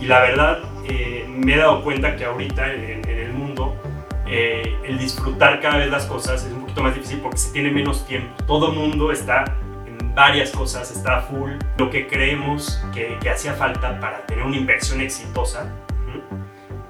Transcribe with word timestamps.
Y 0.00 0.06
la 0.06 0.20
verdad, 0.20 0.60
eh, 0.88 1.26
me 1.28 1.54
he 1.54 1.58
dado 1.58 1.82
cuenta 1.84 2.16
que 2.16 2.24
ahorita 2.24 2.72
en, 2.72 3.06
el 3.06 3.32
mundo, 3.34 3.76
eh, 4.26 4.74
el 4.84 4.98
disfrutar 4.98 5.60
cada 5.60 5.76
vez 5.76 5.90
las 5.90 6.06
cosas 6.06 6.44
es 6.44 6.52
un 6.52 6.62
poquito 6.62 6.82
más 6.82 6.94
difícil 6.94 7.18
porque 7.20 7.36
se 7.36 7.52
tiene 7.52 7.70
menos 7.70 8.06
tiempo. 8.06 8.32
Todo 8.46 8.72
mundo 8.72 9.12
está 9.12 9.44
en 9.86 10.14
varias 10.14 10.50
cosas, 10.50 10.90
está 10.90 11.20
full. 11.20 11.52
Lo 11.76 11.90
que 11.90 12.06
creemos 12.06 12.82
que, 12.94 13.18
que 13.20 13.28
hacía 13.28 13.52
falta 13.52 14.00
para 14.00 14.24
tener 14.26 14.44
una 14.44 14.56
inversión 14.56 15.02
exitosa 15.02 15.70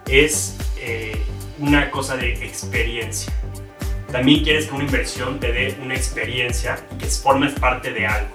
es 0.07 0.57
eh, 0.79 1.21
una 1.59 1.91
cosa 1.91 2.17
de 2.17 2.33
experiencia. 2.45 3.33
También 4.11 4.43
quieres 4.43 4.67
que 4.67 4.75
una 4.75 4.85
inversión 4.85 5.39
te 5.39 5.53
dé 5.53 5.77
una 5.83 5.95
experiencia 5.95 6.79
y 6.93 6.99
que 6.99 7.07
formes 7.07 7.53
parte 7.55 7.93
de 7.93 8.07
algo. 8.07 8.35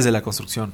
de 0.03 0.11
la 0.11 0.21
construcción. 0.21 0.73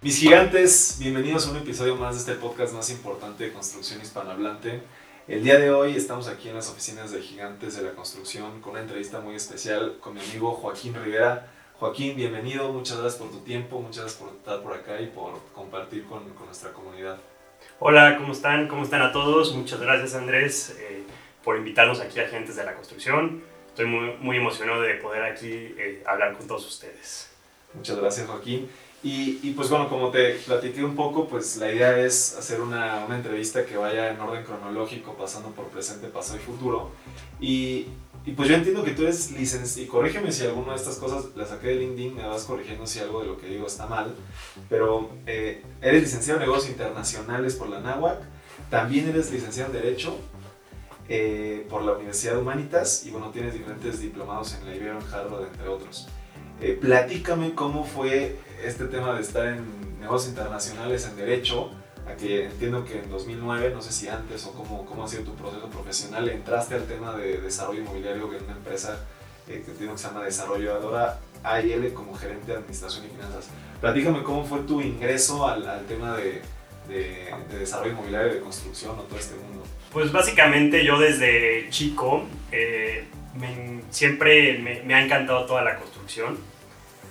Mis 0.00 0.18
gigantes, 0.18 0.98
bienvenidos 1.00 1.48
a 1.48 1.50
un 1.50 1.56
episodio 1.56 1.96
más 1.96 2.14
de 2.14 2.20
este 2.20 2.40
podcast 2.40 2.72
más 2.72 2.90
importante 2.90 3.44
de 3.44 3.52
construcción 3.52 4.00
hispanohablante. 4.00 4.82
El 5.26 5.42
día 5.42 5.58
de 5.58 5.72
hoy 5.72 5.96
estamos 5.96 6.28
aquí 6.28 6.48
en 6.48 6.54
las 6.54 6.70
oficinas 6.70 7.10
de 7.10 7.20
Gigantes 7.20 7.76
de 7.76 7.82
la 7.82 7.90
Construcción 7.90 8.60
con 8.60 8.74
una 8.74 8.82
entrevista 8.82 9.20
muy 9.20 9.34
especial 9.34 9.96
con 10.00 10.14
mi 10.14 10.20
amigo 10.20 10.52
Joaquín 10.52 10.94
Rivera. 10.94 11.48
Joaquín, 11.80 12.14
bienvenido, 12.14 12.72
muchas 12.72 12.98
gracias 12.98 13.20
por 13.20 13.32
tu 13.32 13.40
tiempo, 13.40 13.80
muchas 13.80 14.04
gracias 14.04 14.22
por 14.22 14.28
estar 14.30 14.62
por 14.62 14.72
acá 14.74 15.00
y 15.00 15.08
por 15.08 15.42
compartir 15.52 16.06
con, 16.06 16.22
con 16.30 16.46
nuestra 16.46 16.72
comunidad. 16.72 17.18
Hola, 17.78 18.16
¿cómo 18.16 18.32
están? 18.32 18.68
¿Cómo 18.68 18.82
están 18.82 19.02
a 19.02 19.12
todos? 19.12 19.54
Muchas 19.54 19.80
gracias 19.80 20.14
Andrés 20.14 20.76
eh, 20.80 21.02
por 21.44 21.56
invitarnos 21.56 22.00
aquí 22.00 22.20
a 22.20 22.26
Gigantes 22.26 22.56
de 22.56 22.64
la 22.64 22.74
Construcción. 22.74 23.42
Estoy 23.68 23.86
muy, 23.86 24.16
muy 24.20 24.36
emocionado 24.38 24.80
de 24.82 24.94
poder 24.94 25.22
aquí 25.22 25.50
eh, 25.50 26.02
hablar 26.06 26.36
con 26.36 26.46
todos 26.46 26.66
ustedes. 26.66 27.30
Muchas 27.74 27.98
gracias 27.98 28.26
Joaquín. 28.26 28.68
Y, 29.02 29.52
pues 29.52 29.70
bueno, 29.70 29.88
como 29.88 30.10
te 30.10 30.34
platiqué 30.34 30.82
un 30.82 30.96
poco, 30.96 31.28
pues 31.28 31.58
la 31.58 31.70
idea 31.70 31.96
es 31.96 32.36
hacer 32.36 32.60
una, 32.60 33.04
una, 33.04 33.14
entrevista 33.14 33.64
que 33.64 33.76
vaya 33.76 34.10
en 34.10 34.18
orden 34.18 34.42
cronológico, 34.42 35.14
pasando 35.14 35.50
por 35.50 35.66
presente, 35.66 36.08
pasado 36.08 36.38
y 36.38 36.42
futuro. 36.42 36.90
Y, 37.38 37.86
y 38.26 38.32
pues 38.32 38.48
yo 38.48 38.56
entiendo 38.56 38.82
que 38.82 38.90
tú 38.90 39.02
eres 39.02 39.30
licenciado, 39.30 39.86
y 39.86 39.88
corrígeme 39.88 40.32
si 40.32 40.44
alguna 40.44 40.72
de 40.72 40.78
estas 40.78 40.96
cosas 40.96 41.26
la 41.36 41.46
saqué 41.46 41.68
de 41.68 41.74
LinkedIn, 41.76 42.16
me 42.16 42.26
vas 42.26 42.42
corrigiendo 42.42 42.84
si 42.84 42.98
algo 42.98 43.20
de 43.20 43.28
lo 43.28 43.38
que 43.38 43.46
digo 43.46 43.68
está 43.68 43.86
mal, 43.86 44.14
pero 44.68 45.10
eh, 45.26 45.62
eres 45.80 46.02
licenciado 46.02 46.40
en 46.40 46.46
negocios 46.46 46.72
internacionales 46.72 47.54
por 47.54 47.68
la 47.68 47.78
NAWAC, 47.80 48.18
también 48.68 49.08
eres 49.08 49.30
licenciado 49.30 49.72
en 49.72 49.80
Derecho 49.80 50.18
eh, 51.08 51.64
por 51.70 51.82
la 51.82 51.92
Universidad 51.92 52.32
de 52.32 52.38
Humanitas 52.40 53.06
y 53.06 53.12
bueno, 53.12 53.30
tienes 53.30 53.54
diferentes 53.54 54.00
diplomados 54.00 54.54
en 54.54 54.66
la 54.66 54.74
Ibero, 54.74 54.98
en 54.98 55.06
Harvard, 55.14 55.46
entre 55.46 55.68
otros. 55.68 56.08
Eh, 56.60 56.76
platícame 56.80 57.54
cómo 57.54 57.84
fue 57.84 58.36
este 58.64 58.86
tema 58.86 59.14
de 59.14 59.20
estar 59.20 59.46
en 59.46 60.00
negocios 60.00 60.30
internacionales, 60.30 61.06
en 61.06 61.16
derecho, 61.16 61.70
a 62.06 62.16
que 62.16 62.44
entiendo 62.44 62.84
que 62.84 62.98
en 62.98 63.10
2009, 63.10 63.70
no 63.74 63.82
sé 63.82 63.92
si 63.92 64.08
antes 64.08 64.46
o 64.46 64.52
cómo, 64.52 64.86
cómo 64.86 65.04
ha 65.04 65.08
sido 65.08 65.24
tu 65.24 65.34
proceso 65.34 65.68
profesional, 65.68 66.28
entraste 66.28 66.74
al 66.74 66.86
tema 66.86 67.16
de 67.16 67.40
desarrollo 67.40 67.80
inmobiliario 67.80 68.32
en 68.32 68.44
una 68.44 68.52
empresa 68.52 69.04
eh, 69.48 69.62
que 69.64 69.72
entiendo 69.72 69.94
que 69.94 69.98
se 70.00 70.08
llama 70.08 70.24
desarrolladora 70.24 71.18
AIL 71.42 71.92
como 71.92 72.14
gerente 72.14 72.52
de 72.52 72.58
administración 72.58 73.06
y 73.06 73.08
finanzas. 73.08 73.48
Platícame 73.80 74.22
cómo 74.22 74.44
fue 74.44 74.60
tu 74.60 74.80
ingreso 74.80 75.46
al, 75.46 75.66
al 75.68 75.84
tema 75.86 76.16
de, 76.16 76.42
de, 76.88 77.58
desarrollo 77.58 77.92
inmobiliario, 77.92 78.34
de 78.34 78.40
construcción 78.40 78.98
o 78.98 79.02
todo 79.02 79.18
este 79.18 79.34
mundo. 79.36 79.64
Pues 79.92 80.12
básicamente 80.12 80.84
yo 80.84 80.98
desde 80.98 81.68
chico 81.70 82.24
eh, 82.52 83.04
siempre 83.90 84.58
me, 84.58 84.82
me, 84.82 84.94
ha 84.94 85.04
encantado 85.04 85.46
toda 85.46 85.62
la 85.62 85.76
construcción. 85.76 86.38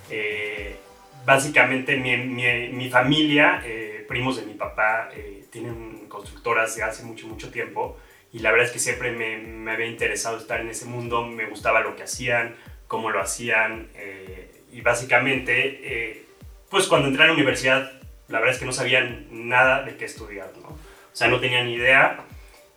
Eh, 0.09 0.79
básicamente 1.25 1.97
mi, 1.97 2.17
mi, 2.17 2.89
familia, 2.89 3.61
eh, 3.65 4.05
primos 4.07 4.37
de 4.37 4.45
mi 4.45 4.53
papá, 4.53 5.09
eh, 5.13 5.45
tienen 5.51 6.07
constructoras 6.07 6.75
de 6.75 6.83
hace 6.83 7.03
mucho, 7.03 7.27
mucho 7.27 7.51
tiempo 7.51 7.97
y 8.31 8.39
la 8.39 8.51
verdad 8.51 8.67
es 8.67 8.73
que 8.73 8.79
siempre 8.79 9.11
me, 9.11 9.37
me, 9.37 9.71
había 9.71 9.87
interesado 9.87 10.37
estar 10.37 10.61
en 10.61 10.69
ese 10.69 10.85
mundo, 10.85 11.25
me 11.25 11.45
gustaba 11.45 11.81
lo 11.81 11.95
que 11.95 12.03
hacían, 12.03 12.55
cómo 12.87 13.09
lo 13.09 13.19
hacían 13.21 13.89
eh, 13.95 14.61
y 14.71 14.81
básicamente, 14.81 16.25
pues 16.69 16.87
cuando 16.87 17.07
entré 17.07 17.23
a 17.23 17.27
la 17.27 17.33
universidad, 17.33 17.91
la 18.27 18.39
verdad 18.39 18.55
es 18.55 18.59
que 18.59 18.65
no 18.65 18.73
sabían 18.73 19.27
nada 19.31 19.83
de 19.83 19.95
qué 19.95 20.05
estudiar, 20.05 20.51
¿no? 20.61 20.69
O 20.69 21.17
sea, 21.17 21.29
no 21.29 21.39
tenía 21.39 21.63
ni 21.63 21.75
idea 21.75 22.25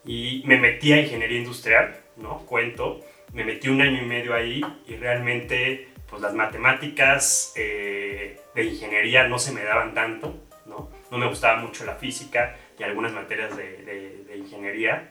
y 0.05 0.43
me 0.47 0.59
metí 0.59 0.93
a 0.93 1.01
ingeniería 1.01 1.39
industrial, 1.39 1.97
¿no? 2.17 2.39
Cuento, 2.47 3.01
me 3.33 3.45
metí 3.45 3.69
un 3.69 3.81
año 3.81 4.01
y 4.03 4.07
medio 4.07 4.35
ahí 4.35 4.63
y 4.87 4.95
realmente 4.95 5.88
pues 6.09 6.23
las 6.23 6.35
matemáticas 6.35 7.53
eh, 7.57 8.41
de 8.55 8.65
ingeniería 8.65 9.29
no 9.29 9.39
se 9.39 9.53
me 9.53 9.63
daban 9.63 9.95
tanto, 9.95 10.35
¿no? 10.67 10.91
No 11.11 11.19
me 11.19 11.27
gustaba 11.27 11.61
mucho 11.61 11.85
la 11.85 11.95
física 11.95 12.57
y 12.79 12.83
algunas 12.83 13.13
materias 13.13 13.57
de, 13.57 14.25
de, 14.27 14.37
ingeniería. 14.37 15.11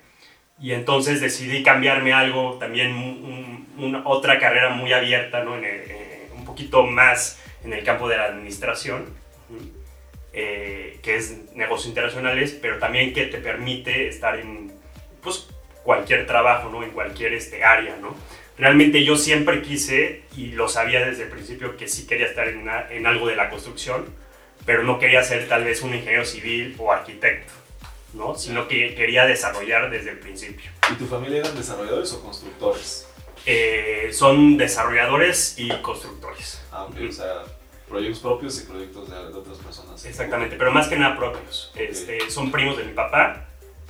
Y 0.60 0.72
entonces 0.72 1.22
decidí 1.22 1.62
cambiarme 1.62 2.14
algo, 2.14 2.58
también 2.58 3.68
una, 3.78 4.02
otra 4.06 4.40
carrera 4.40 4.70
muy 4.70 4.92
abierta, 4.94 5.44
¿no? 5.44 5.56
En 5.58 5.66
eh, 5.66 6.30
un 6.36 6.46
poquito 6.46 6.84
más 6.84 7.44
en 7.64 7.74
el 7.74 7.84
campo 7.84 8.08
de 8.08 8.18
la 8.18 8.26
administración, 8.26 9.06
eh, 10.34 11.00
que 11.04 11.16
es 11.16 11.54
negocios 11.54 11.90
internacionales, 11.90 12.58
pero 12.60 12.80
también 12.80 13.14
que 13.14 13.26
te 13.26 13.38
permite 13.38 14.08
estar 14.08 14.40
en 14.40 14.72
pues, 15.22 15.50
cualquier 15.84 16.26
trabajo, 16.26 16.70
¿no? 16.70 16.84
En 16.84 16.92
cualquier 16.92 17.34
este, 17.34 17.64
área, 17.64 17.98
¿no? 17.98 18.16
Realmente 18.58 19.04
yo 19.04 19.16
siempre 19.16 19.62
quise, 19.62 20.24
y 20.36 20.48
lo 20.48 20.68
sabía 20.68 21.06
desde 21.06 21.24
el 21.24 21.30
principio, 21.30 21.78
que 21.78 21.88
sí 21.88 22.08
quería 22.08 22.28
estar 22.28 22.48
en, 22.48 22.68
en, 22.90 23.06
algo 23.06 23.28
de 23.28 23.36
la 23.36 23.50
construcción, 23.50 24.06
pero 24.66 24.84
no 24.84 25.00
quería 25.00 25.24
ser 25.24 25.48
tal 25.48 25.64
vez 25.64 25.82
un 25.82 25.94
ingeniero 25.94 26.26
civil 26.26 26.76
o 26.80 26.92
arquitecto, 26.92 27.54
¿no? 28.14 28.36
sino 28.36 28.68
que 28.68 28.96
quería 28.96 29.26
desarrollar 29.26 29.90
desde 29.90 30.12
el 30.12 30.20
principio. 30.20 30.72
¿Y 30.92 30.96
tu 30.96 31.06
familia 31.06 31.40
eran 31.40 31.56
desarrolladores 31.56 32.12
o 32.14 32.22
constructores? 32.22 33.08
Eh, 33.46 34.10
son 34.12 34.58
desarrolladores 34.58 35.56
y 35.58 35.70
constructores. 35.82 36.62
Ah, 36.72 36.84
ok, 36.84 36.96
o 37.08 37.12
sea, 37.12 37.44
proyectos 37.88 38.20
propios 38.20 38.62
y 38.62 38.66
proyectos 38.66 39.10
de, 39.10 39.16
otras 39.16 39.58
personas. 39.60 40.04
Exactamente, 40.04 40.58
pero 40.58 40.72
más 40.72 40.88
que 40.88 40.98
nada 40.98 41.16
propios. 41.16 41.72
Este, 41.76 42.30
son 42.30 42.52
primos 42.52 42.78
de 42.78 42.84
mi 42.84 42.94
papá 42.94 43.46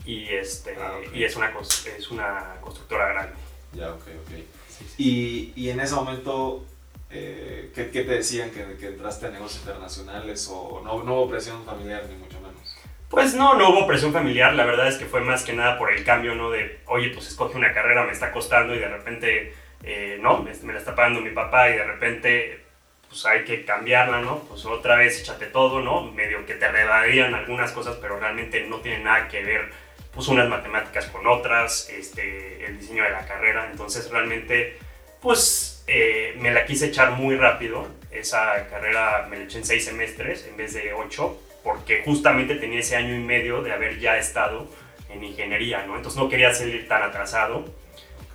y, 0.06 0.28
este, 0.28 0.76
ah, 0.80 1.00
y 1.12 1.24
es, 1.24 1.36
una, 1.36 1.52
es 1.98 2.12
una 2.12 2.58
constructora 2.62 3.08
grande. 3.08 3.34
Ya, 3.74 3.92
ok, 3.92 4.04
ok. 4.26 4.57
Y, 4.98 5.54
y, 5.56 5.70
en 5.70 5.80
ese 5.80 5.96
momento, 5.96 6.66
eh, 7.10 7.72
¿qué, 7.74 7.90
¿qué, 7.90 8.04
te 8.04 8.12
decían? 8.12 8.52
¿Que, 8.52 8.78
¿Que, 8.78 8.88
entraste 8.88 9.28
a 9.28 9.30
negocios 9.30 9.62
internacionales 9.62 10.48
o 10.52 10.82
no, 10.84 11.04
no 11.04 11.16
hubo 11.16 11.30
presión 11.30 11.64
familiar 11.66 12.06
ni 12.10 12.16
mucho 12.16 12.40
menos? 12.40 12.76
Pues 13.10 13.36
no, 13.36 13.54
no 13.56 13.70
hubo 13.70 13.88
presión 13.88 14.12
familiar, 14.12 14.54
la 14.54 14.66
verdad 14.66 14.88
es 14.88 14.98
que 14.98 15.06
fue 15.06 15.22
más 15.22 15.44
que 15.44 15.54
nada 15.54 15.78
por 15.78 15.94
el 15.94 16.04
cambio, 16.04 16.36
¿no? 16.36 16.50
De, 16.50 16.82
oye, 16.88 17.10
pues 17.12 17.28
escoge 17.28 17.58
una 17.58 17.74
carrera, 17.74 18.04
me 18.04 18.12
está 18.12 18.32
costando 18.32 18.76
y 18.76 18.80
de 18.80 18.90
repente, 18.90 19.54
eh, 19.84 20.18
no, 20.22 20.40
me, 20.40 20.54
me, 20.64 20.74
la 20.74 20.80
está 20.80 20.94
pagando 20.94 21.22
mi 21.22 21.30
papá 21.30 21.70
y 21.70 21.74
de 21.74 21.84
repente, 21.86 22.66
pues 23.08 23.26
hay 23.26 23.46
que 23.46 23.64
cambiarla, 23.64 24.20
¿no? 24.20 24.40
Pues 24.40 24.66
otra 24.66 24.98
vez 24.98 25.22
échate 25.22 25.46
todo, 25.46 25.82
¿no? 25.82 26.12
Medio 26.12 26.46
que 26.46 26.56
te 26.56 26.70
redarían 26.70 27.34
algunas 27.34 27.72
cosas, 27.72 27.98
pero 28.02 28.20
realmente 28.20 28.68
no 28.68 28.82
tiene 28.82 29.04
nada 29.04 29.30
que 29.30 29.42
ver 29.42 29.72
pues 30.18 30.30
unas 30.30 30.50
matemáticas 30.50 31.06
con 31.06 31.28
otras, 31.28 31.92
este, 31.92 32.66
el 32.66 32.80
diseño 32.80 33.04
de 33.04 33.12
la 33.12 33.28
carrera, 33.28 33.70
entonces 33.70 34.10
realmente 34.10 34.80
pues 35.22 35.84
eh, 35.86 36.36
me 36.40 36.50
la 36.50 36.66
quise 36.66 36.88
echar 36.88 37.12
muy 37.12 37.36
rápido, 37.36 37.88
esa 38.10 38.68
carrera 38.68 39.28
me 39.30 39.38
la 39.38 39.44
eché 39.44 39.60
en 39.60 39.66
seis 39.66 39.86
semestres 39.86 40.48
en 40.48 40.58
vez 40.58 40.74
de 40.74 40.92
ocho, 40.92 41.40
porque 41.64 42.02
justamente 42.04 42.56
tenía 42.56 42.80
ese 42.80 42.96
año 42.96 43.14
y 43.14 43.20
medio 43.20 43.62
de 43.62 43.72
haber 43.72 44.00
ya 44.00 44.18
estado 44.18 44.68
en 45.10 45.24
ingeniería, 45.24 45.86
¿no? 45.86 45.96
Entonces 45.96 46.20
no 46.20 46.30
quería 46.30 46.52
salir 46.52 46.88
tan 46.88 47.04
atrasado, 47.04 47.66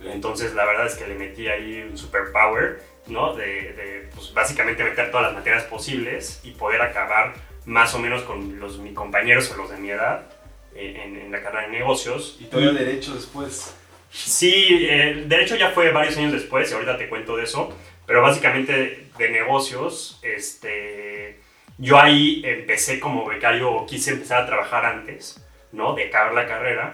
entonces 0.05 0.55
la 0.55 0.65
verdad 0.65 0.87
es 0.87 0.95
que 0.95 1.09
le 1.09 1.17
metí 1.17 1.49
ahí 1.49 1.85
un 1.91 1.99
superpower, 1.99 2.81
¿no? 3.09 3.35
De, 3.35 3.73
de 3.73 4.09
pues, 4.15 4.33
básicamente 4.33 4.85
meter 4.85 5.11
todas 5.11 5.27
las 5.27 5.35
materias 5.35 5.65
posibles 5.65 6.39
y 6.45 6.53
poder 6.53 6.81
acabar 6.81 7.35
más 7.65 7.93
o 7.93 7.99
menos 7.99 8.23
con 8.23 8.61
los, 8.61 8.79
mis 8.79 8.95
compañeros 8.95 9.51
o 9.51 9.57
los 9.57 9.69
de 9.69 9.79
mi 9.79 9.91
edad 9.91 10.29
en, 10.75 11.17
en, 11.17 11.33
la 11.33 11.43
carrera 11.43 11.67
de 11.69 11.79
negocios. 11.79 12.39
¿Y 12.41 12.57
el 12.57 12.77
derecho 12.77 13.15
después? 13.15 13.75
Sí, 14.13 14.87
eh, 14.91 15.25
de 15.27 15.43
hecho 15.43 15.57
ya 15.57 15.71
fue 15.71 15.91
varios 15.91 16.17
años 16.19 16.33
después 16.33 16.71
y 16.71 16.75
ahorita 16.75 16.99
te 16.99 17.09
cuento 17.09 17.37
de 17.37 17.45
eso, 17.45 17.75
pero 18.07 18.21
básicamente 18.21 19.09
de 19.17 19.31
negocios, 19.31 20.21
este, 20.23 21.39
yo 21.79 21.99
ahí 21.99 22.43
empecé 22.45 23.01
como 23.01 23.25
becario, 23.27 23.87
quise 23.87 24.13
empezar 24.13 24.43
a 24.43 24.47
trabajar 24.47 24.85
antes, 24.85 25.43
¿no? 25.73 25.95
De 25.95 26.09
acabar 26.09 26.35
la 26.35 26.47
carrera 26.47 26.93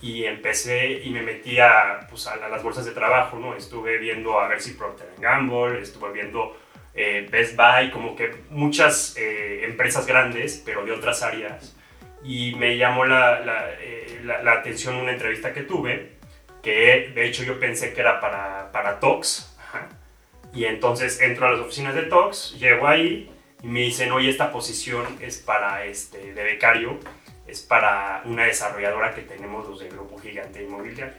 y 0.00 0.24
empecé 0.24 1.02
y 1.04 1.10
me 1.10 1.20
metí 1.20 1.58
a, 1.58 2.06
pues, 2.08 2.26
a, 2.26 2.36
las 2.48 2.62
bolsas 2.62 2.86
de 2.86 2.92
trabajo, 2.92 3.38
¿no? 3.38 3.54
Estuve 3.54 3.98
viendo 3.98 4.40
a 4.40 4.48
ver 4.48 4.62
si 4.62 4.72
Procter 4.72 5.12
Gamble, 5.18 5.80
estuve 5.80 6.10
viendo 6.12 6.56
eh, 6.94 7.28
Best 7.30 7.54
Buy, 7.54 7.90
como 7.90 8.16
que 8.16 8.34
muchas 8.48 9.14
eh, 9.18 9.60
empresas 9.64 10.06
grandes, 10.06 10.62
pero 10.64 10.86
de 10.86 10.92
otras 10.92 11.22
áreas. 11.22 11.75
Y 12.26 12.54
me 12.56 12.76
llamó 12.76 13.04
la, 13.04 13.40
la, 13.40 14.42
la, 14.42 14.52
atención 14.52 14.96
una 14.96 15.12
entrevista 15.12 15.52
que 15.52 15.62
tuve 15.62 16.16
que 16.60 17.12
de 17.14 17.24
hecho 17.24 17.44
yo 17.44 17.60
pensé 17.60 17.94
que 17.94 18.00
era 18.00 18.20
para, 18.20 18.72
para 18.72 18.98
Tox. 18.98 19.56
Y 20.52 20.64
entonces 20.64 21.20
entro 21.20 21.46
a 21.46 21.52
las 21.52 21.60
oficinas 21.60 21.94
de 21.94 22.02
Tox, 22.02 22.56
llego 22.58 22.88
ahí 22.88 23.30
y 23.62 23.66
me 23.68 23.80
dicen, 23.80 24.10
oye, 24.10 24.30
esta 24.30 24.50
posición 24.50 25.04
es 25.20 25.36
para 25.36 25.84
este, 25.84 26.32
de 26.32 26.42
becario, 26.42 26.98
es 27.46 27.60
para 27.60 28.22
una 28.24 28.44
desarrolladora 28.44 29.14
que 29.14 29.22
tenemos 29.22 29.68
los 29.68 29.80
del 29.80 29.90
Grupo 29.90 30.18
Gigante 30.18 30.62
Inmobiliario. 30.62 31.14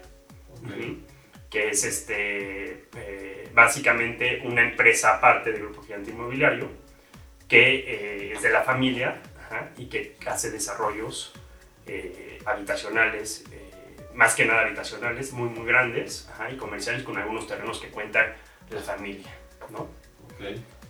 Que 1.49 1.69
es 1.69 1.83
este, 1.85 2.87
eh, 2.97 3.49
básicamente 3.53 4.41
una 4.43 4.63
empresa 4.63 5.15
aparte 5.15 5.51
del 5.51 5.61
Grupo 5.61 5.83
Gigante 5.83 6.11
Inmobiliario, 6.11 6.69
que 7.47 7.75
eh, 7.75 8.33
es 8.33 8.41
de 8.41 8.49
la 8.49 8.63
familia 8.63 9.21
y 9.77 9.85
que 9.87 10.17
hace 10.25 10.51
desarrollos 10.51 11.33
eh, 11.85 12.39
habitacionales 12.45 13.45
más 14.17 14.33
que 14.33 14.45
nada 14.45 14.61
habitacionales, 14.61 15.31
muy, 15.31 15.47
muy 15.47 15.65
grandes 15.67 16.27
y 16.51 16.55
comerciales 16.57 17.03
con 17.03 17.17
algunos 17.17 17.47
terrenos 17.47 17.79
que 17.79 17.89
cuentan 17.89 18.33
la 18.71 18.81
familia, 18.81 19.31
¿no? 19.69 19.87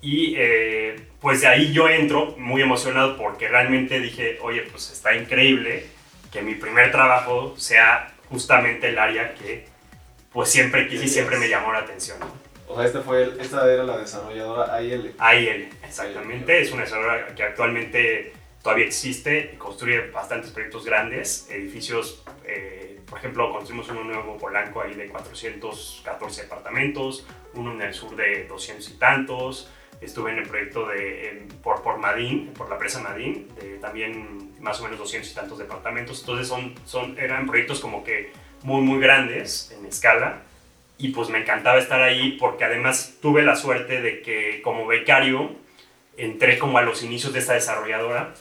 Y 0.02 0.36
eh, 0.38 0.96
pues 1.20 1.42
de 1.42 1.48
ahí 1.48 1.74
yo 1.74 1.90
entro 1.90 2.36
muy 2.38 2.62
emocionado 2.62 3.18
porque 3.18 3.50
realmente 3.50 4.00
dije, 4.00 4.40
oye, 4.42 4.62
pues 4.72 4.92
está 4.92 5.14
increíble 5.14 5.86
que 6.32 6.42
mi 6.42 6.56
primer 6.56 6.90
trabajo 6.92 7.54
sea 7.58 8.14
justamente 8.30 8.90
el 8.90 8.98
área 8.98 9.36
que 9.36 9.68
pues 10.32 10.50
siempre 10.50 10.88
quise 10.88 11.06
y 11.06 11.10
siempre 11.10 11.38
me 11.38 11.50
llamó 11.50 11.74
la 11.74 11.80
atención. 11.80 12.18
O 12.70 12.76
sea, 12.76 12.86
esta, 12.86 13.02
fue 13.02 13.34
esta 13.40 13.72
era 13.72 13.84
la 13.84 13.98
desarrolladora 13.98 14.74
AIL. 14.74 15.16
AIL, 15.18 15.70
exactamente. 15.84 16.62
Es 16.62 16.72
una 16.72 16.84
desarrolladora 16.84 17.36
que 17.36 17.44
actualmente 17.44 18.34
todavía 18.68 18.86
existe 18.86 19.52
y 19.54 19.56
construye 19.56 20.10
bastantes 20.10 20.52
proyectos 20.52 20.84
grandes, 20.84 21.48
edificios 21.50 22.22
eh, 22.46 23.00
por 23.10 23.18
ejemplo, 23.20 23.50
construimos 23.54 23.88
uno 23.88 24.04
nuevo 24.04 24.38
Polanco 24.38 24.82
ahí 24.82 24.94
de 24.94 25.08
414 25.08 26.42
departamentos, 26.42 27.26
uno 27.54 27.72
en 27.72 27.82
el 27.82 27.94
sur 27.94 28.14
de 28.18 28.46
200 28.46 28.90
y 28.90 28.94
tantos. 28.96 29.72
Estuve 30.02 30.32
en 30.32 30.40
el 30.40 30.48
proyecto 30.50 30.86
de, 30.86 31.48
por, 31.64 31.82
por 31.82 31.98
Madín, 31.98 32.48
por 32.58 32.70
la 32.70 32.78
presa 32.78 33.00
Madín, 33.02 33.48
de 33.56 33.78
también 33.78 34.52
más 34.60 34.82
o 34.82 34.84
menos 34.84 35.00
200 35.00 35.32
y 35.32 35.34
tantos 35.34 35.60
departamentos. 35.60 36.20
Entonces 36.20 36.50
son, 36.50 36.76
son, 36.86 37.18
eran 37.18 37.48
proyectos 37.48 37.80
como 37.80 38.04
que 38.04 38.34
muy, 38.64 38.82
muy 38.82 39.00
grandes 39.00 39.74
en 39.78 39.86
escala. 39.86 40.42
Y 40.98 41.14
pues 41.14 41.30
me 41.30 41.38
encantaba 41.38 41.78
estar 41.78 42.02
ahí 42.02 42.36
porque 42.38 42.66
además 42.66 43.16
tuve 43.22 43.44
la 43.44 43.56
suerte 43.56 44.02
de 44.02 44.22
que 44.22 44.62
como 44.62 44.86
becario 44.86 45.56
entré 46.18 46.58
como 46.58 46.78
a 46.78 46.82
los 46.82 47.04
inicios 47.04 47.32
de 47.32 47.40
esta 47.40 47.54
desarrolladora. 47.54 48.34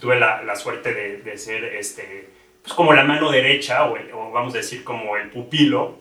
Tuve 0.00 0.18
la, 0.18 0.42
la 0.42 0.56
suerte 0.56 0.92
de, 0.92 1.18
de 1.18 1.38
ser 1.38 1.64
este, 1.64 2.28
pues 2.64 2.72
como 2.72 2.94
la 2.94 3.04
mano 3.04 3.30
derecha, 3.30 3.84
o, 3.84 4.32
vamos 4.32 4.54
a 4.54 4.56
decir 4.56 4.84
como 4.84 5.16
el 5.16 5.28
pupilo 5.28 5.98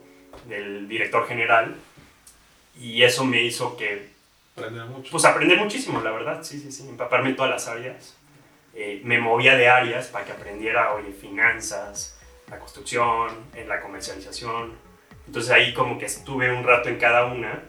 del 0.48 0.88
director 0.88 1.28
general, 1.28 1.76
y 2.80 3.04
eso 3.04 3.26
me 3.26 3.42
hizo 3.42 3.76
que... 3.76 4.14
Aprender 4.56 4.86
mucho. 4.86 5.12
Pues 5.12 5.26
aprender 5.26 5.58
muchísimo, 5.58 6.02
la 6.02 6.12
verdad, 6.12 6.42
sí, 6.44 6.60
sí, 6.60 6.72
sí, 6.72 6.88
empaparme 6.88 7.30
en 7.30 7.36
todas 7.36 7.52
las 7.52 7.68
áreas. 7.68 8.16
Eh, 8.76 9.02
me 9.04 9.20
movía 9.20 9.56
de 9.56 9.68
áreas 9.68 10.08
para 10.08 10.26
que 10.26 10.32
aprendiera, 10.32 10.94
oye, 10.94 11.12
finanzas, 11.12 12.18
la 12.50 12.60
construcción, 12.60 13.30
en 13.56 13.68
la 13.68 13.82
comercialización. 13.82 14.74
Entonces 15.28 15.52
ahí 15.52 15.74
como 15.74 16.00
que 16.00 16.06
estuve 16.06 16.52
un 16.52 16.64
rato 16.64 16.88
en 16.88 16.98
cada 16.98 17.26
una, 17.26 17.62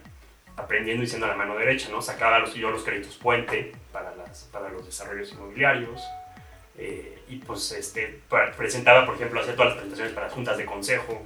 aprendiendo 0.56 1.02
y 1.02 1.06
siendo 1.08 1.26
la 1.26 1.34
mano 1.34 1.56
derecha, 1.56 1.88
¿no? 1.90 2.00
Sacaba 2.00 2.38
los, 2.38 2.54
yo 2.54 2.70
los 2.70 2.84
créditos 2.84 3.16
puente 3.16 3.72
para, 3.94 4.14
las, 4.16 4.48
para 4.52 4.68
los 4.68 4.84
desarrollos 4.84 5.32
inmobiliarios. 5.32 6.02
Eh, 6.76 7.22
y 7.28 7.36
pues 7.36 7.70
este, 7.70 8.20
presentaba, 8.56 9.06
por 9.06 9.14
ejemplo, 9.14 9.40
hacía 9.40 9.54
todas 9.54 9.68
las 9.68 9.76
presentaciones 9.76 10.12
para 10.12 10.28
juntas 10.28 10.58
de 10.58 10.66
consejo. 10.66 11.22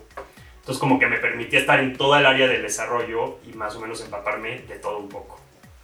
Entonces 0.60 0.78
como 0.78 0.98
que 0.98 1.06
me 1.06 1.16
permitía 1.16 1.60
estar 1.60 1.80
en 1.80 1.96
toda 1.96 2.20
el 2.20 2.26
área 2.26 2.46
del 2.46 2.60
desarrollo 2.60 3.38
y 3.42 3.54
más 3.54 3.74
o 3.74 3.80
menos 3.80 4.02
empaparme 4.02 4.60
de 4.68 4.76
todo 4.76 4.98
un 4.98 5.08
poco. 5.08 5.40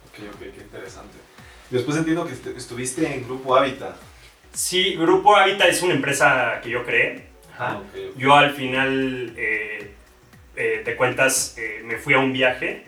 Ok, 0.09 0.19
ok, 0.35 0.39
qué 0.39 0.61
interesante. 0.61 1.17
Después 1.71 1.97
entiendo 1.97 2.27
que 2.27 2.33
estuviste 2.55 3.11
en 3.11 3.25
Grupo 3.25 3.55
Hábitat. 3.55 3.95
Sí, 4.53 4.95
Grupo 4.95 5.35
Hábitat 5.35 5.69
es 5.69 5.81
una 5.81 5.95
empresa 5.95 6.61
que 6.61 6.69
yo 6.69 6.85
creé. 6.85 7.29
Ah, 7.57 7.81
yo 8.15 8.35
al 8.35 8.51
final, 8.51 9.33
eh, 9.35 9.95
eh, 10.55 10.81
te 10.85 10.95
cuentas, 10.95 11.55
eh, 11.57 11.81
me 11.83 11.97
fui 11.97 12.13
a 12.13 12.19
un 12.19 12.31
viaje, 12.31 12.85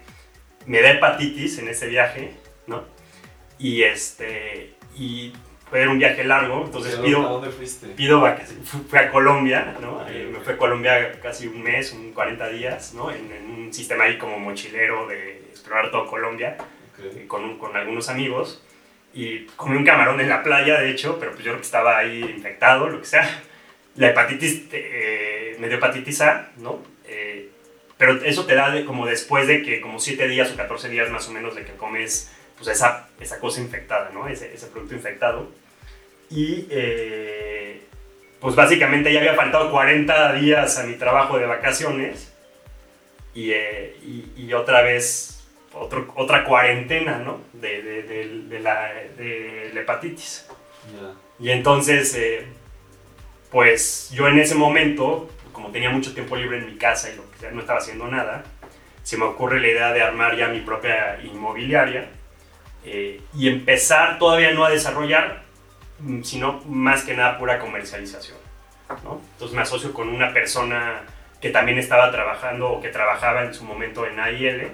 me 0.67 0.81
da 0.81 0.91
hepatitis 0.91 1.57
en 1.57 1.69
ese 1.69 1.87
viaje, 1.87 2.35
¿no? 2.67 2.83
Y, 3.59 3.83
este, 3.83 4.73
y 4.95 5.33
fue 5.69 5.87
un 5.87 5.99
viaje 5.99 6.23
largo, 6.23 6.63
entonces 6.65 6.95
pido... 6.95 7.27
¿A 7.27 7.31
dónde 7.31 7.49
fuiste? 7.49 7.87
Pido 7.87 8.23
fui 8.89 8.99
a 8.99 9.11
Colombia, 9.11 9.75
¿no? 9.81 10.07
Eh, 10.07 10.29
me 10.31 10.39
fui 10.39 10.53
a 10.53 10.57
Colombia 10.57 11.19
casi 11.21 11.47
un 11.47 11.61
mes, 11.61 11.91
un 11.91 12.13
40 12.13 12.49
días, 12.49 12.93
¿no? 12.93 13.11
En, 13.11 13.27
un 13.47 13.73
sistema 13.73 14.05
ahí 14.05 14.17
como 14.17 14.39
mochilero 14.39 15.07
de 15.07 15.39
explorar 15.49 15.91
todo 15.91 16.07
Colombia, 16.07 16.55
eh, 16.99 17.25
con, 17.27 17.57
con 17.57 17.75
algunos 17.75 18.07
amigos. 18.07 18.63
Y 19.13 19.45
comí 19.57 19.75
un 19.75 19.83
camarón 19.83 20.21
en 20.21 20.29
la 20.29 20.41
playa, 20.41 20.79
de 20.79 20.89
hecho, 20.89 21.17
pero 21.19 21.31
pues 21.31 21.43
yo 21.43 21.51
creo 21.51 21.57
que 21.59 21.65
estaba 21.65 21.97
ahí 21.97 22.21
infectado, 22.21 22.87
lo 22.89 22.99
que 22.99 23.07
sea. 23.07 23.43
La 23.95 24.09
hepatitis, 24.09 24.67
eh, 24.71 25.57
me 25.59 25.67
dio 25.67 25.77
hepatitis 25.77 26.21
A, 26.21 26.51
¿no? 26.57 26.81
pero 27.97 28.21
eso 28.23 28.45
te 28.45 28.53
da 28.53 28.85
como 28.85 29.07
después 29.07 29.47
de 29.47 29.63
que 29.63 29.81
como 29.81 29.99
7 29.99 30.27
días 30.27 30.51
o 30.51 30.55
14 30.55 30.87
días 30.87 31.09
más 31.09 31.27
o 31.29 31.31
menos 31.31 31.55
de 31.55 31.65
que 31.65 31.71
comes 31.71 32.31
pues 32.57 32.69
esa, 32.69 33.07
esa 33.19 33.39
cosa 33.39 33.61
infectada, 33.61 34.09
¿no? 34.13 34.27
Ese, 34.27 34.53
ese 34.53 34.67
producto 34.67 34.95
infectado. 34.95 35.49
Y 36.29 36.67
eh, 36.69 37.81
pues 38.39 38.55
básicamente 38.55 39.13
ya 39.13 39.19
había 39.19 39.35
faltado 39.35 39.71
40 39.71 40.33
días 40.33 40.77
a 40.77 40.83
mi 40.83 40.95
trabajo 40.95 41.37
de 41.37 41.45
vacaciones 41.45 42.33
y, 43.33 43.51
eh, 43.51 43.95
y, 44.35 44.51
otra 44.53 44.81
vez 44.81 45.45
otro, 45.73 46.11
otra 46.15 46.43
cuarentena, 46.43 47.19
¿no? 47.19 47.39
De, 47.53 47.81
de, 47.81 48.03
de, 48.03 48.59
la, 48.59 48.91
de 49.15 49.71
la, 49.73 49.81
hepatitis. 49.81 50.47
Y 51.39 51.51
entonces, 51.51 52.15
eh, 52.15 52.47
pues 53.51 54.09
yo 54.11 54.27
en 54.27 54.39
ese 54.39 54.55
momento, 54.55 55.29
como 55.51 55.69
tenía 55.69 55.91
mucho 55.91 56.13
tiempo 56.13 56.35
libre 56.35 56.57
en 56.57 56.65
mi 56.65 56.77
casa 56.77 57.11
y 57.11 57.15
lo 57.15 57.29
que 57.31 57.51
no 57.51 57.61
estaba 57.61 57.79
haciendo 57.79 58.07
nada, 58.07 58.43
se 59.03 59.17
me 59.17 59.25
ocurre 59.25 59.59
la 59.59 59.67
idea 59.67 59.93
de 59.93 60.01
armar 60.01 60.35
ya 60.35 60.47
mi 60.47 60.61
propia 60.61 61.19
inmobiliaria 61.23 62.09
eh, 62.89 63.19
y 63.35 63.49
empezar 63.49 64.17
todavía 64.17 64.53
no 64.53 64.63
a 64.63 64.69
desarrollar, 64.69 65.43
mm, 65.99 66.21
sino 66.23 66.61
más 66.67 67.03
que 67.03 67.13
nada 67.13 67.37
pura 67.37 67.59
comercialización. 67.59 68.37
¿no? 69.03 69.21
Entonces 69.33 69.53
me 69.53 69.61
asocio 69.61 69.91
con 69.91 70.07
una 70.07 70.33
persona 70.33 71.01
que 71.41 71.49
también 71.49 71.77
estaba 71.79 72.09
trabajando 72.11 72.69
o 72.69 72.81
que 72.81 72.87
trabajaba 72.87 73.43
en 73.43 73.53
su 73.53 73.65
momento 73.65 74.07
en 74.07 74.17
AIL 74.17 74.69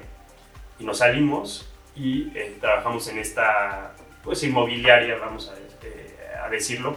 y 0.80 0.84
nos 0.84 1.00
salimos 1.00 1.74
y 1.96 2.32
eh, 2.36 2.56
trabajamos 2.62 3.08
en 3.08 3.18
esta 3.18 3.96
pues 4.24 4.44
inmobiliaria, 4.44 5.18
vamos 5.18 5.50
a, 5.50 5.58
eh, 5.86 6.16
a 6.46 6.50
decirlo, 6.50 6.96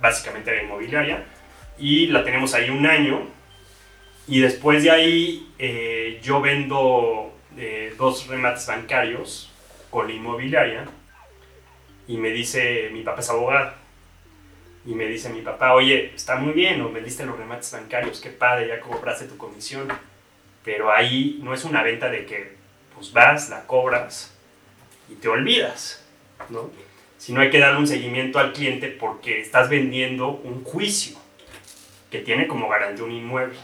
básicamente 0.00 0.50
era 0.50 0.62
inmobiliaria 0.64 1.24
y 1.78 2.08
la 2.08 2.24
tenemos 2.24 2.54
ahí 2.54 2.70
un 2.70 2.86
año 2.86 3.22
y 4.26 4.40
después 4.40 4.82
de 4.82 4.90
ahí 4.90 6.18
yo 6.22 6.40
vendo 6.40 7.34
dos 7.96 8.26
remates 8.28 8.66
bancarios 8.66 9.47
con 9.90 10.06
la 10.06 10.12
inmobiliaria 10.12 10.84
y 12.06 12.16
me 12.16 12.30
dice, 12.30 12.90
mi 12.92 13.02
papá 13.02 13.20
es 13.20 13.30
abogado, 13.30 13.72
y 14.86 14.94
me 14.94 15.06
dice 15.06 15.28
mi 15.28 15.42
papá, 15.42 15.74
oye, 15.74 16.12
está 16.14 16.36
muy 16.36 16.54
bien, 16.54 16.82
me 16.82 16.90
vendiste 16.90 17.26
los 17.26 17.36
remates 17.36 17.70
bancarios, 17.72 18.20
qué 18.20 18.30
padre, 18.30 18.68
ya 18.68 18.80
cobraste 18.80 19.26
tu 19.26 19.36
comisión, 19.36 19.88
pero 20.64 20.90
ahí 20.90 21.38
no 21.42 21.52
es 21.52 21.64
una 21.64 21.82
venta 21.82 22.08
de 22.08 22.24
que 22.24 22.56
pues 22.94 23.12
vas, 23.12 23.50
la 23.50 23.66
cobras 23.66 24.34
y 25.10 25.14
te 25.16 25.28
olvidas, 25.28 26.04
¿no? 26.48 26.70
Sino 27.18 27.40
hay 27.40 27.50
que 27.50 27.58
darle 27.58 27.78
un 27.78 27.86
seguimiento 27.86 28.38
al 28.38 28.52
cliente 28.52 28.88
porque 28.88 29.40
estás 29.40 29.68
vendiendo 29.68 30.30
un 30.30 30.64
juicio 30.64 31.18
que 32.10 32.20
tiene 32.20 32.46
como 32.46 32.68
garantía 32.68 33.04
un 33.04 33.12
inmueble. 33.12 33.58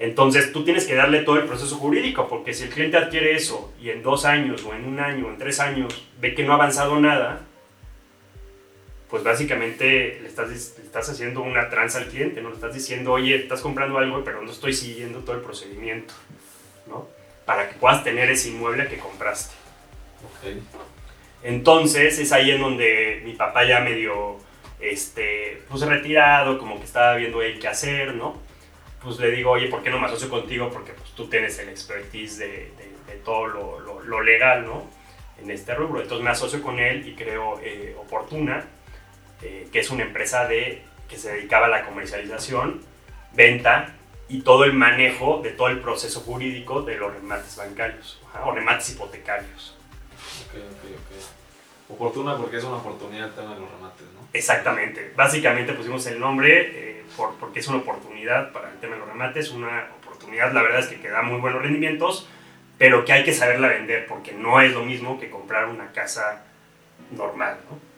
Entonces 0.00 0.50
tú 0.50 0.64
tienes 0.64 0.86
que 0.86 0.94
darle 0.94 1.20
todo 1.20 1.36
el 1.36 1.44
proceso 1.44 1.76
jurídico, 1.76 2.26
porque 2.26 2.54
si 2.54 2.64
el 2.64 2.70
cliente 2.70 2.96
adquiere 2.96 3.34
eso 3.34 3.70
y 3.78 3.90
en 3.90 4.02
dos 4.02 4.24
años 4.24 4.64
o 4.64 4.74
en 4.74 4.86
un 4.86 4.98
año 4.98 5.26
o 5.26 5.30
en 5.30 5.36
tres 5.36 5.60
años 5.60 6.06
ve 6.18 6.34
que 6.34 6.42
no 6.42 6.52
ha 6.52 6.54
avanzado 6.54 6.98
nada, 6.98 7.42
pues 9.10 9.22
básicamente 9.22 10.18
le 10.22 10.26
estás, 10.26 10.50
estás 10.50 11.10
haciendo 11.10 11.42
una 11.42 11.68
tranza 11.68 11.98
al 11.98 12.06
cliente, 12.06 12.40
¿no? 12.40 12.48
Le 12.48 12.54
estás 12.54 12.72
diciendo, 12.72 13.12
oye, 13.12 13.36
estás 13.36 13.60
comprando 13.60 13.98
algo, 13.98 14.24
pero 14.24 14.40
no 14.40 14.50
estoy 14.50 14.72
siguiendo 14.72 15.18
todo 15.18 15.36
el 15.36 15.42
procedimiento, 15.42 16.14
¿no? 16.86 17.06
Para 17.44 17.68
que 17.68 17.74
puedas 17.74 18.02
tener 18.02 18.30
ese 18.30 18.48
inmueble 18.48 18.88
que 18.88 18.96
compraste. 18.96 19.54
Ok. 20.24 20.62
Entonces 21.42 22.18
es 22.18 22.32
ahí 22.32 22.52
en 22.52 22.62
donde 22.62 23.20
mi 23.22 23.34
papá 23.34 23.64
ya 23.64 23.80
medio, 23.80 24.38
este, 24.80 25.62
pues 25.68 25.82
retirado, 25.82 26.58
como 26.58 26.78
que 26.78 26.86
estaba 26.86 27.16
viendo 27.16 27.42
él 27.42 27.58
qué 27.58 27.68
hacer, 27.68 28.14
¿no? 28.14 28.48
Pues 29.02 29.18
le 29.18 29.30
digo, 29.30 29.52
oye, 29.52 29.68
¿por 29.68 29.82
qué 29.82 29.90
no 29.90 29.98
me 29.98 30.06
asocio 30.06 30.28
contigo? 30.28 30.70
Porque 30.70 30.92
pues 30.92 31.10
tú 31.12 31.28
tienes 31.28 31.58
el 31.58 31.70
expertise 31.70 32.38
de, 32.38 32.46
de, 32.46 32.90
de 33.06 33.16
todo 33.24 33.46
lo, 33.46 33.80
lo, 33.80 34.02
lo, 34.02 34.20
legal, 34.20 34.66
¿no? 34.66 34.90
En 35.40 35.50
este 35.50 35.74
rubro. 35.74 36.02
Entonces 36.02 36.22
me 36.22 36.30
asocio 36.30 36.62
con 36.62 36.78
él 36.78 37.08
y 37.08 37.14
creo 37.14 37.58
eh, 37.62 37.96
Oportuna, 37.98 38.66
eh, 39.40 39.68
que 39.72 39.80
es 39.80 39.90
una 39.90 40.02
empresa 40.02 40.46
de, 40.46 40.82
que 41.08 41.16
se 41.16 41.32
dedicaba 41.32 41.66
a 41.66 41.70
la 41.70 41.86
comercialización, 41.86 42.82
venta 43.32 43.94
y 44.28 44.42
todo 44.42 44.64
el 44.64 44.74
manejo 44.74 45.40
de 45.42 45.50
todo 45.50 45.68
el 45.68 45.80
proceso 45.80 46.20
jurídico 46.20 46.82
de 46.82 46.96
los 46.96 47.12
remates 47.12 47.56
bancarios 47.56 48.20
o 48.44 48.52
remates 48.52 48.90
hipotecarios. 48.90 49.76
Ok, 50.46 50.54
ok, 50.56 50.90
ok. 50.94 51.94
Oportuna 51.94 52.36
porque 52.36 52.58
es 52.58 52.64
una 52.64 52.76
oportunidad 52.76 53.28
el 53.28 53.34
tema 53.34 53.54
de 53.54 53.60
los 53.60 53.70
remates, 53.70 54.06
¿no? 54.14 54.28
Exactamente. 54.32 55.12
Básicamente 55.16 55.72
pusimos 55.72 56.06
el 56.06 56.20
nombre 56.20 56.99
eh, 56.99 56.99
por, 57.16 57.34
porque 57.36 57.60
es 57.60 57.68
una 57.68 57.78
oportunidad 57.78 58.52
para 58.52 58.70
el 58.70 58.78
tema 58.78 58.94
de 58.94 59.00
los 59.00 59.08
remates, 59.08 59.50
una 59.50 59.88
oportunidad, 60.02 60.52
la 60.52 60.62
verdad 60.62 60.80
es 60.80 60.86
que, 60.86 61.00
que 61.00 61.08
da 61.08 61.22
muy 61.22 61.40
buenos 61.40 61.62
rendimientos, 61.62 62.28
pero 62.78 63.04
que 63.04 63.12
hay 63.12 63.24
que 63.24 63.34
saberla 63.34 63.68
vender 63.68 64.06
porque 64.06 64.32
no 64.32 64.60
es 64.60 64.72
lo 64.72 64.84
mismo 64.84 65.18
que 65.20 65.30
comprar 65.30 65.66
una 65.66 65.92
casa 65.92 66.44
normal, 67.10 67.58
¿no? 67.70 67.90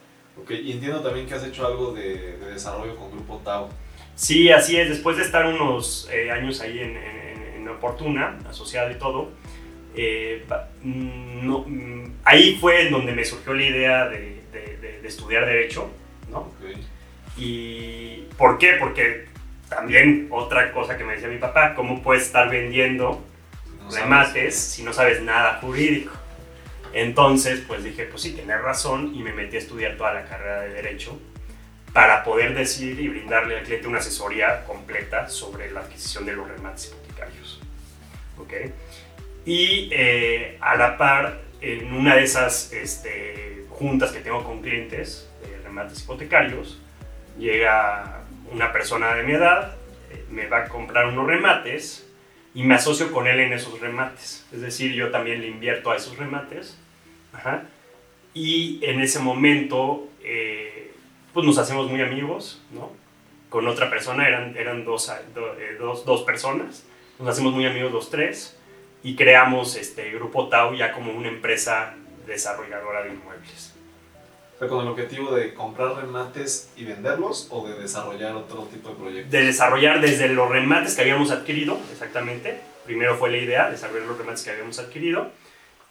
Ok, 0.42 0.50
y 0.50 0.72
entiendo 0.72 1.02
también 1.02 1.26
que 1.26 1.34
has 1.34 1.44
hecho 1.44 1.66
algo 1.66 1.92
de, 1.92 2.38
de 2.38 2.52
desarrollo 2.52 2.96
con 2.96 3.10
Grupo 3.10 3.40
Tau. 3.44 3.68
Sí, 4.14 4.50
así 4.50 4.78
es. 4.78 4.88
Después 4.88 5.16
de 5.16 5.24
estar 5.24 5.46
unos 5.46 6.08
eh, 6.12 6.30
años 6.30 6.60
ahí 6.60 6.78
en, 6.80 6.96
en, 6.96 7.42
en, 7.56 7.68
Oportuna, 7.68 8.38
asociado 8.48 8.90
y 8.90 8.94
todo, 8.94 9.30
eh, 9.94 10.44
no, 10.82 11.66
ahí 12.24 12.56
fue 12.60 12.88
donde 12.90 13.12
me 13.12 13.24
surgió 13.24 13.54
la 13.54 13.64
idea 13.64 14.08
de, 14.08 14.42
de, 14.52 15.00
de 15.00 15.08
estudiar 15.08 15.46
Derecho, 15.46 15.90
¿no? 16.30 16.52
Okay. 16.58 16.74
¿Y 17.36 18.26
por 18.36 18.58
qué? 18.58 18.76
Porque 18.78 19.26
también 19.68 20.28
otra 20.30 20.72
cosa 20.72 20.96
que 20.96 21.04
me 21.04 21.14
decía 21.14 21.28
mi 21.28 21.38
papá, 21.38 21.74
¿cómo 21.74 22.02
puedes 22.02 22.24
estar 22.24 22.50
vendiendo 22.50 23.24
no 23.80 23.90
remates 23.90 24.58
si 24.58 24.82
no 24.82 24.92
sabes 24.92 25.22
nada 25.22 25.58
jurídico? 25.60 26.12
Entonces, 26.92 27.62
pues 27.66 27.82
dije, 27.82 28.04
pues 28.04 28.22
sí, 28.22 28.32
tienes 28.32 28.60
razón 28.60 29.14
y 29.14 29.22
me 29.22 29.32
metí 29.32 29.56
a 29.56 29.60
estudiar 29.60 29.96
toda 29.96 30.12
la 30.12 30.24
carrera 30.24 30.60
de 30.60 30.74
Derecho 30.74 31.18
para 31.92 32.24
poder 32.24 32.54
decir 32.54 32.98
y 33.00 33.08
brindarle 33.08 33.58
al 33.58 33.64
cliente 33.64 33.88
una 33.88 33.98
asesoría 33.98 34.64
completa 34.64 35.28
sobre 35.28 35.70
la 35.70 35.80
adquisición 35.80 36.26
de 36.26 36.34
los 36.34 36.48
remates 36.48 36.88
hipotecarios. 36.88 37.60
¿Ok? 38.38 38.52
Y 39.44 39.88
eh, 39.92 40.58
a 40.60 40.76
la 40.76 40.96
par, 40.98 41.40
en 41.60 41.92
una 41.94 42.16
de 42.16 42.24
esas 42.24 42.72
este, 42.72 43.64
juntas 43.70 44.12
que 44.12 44.20
tengo 44.20 44.44
con 44.44 44.60
clientes 44.60 45.28
de 45.42 45.58
remates 45.62 46.02
hipotecarios, 46.02 46.81
llega 47.38 48.22
una 48.52 48.72
persona 48.72 49.14
de 49.14 49.22
mi 49.22 49.32
edad, 49.32 49.76
eh, 50.10 50.24
me 50.30 50.46
va 50.46 50.64
a 50.64 50.68
comprar 50.68 51.06
unos 51.06 51.26
remates 51.26 52.08
y 52.54 52.64
me 52.64 52.74
asocio 52.74 53.10
con 53.12 53.26
él 53.26 53.40
en 53.40 53.52
esos 53.52 53.80
remates. 53.80 54.46
Es 54.52 54.60
decir, 54.60 54.92
yo 54.92 55.10
también 55.10 55.40
le 55.40 55.48
invierto 55.48 55.90
a 55.90 55.96
esos 55.96 56.16
remates. 56.18 56.78
Y 58.34 58.78
en 58.82 59.00
ese 59.00 59.20
momento, 59.20 60.08
eh, 60.22 60.92
pues 61.32 61.46
nos 61.46 61.58
hacemos 61.58 61.90
muy 61.90 62.02
amigos, 62.02 62.62
¿no? 62.72 62.92
Con 63.48 63.66
otra 63.66 63.90
persona, 63.90 64.28
eran, 64.28 64.56
eran 64.56 64.84
dos, 64.84 65.10
do, 65.34 65.58
eh, 65.58 65.76
dos, 65.78 66.04
dos, 66.04 66.22
personas. 66.22 66.86
Nos 67.18 67.28
hacemos 67.28 67.52
muy 67.52 67.66
amigos 67.66 67.92
los 67.92 68.10
tres 68.10 68.58
y 69.02 69.16
creamos 69.16 69.76
este 69.76 70.10
Grupo 70.12 70.48
Tau 70.48 70.74
ya 70.74 70.92
como 70.92 71.12
una 71.12 71.28
empresa 71.28 71.94
desarrolladora 72.26 73.02
de 73.02 73.10
inmuebles. 73.10 73.74
O 74.62 74.64
sea, 74.64 74.76
con 74.76 74.86
el 74.86 74.92
objetivo 74.92 75.34
de 75.34 75.54
comprar 75.54 75.96
remates 75.96 76.70
y 76.76 76.84
venderlos 76.84 77.48
o 77.50 77.66
de 77.66 77.74
desarrollar 77.74 78.36
otro 78.36 78.62
tipo 78.72 78.90
de 78.90 78.94
proyectos? 78.94 79.32
De 79.32 79.44
desarrollar 79.44 80.00
desde 80.00 80.28
los 80.28 80.48
remates 80.48 80.94
que 80.94 81.00
habíamos 81.00 81.32
adquirido, 81.32 81.80
exactamente. 81.90 82.60
Primero 82.84 83.16
fue 83.16 83.32
la 83.32 83.38
idea, 83.38 83.68
desarrollar 83.68 84.06
los 84.06 84.18
remates 84.18 84.44
que 84.44 84.50
habíamos 84.50 84.78
adquirido 84.78 85.32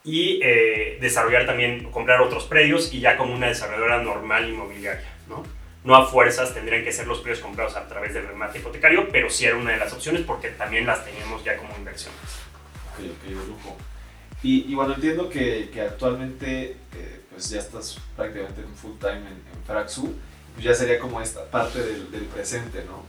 y 0.05 0.39
eh, 0.41 0.97
desarrollar 1.01 1.45
también, 1.45 1.91
comprar 1.91 2.21
otros 2.21 2.45
predios 2.45 2.93
y 2.93 3.01
ya 3.01 3.17
como 3.17 3.35
una 3.35 3.47
desarrolladora 3.47 4.01
normal 4.03 4.47
inmobiliaria, 4.47 5.17
¿no? 5.27 5.43
No 5.83 5.97
a 5.97 6.07
fuerzas 6.07 6.53
tendrían 6.53 6.85
que 6.85 6.93
ser 6.93 7.07
los 7.07 7.19
predios 7.19 7.41
comprados 7.41 7.75
a 7.75 7.89
través 7.89 8.13
del 8.13 8.25
remate 8.25 8.59
hipotecario, 8.59 9.09
pero 9.11 9.29
sí 9.29 9.43
era 9.43 9.57
una 9.57 9.71
de 9.71 9.79
las 9.79 9.91
opciones 9.91 10.21
porque 10.21 10.47
también 10.47 10.85
las 10.85 11.03
teníamos 11.03 11.43
ya 11.43 11.57
como 11.57 11.75
inversiones. 11.75 12.21
Ok, 12.93 13.03
ok, 13.03 13.23
de 13.27 13.35
lujo. 13.35 13.77
Y, 14.43 14.71
y 14.71 14.75
bueno, 14.75 14.93
entiendo 14.93 15.27
que, 15.27 15.69
que 15.73 15.81
actualmente 15.81 16.77
eh, 16.95 17.20
pues 17.31 17.49
ya 17.49 17.59
estás 17.59 17.97
prácticamente 18.15 18.61
en 18.61 18.75
full 18.75 18.97
time 18.99 19.17
en, 19.17 19.27
en 19.27 19.65
Fraxu, 19.65 20.13
pues 20.53 20.65
ya 20.65 20.75
sería 20.75 20.99
como 20.99 21.21
esta 21.21 21.45
parte 21.45 21.79
del, 21.79 22.11
del 22.11 22.25
presente, 22.25 22.83
¿no? 22.85 23.03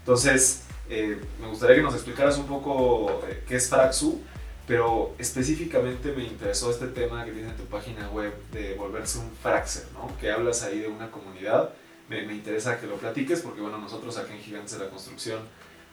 Entonces, 0.00 0.64
eh, 0.90 1.20
me 1.40 1.48
gustaría 1.48 1.76
que 1.76 1.82
nos 1.82 1.94
explicaras 1.94 2.38
un 2.38 2.46
poco 2.46 3.20
eh, 3.28 3.44
qué 3.46 3.56
es 3.56 3.68
Fraxu, 3.68 4.20
pero 4.66 5.14
específicamente 5.18 6.12
me 6.12 6.24
interesó 6.24 6.70
este 6.70 6.88
tema 6.88 7.24
que 7.24 7.32
tienes 7.32 7.52
en 7.52 7.56
tu 7.56 7.64
página 7.64 8.08
web 8.10 8.32
de 8.52 8.74
volverse 8.74 9.18
un 9.18 9.30
Fraxer, 9.42 9.84
¿no? 9.94 10.10
Que 10.18 10.30
hablas 10.30 10.62
ahí 10.62 10.80
de 10.80 10.88
una 10.88 11.10
comunidad. 11.10 11.70
Me, 12.08 12.22
me, 12.22 12.34
interesa 12.34 12.80
que 12.80 12.86
lo 12.86 12.96
platiques 12.96 13.42
porque, 13.42 13.60
bueno, 13.60 13.78
nosotros 13.78 14.16
aquí 14.18 14.32
en 14.32 14.40
Gigantes 14.40 14.78
de 14.78 14.84
la 14.84 14.90
Construcción 14.90 15.40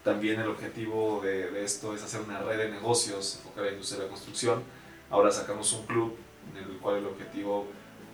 también 0.06 0.39
el 0.39 0.48
objetivo 0.48 1.20
de, 1.24 1.50
de 1.50 1.65
esto 1.65 1.96
es 1.96 2.04
hacer 2.04 2.22
una 2.22 2.39
red 2.39 2.58
de 2.60 2.70
negocios 2.70 3.38
enfocada 3.38 3.62
en 3.62 3.65
la 3.65 3.72
industria 3.74 4.00
de 4.00 4.06
la 4.06 4.12
construcción. 4.12 4.63
Ahora 5.10 5.32
sacamos 5.32 5.74
un 5.74 5.86
club 5.88 6.15
en 6.51 6.71
el 6.71 6.77
cual 6.79 6.97
el 6.97 7.05
objetivo 7.05 7.67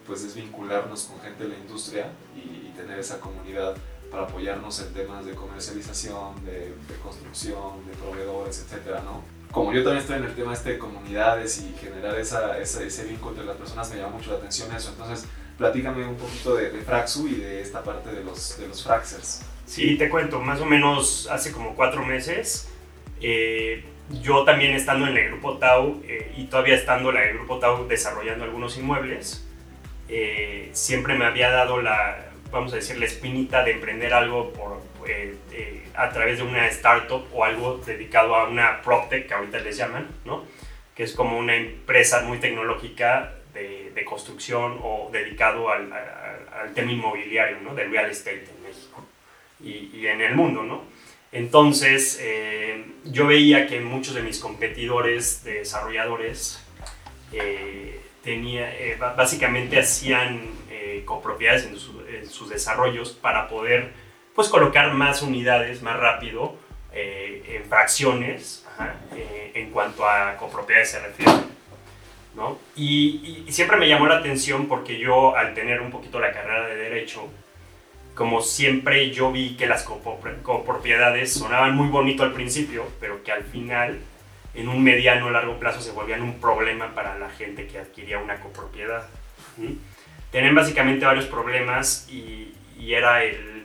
pues 0.05 0.23
es 0.23 0.35
vincularnos 0.35 1.03
con 1.05 1.19
gente 1.21 1.43
de 1.43 1.50
la 1.50 1.57
industria 1.57 2.11
y, 2.35 2.67
y 2.67 2.73
tener 2.75 3.00
esa 3.00 3.19
comunidad 3.19 3.75
para 4.09 4.23
apoyarnos 4.23 4.79
en 4.81 4.93
temas 4.93 5.25
de 5.25 5.33
comercialización, 5.33 6.43
de, 6.45 6.73
de 6.73 6.95
construcción, 7.01 7.85
de 7.88 7.93
proveedores, 7.93 8.65
etcétera, 8.65 9.01
¿no? 9.03 9.21
como 9.51 9.73
yo 9.73 9.83
también 9.83 10.01
estoy 10.01 10.17
en 10.17 10.23
el 10.23 10.33
tema 10.33 10.53
este 10.53 10.73
de 10.73 10.77
comunidades 10.77 11.61
y 11.61 11.77
generar 11.77 12.17
esa, 12.17 12.57
esa, 12.57 12.83
ese 12.83 13.05
vínculo 13.05 13.31
entre 13.31 13.45
las 13.45 13.57
personas, 13.57 13.89
me 13.91 13.97
llama 13.97 14.17
mucho 14.17 14.31
la 14.31 14.38
atención 14.38 14.73
eso. 14.73 14.91
Entonces, 14.91 15.27
platícame 15.57 16.05
un 16.05 16.15
poquito 16.15 16.55
de, 16.55 16.71
de 16.71 16.81
Fraxu 16.81 17.27
y 17.27 17.35
de 17.35 17.61
esta 17.61 17.83
parte 17.83 18.11
de 18.11 18.23
los, 18.23 18.57
de 18.57 18.67
los 18.67 18.83
Fraxers. 18.83 19.41
Sí, 19.65 19.97
te 19.97 20.09
cuento, 20.09 20.39
más 20.39 20.59
o 20.61 20.65
menos 20.65 21.27
hace 21.29 21.51
como 21.51 21.75
cuatro 21.75 22.05
meses, 22.05 22.69
eh, 23.21 23.83
yo 24.20 24.44
también 24.44 24.74
estando 24.74 25.08
en 25.08 25.18
el 25.18 25.27
Grupo 25.30 25.58
Tau 25.58 26.01
eh, 26.08 26.34
y 26.36 26.46
todavía 26.46 26.75
estando 26.75 27.12
en 27.12 27.18
el 27.18 27.34
Grupo 27.36 27.60
Tau 27.60 27.88
desarrollando 27.88 28.44
algunos 28.44 28.77
inmuebles, 28.77 29.48
eh, 30.10 30.70
siempre 30.74 31.15
me 31.15 31.25
había 31.25 31.50
dado 31.50 31.82
la, 31.82 32.32
vamos 32.51 32.74
a 32.74 32.77
decir, 32.77 32.98
la 32.98 33.06
espinita 33.06 33.63
de 33.63 33.72
emprender 33.72 34.13
algo 34.13 34.51
por, 34.51 34.82
eh, 35.08 35.38
a 35.96 36.10
través 36.10 36.38
de 36.38 36.44
una 36.44 36.68
startup 36.68 37.25
o 37.34 37.44
algo 37.44 37.77
dedicado 37.77 38.36
a 38.36 38.48
una 38.48 38.82
PropTech, 38.82 39.27
que 39.27 39.34
ahorita 39.34 39.60
les 39.60 39.77
llaman, 39.77 40.08
¿no? 40.25 40.44
que 40.96 41.03
es 41.03 41.13
como 41.13 41.38
una 41.38 41.56
empresa 41.56 42.22
muy 42.22 42.39
tecnológica 42.39 43.34
de, 43.53 43.91
de 43.94 44.06
construcción 44.06 44.80
o 44.84 45.10
dedicado 45.12 45.70
al, 45.70 45.91
al, 45.91 46.48
al, 46.53 46.74
tema 46.74 46.91
inmobiliario, 46.91 47.58
¿no? 47.62 47.74
del 47.74 47.91
real 47.91 48.10
estate 48.10 48.46
en 48.56 48.63
México 48.63 49.03
y, 49.62 49.91
y 49.98 50.08
en 50.08 50.22
el 50.22 50.36
mundo. 50.36 50.63
¿no? 50.63 50.84
Entonces, 51.31 52.19
eh, 52.21 52.85
yo 53.05 53.27
veía 53.27 53.67
que 53.67 53.79
muchos 53.79 54.15
de 54.15 54.21
mis 54.21 54.39
competidores 54.39 55.43
de 55.43 55.59
desarrolladores 55.59 56.63
tenía, 58.23 58.69
básicamente 59.15 59.79
hacían 59.79 60.50
copropiedades 61.05 61.65
en, 61.65 61.77
su, 61.77 62.01
en 62.07 62.29
sus 62.29 62.50
desarrollos 62.50 63.11
para 63.11 63.47
poder 63.47 63.93
pues 64.35 64.50
colocar 64.50 64.93
más 64.93 65.21
unidades 65.21 65.81
más 65.81 65.97
rápido 65.97 66.55
eh, 66.93 67.43
en 67.47 67.65
fracciones 67.69 68.65
eh, 69.15 69.51
en 69.55 69.71
cuanto 69.71 70.05
a 70.05 70.35
copropiedades 70.38 70.91
se 70.91 71.00
refiere. 71.00 71.31
y, 72.75 73.45
siempre 73.50 73.77
me 73.77 73.88
llamó 73.88 74.07
la 74.07 74.17
atención 74.17 74.67
porque 74.67 74.97
yo 74.97 75.35
al 75.35 75.53
tener 75.53 75.81
un 75.81 75.91
poquito 75.91 76.19
la 76.19 76.31
carrera 76.31 76.67
de 76.67 76.75
derecho, 76.75 77.29
como 78.15 78.41
siempre 78.41 79.12
yo 79.12 79.32
vi 79.32 79.56
que 79.56 79.65
las 79.68 79.84
copropiedades 79.84 81.34
sonaban 81.34 81.75
muy 81.75 81.88
bonito 81.88 82.24
al 82.24 82.34
principio, 82.34 82.88
pero 83.00 83.24
que 83.24 83.32
al 83.32 83.44
final 83.44 84.00
en 84.53 84.68
un 84.68 84.84
mediano 84.84 85.27
o 85.27 85.30
largo 85.30 85.60
plazo 85.60 85.82
se 85.82 85.91
volvían 85.91 86.22
un 86.22 86.39
problema 86.39 86.94
para 86.94 87.18
la 87.18 87.30
gente 87.30 87.68
que 87.68 87.80
adquiría 87.80 88.20
una 88.20 88.39
copropiedad. 88.39 89.08
¿sí? 89.56 89.80
Tienen 90.32 90.53
básicamente 90.56 91.06
varios 91.06 91.25
problemas 91.25 92.08
y, 92.10 92.53
y 92.77 92.94
era 92.94 93.24
el 93.24 93.62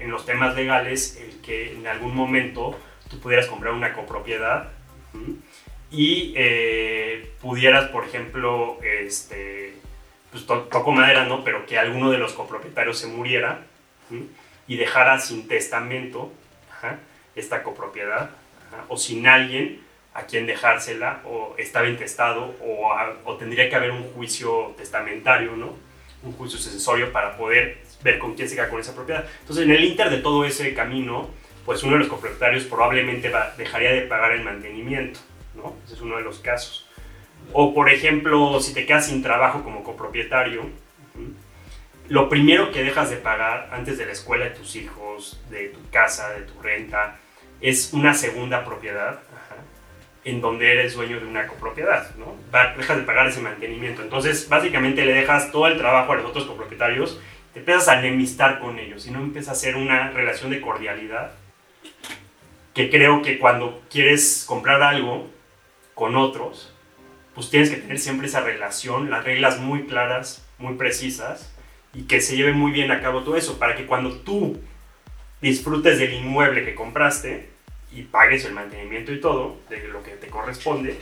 en 0.00 0.10
los 0.10 0.26
temas 0.26 0.54
legales 0.54 1.18
el 1.20 1.40
que 1.40 1.72
en 1.72 1.86
algún 1.86 2.14
momento 2.14 2.78
tú 3.10 3.18
pudieras 3.20 3.46
comprar 3.46 3.72
una 3.72 3.92
copropiedad 3.92 4.70
y 5.90 6.34
eh, 6.36 7.32
pudieras, 7.40 7.88
por 7.88 8.04
ejemplo, 8.04 8.78
este, 8.82 9.74
pues 10.30 10.46
toco 10.46 10.92
madera, 10.92 11.24
¿no? 11.24 11.44
Pero 11.44 11.66
que 11.66 11.78
alguno 11.78 12.10
de 12.10 12.18
los 12.18 12.32
copropietarios 12.32 12.98
se 12.98 13.06
muriera 13.06 13.60
y 14.66 14.76
dejara 14.76 15.18
sin 15.18 15.48
testamento 15.48 16.32
esta 17.34 17.62
copropiedad 17.62 18.30
o 18.88 18.96
sin 18.96 19.26
alguien 19.26 19.80
a 20.14 20.22
quien 20.22 20.46
dejársela 20.46 21.20
o 21.24 21.54
estaba 21.58 21.88
intestado 21.88 22.56
o, 22.60 22.90
o 23.24 23.36
tendría 23.36 23.70
que 23.70 23.76
haber 23.76 23.92
un 23.92 24.02
juicio 24.12 24.74
testamentario, 24.76 25.52
¿no? 25.56 25.76
Un 26.22 26.32
juicio 26.32 26.58
sucesorio 26.58 27.12
para 27.12 27.36
poder 27.36 27.78
ver 28.02 28.18
con 28.18 28.34
quién 28.34 28.48
se 28.48 28.56
queda 28.56 28.68
con 28.68 28.80
esa 28.80 28.94
propiedad. 28.94 29.24
Entonces, 29.40 29.64
en 29.64 29.70
el 29.70 29.84
inter 29.84 30.10
de 30.10 30.18
todo 30.18 30.44
ese 30.44 30.74
camino, 30.74 31.30
pues 31.64 31.82
uno 31.82 31.92
de 31.92 32.00
los 32.00 32.08
copropietarios 32.08 32.64
probablemente 32.64 33.30
dejaría 33.56 33.92
de 33.92 34.02
pagar 34.02 34.32
el 34.32 34.42
mantenimiento, 34.42 35.20
¿no? 35.54 35.76
Ese 35.84 35.94
es 35.94 36.00
uno 36.00 36.16
de 36.16 36.22
los 36.22 36.40
casos. 36.40 36.87
O, 37.52 37.74
por 37.74 37.90
ejemplo, 37.90 38.60
si 38.60 38.74
te 38.74 38.86
quedas 38.86 39.06
sin 39.06 39.22
trabajo 39.22 39.62
como 39.62 39.82
copropietario, 39.82 40.70
lo 42.08 42.28
primero 42.28 42.72
que 42.72 42.82
dejas 42.82 43.10
de 43.10 43.16
pagar 43.16 43.68
antes 43.72 43.98
de 43.98 44.06
la 44.06 44.12
escuela 44.12 44.46
de 44.46 44.50
tus 44.52 44.76
hijos, 44.76 45.40
de 45.50 45.68
tu 45.68 45.78
casa, 45.90 46.30
de 46.30 46.42
tu 46.42 46.60
renta, 46.60 47.18
es 47.60 47.92
una 47.92 48.14
segunda 48.14 48.64
propiedad 48.64 49.20
en 50.24 50.40
donde 50.40 50.72
eres 50.72 50.94
dueño 50.94 51.20
de 51.20 51.26
una 51.26 51.46
copropiedad, 51.46 52.14
¿no? 52.16 52.36
dejas 52.76 52.96
de 52.98 53.02
pagar 53.04 53.26
ese 53.26 53.40
mantenimiento. 53.40 54.02
Entonces, 54.02 54.48
básicamente 54.48 55.04
le 55.04 55.14
dejas 55.14 55.50
todo 55.50 55.66
el 55.66 55.78
trabajo 55.78 56.12
a 56.12 56.16
los 56.16 56.26
otros 56.26 56.44
copropietarios, 56.44 57.20
te 57.52 57.60
empiezas 57.60 57.88
a 57.88 57.98
enemistar 57.98 58.58
con 58.58 58.78
ellos 58.78 59.06
y 59.06 59.10
no 59.10 59.20
empieza 59.20 59.52
a 59.52 59.54
ser 59.54 59.76
una 59.76 60.10
relación 60.10 60.50
de 60.50 60.60
cordialidad 60.60 61.32
que 62.74 62.90
creo 62.90 63.22
que 63.22 63.38
cuando 63.38 63.82
quieres 63.90 64.44
comprar 64.46 64.82
algo 64.82 65.28
con 65.94 66.14
otros, 66.14 66.74
pues 67.38 67.50
tienes 67.50 67.70
que 67.70 67.76
tener 67.76 68.00
siempre 68.00 68.26
esa 68.26 68.40
relación, 68.40 69.10
las 69.10 69.22
reglas 69.22 69.60
muy 69.60 69.84
claras, 69.84 70.44
muy 70.58 70.74
precisas, 70.74 71.54
y 71.94 72.02
que 72.08 72.20
se 72.20 72.36
lleve 72.36 72.52
muy 72.52 72.72
bien 72.72 72.90
a 72.90 73.00
cabo 73.00 73.22
todo 73.22 73.36
eso, 73.36 73.60
para 73.60 73.76
que 73.76 73.86
cuando 73.86 74.10
tú 74.10 74.60
disfrutes 75.40 76.00
del 76.00 76.14
inmueble 76.14 76.64
que 76.64 76.74
compraste 76.74 77.50
y 77.92 78.02
pagues 78.02 78.44
el 78.44 78.54
mantenimiento 78.54 79.12
y 79.12 79.20
todo, 79.20 79.56
de 79.70 79.86
lo 79.86 80.02
que 80.02 80.16
te 80.16 80.26
corresponde, 80.26 80.98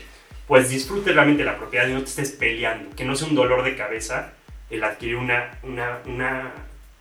pues 0.46 0.68
disfrutes 0.68 1.14
realmente 1.14 1.42
la 1.42 1.56
propiedad 1.56 1.88
y 1.88 1.94
no 1.94 2.00
te 2.00 2.10
estés 2.10 2.32
peleando, 2.32 2.94
que 2.94 3.06
no 3.06 3.16
sea 3.16 3.28
un 3.28 3.34
dolor 3.34 3.64
de 3.64 3.74
cabeza 3.74 4.34
el 4.68 4.84
adquirir 4.84 5.16
una, 5.16 5.58
una, 5.62 6.00
una 6.04 6.52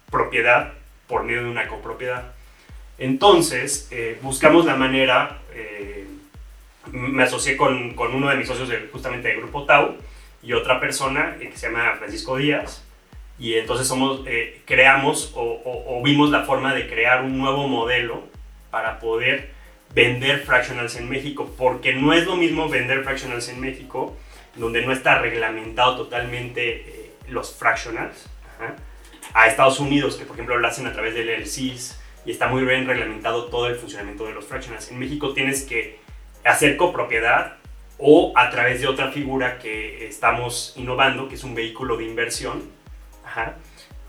propiedad 0.10 0.76
por 1.08 1.26
medio 1.26 1.44
de 1.44 1.50
una 1.50 1.68
copropiedad. 1.68 2.32
Entonces, 2.98 3.90
eh, 3.92 4.18
buscamos 4.22 4.66
la 4.66 4.78
manera 4.78 5.42
eh, 5.54 6.08
me 6.92 7.24
asocié 7.24 7.58
con, 7.58 7.94
con, 7.94 8.14
uno 8.14 8.30
de 8.30 8.36
mis 8.36 8.48
socios 8.48 8.70
justamente 8.92 9.28
del 9.28 9.38
grupo 9.38 9.66
Tau 9.66 9.96
y 10.46 10.54
otra 10.54 10.80
persona 10.80 11.38
eh, 11.40 11.50
que 11.50 11.58
se 11.58 11.68
llama 11.68 11.96
Francisco 11.98 12.38
Díaz. 12.38 12.84
Y 13.38 13.56
entonces 13.56 13.88
somos, 13.88 14.22
eh, 14.28 14.62
creamos 14.66 15.34
o, 15.36 16.02
vimos 16.04 16.30
la 16.30 16.44
forma 16.44 16.74
de 16.74 16.88
crear 16.88 17.24
un 17.24 17.38
nuevo 17.38 17.68
modelo 17.68 18.24
para 18.72 19.00
poder 19.00 19.52
vender 19.94 20.42
fractionals 20.42 20.96
en 20.96 21.10
México, 21.10 21.54
porque 21.58 21.94
no 21.94 22.14
es 22.14 22.26
lo 22.26 22.38
mismo 22.38 22.70
vender 22.70 23.04
fractionals 23.04 23.50
en 23.50 23.60
México, 23.60 24.16
donde 24.56 24.86
no 24.86 24.94
está 24.94 25.20
reglamentado 25.20 25.98
totalmente 25.98 26.82
eh, 26.82 27.12
los 27.28 27.54
fractionals, 27.56 28.30
a 29.34 29.48
Estados 29.48 29.80
Unidos, 29.82 30.16
que 30.16 30.24
por 30.24 30.36
ejemplo 30.36 30.58
lo 30.58 30.68
hacen 30.68 30.88
a 30.88 30.94
través 30.94 31.14
del 31.14 31.30
LCs 31.30 32.00
y 32.26 32.32
está 32.32 32.48
muy 32.48 32.64
bien 32.64 32.88
reglamentado 32.88 33.46
todo 33.46 33.68
el 33.68 33.76
funcionamiento 33.76 34.26
de 34.26 34.34
los 34.34 34.46
fractionals. 34.46 34.92
En 34.92 35.00
México 35.00 35.34
tienes 35.34 35.64
que 35.64 36.00
hacer 36.46 36.78
copropiedad 36.78 37.58
o 37.98 38.34
a 38.36 38.50
través 38.50 38.82
de 38.82 38.88
otra 38.88 39.12
figura 39.12 39.58
que 39.58 40.08
estamos 40.08 40.74
innovando, 40.76 41.28
que 41.28 41.36
es 41.36 41.44
un 41.44 41.56
vehículo 41.56 41.98
de 41.98 42.06
inversión, 42.06 42.64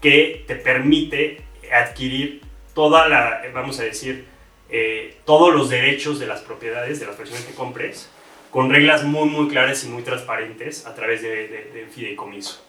que 0.00 0.44
te 0.46 0.56
permite 0.56 1.42
adquirir 1.72 2.42
toda 2.74 3.08
la, 3.08 3.42
vamos 3.54 3.80
a 3.80 3.84
decir, 3.84 4.26
eh, 4.68 5.16
todos 5.24 5.54
los 5.54 5.70
derechos 5.70 6.18
de 6.18 6.26
las 6.26 6.42
propiedades, 6.42 7.00
de 7.00 7.06
las 7.06 7.16
personas 7.16 7.44
que 7.44 7.54
compres, 7.54 8.10
con 8.50 8.70
reglas 8.70 9.04
muy, 9.04 9.28
muy 9.28 9.48
claras 9.48 9.84
y 9.84 9.88
muy 9.88 10.02
transparentes 10.02 10.86
a 10.86 10.94
través 10.94 11.22
de, 11.22 11.48
de, 11.48 11.86
fideicomiso. 11.90 12.64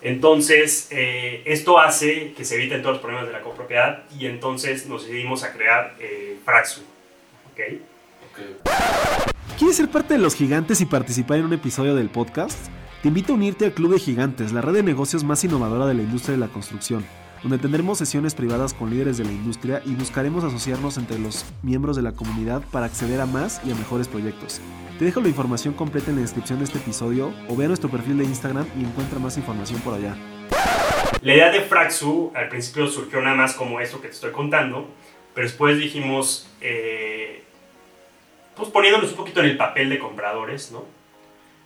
Entonces, 0.00 0.88
eh, 0.90 1.42
esto 1.44 1.78
hace 1.78 2.32
que 2.34 2.44
se 2.44 2.54
eviten 2.54 2.82
todos 2.82 2.96
los 2.96 3.02
problemas 3.02 3.26
de 3.26 3.32
la 3.32 3.40
copropiedad 3.40 4.04
y 4.18 4.26
entonces 4.26 4.86
nos 4.86 5.04
decidimos 5.06 5.42
a 5.42 5.52
crear 5.52 5.96
eh, 5.98 6.36
Fraxu. 6.44 6.82
¿okay? 7.52 7.82
¿Quieres 9.58 9.76
ser 9.76 9.90
parte 9.90 10.14
de 10.14 10.20
los 10.20 10.34
gigantes 10.34 10.80
y 10.80 10.86
participar 10.86 11.38
en 11.38 11.46
un 11.46 11.52
episodio 11.52 11.94
del 11.94 12.10
podcast? 12.10 12.68
Te 13.02 13.08
invito 13.08 13.32
a 13.32 13.36
unirte 13.36 13.64
al 13.64 13.72
Club 13.72 13.92
de 13.92 13.98
Gigantes, 13.98 14.52
la 14.52 14.60
red 14.60 14.72
de 14.72 14.82
negocios 14.82 15.24
más 15.24 15.42
innovadora 15.44 15.86
de 15.86 15.94
la 15.94 16.02
industria 16.02 16.32
de 16.32 16.40
la 16.40 16.48
construcción, 16.48 17.04
donde 17.42 17.58
tendremos 17.58 17.98
sesiones 17.98 18.34
privadas 18.34 18.74
con 18.74 18.90
líderes 18.90 19.18
de 19.18 19.24
la 19.24 19.32
industria 19.32 19.82
y 19.84 19.94
buscaremos 19.94 20.44
asociarnos 20.44 20.96
entre 20.96 21.18
los 21.18 21.44
miembros 21.62 21.96
de 21.96 22.02
la 22.02 22.12
comunidad 22.12 22.62
para 22.70 22.86
acceder 22.86 23.20
a 23.20 23.26
más 23.26 23.60
y 23.64 23.72
a 23.72 23.74
mejores 23.74 24.08
proyectos. 24.08 24.60
Te 24.98 25.04
dejo 25.04 25.20
la 25.20 25.28
información 25.28 25.74
completa 25.74 26.10
en 26.10 26.16
la 26.16 26.22
descripción 26.22 26.58
de 26.58 26.64
este 26.64 26.78
episodio 26.78 27.32
o 27.48 27.56
ve 27.56 27.66
a 27.66 27.68
nuestro 27.68 27.88
perfil 27.88 28.18
de 28.18 28.24
Instagram 28.24 28.66
y 28.76 28.84
encuentra 28.84 29.18
más 29.18 29.36
información 29.36 29.80
por 29.80 29.94
allá. 29.94 30.16
La 31.22 31.34
idea 31.34 31.50
de 31.50 31.60
Fraxu 31.62 32.32
al 32.34 32.48
principio 32.48 32.86
surgió 32.88 33.20
nada 33.20 33.36
más 33.36 33.54
como 33.54 33.80
esto 33.80 34.00
que 34.00 34.08
te 34.08 34.14
estoy 34.14 34.32
contando, 34.32 34.88
pero 35.34 35.46
después 35.46 35.78
dijimos, 35.78 36.48
eh, 36.60 37.17
pues 38.58 38.70
poniéndonos 38.70 39.10
un 39.10 39.16
poquito 39.16 39.40
en 39.40 39.46
el 39.46 39.56
papel 39.56 39.88
de 39.88 39.98
compradores, 39.98 40.72
¿no? 40.72 40.84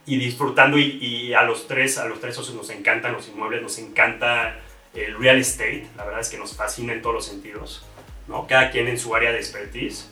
Y 0.05 0.19
disfrutando 0.19 0.79
y, 0.79 1.33
a 1.33 1.43
los 1.43 1.67
tres, 1.67 1.97
a 1.99 2.07
los 2.07 2.21
tres 2.21 2.35
socios 2.35 2.55
nos 2.55 2.71
encantan 2.71 3.13
los 3.13 3.29
inmuebles, 3.29 3.63
nos 3.63 3.79
encanta 3.79 4.61
el 4.95 5.19
real 5.19 5.39
estate, 5.39 5.87
la 5.97 6.05
verdad 6.05 6.21
es 6.21 6.29
que 6.29 6.37
nos 6.37 6.55
fascina 6.55 6.93
en 6.93 7.01
todos 7.01 7.15
los 7.15 7.25
sentidos, 7.25 7.87
¿no? 8.29 8.47
Cada 8.47 8.71
quien 8.71 8.89
en 8.89 8.99
su 8.99 9.15
área 9.15 9.33
de 9.33 9.39
expertise, 9.39 10.11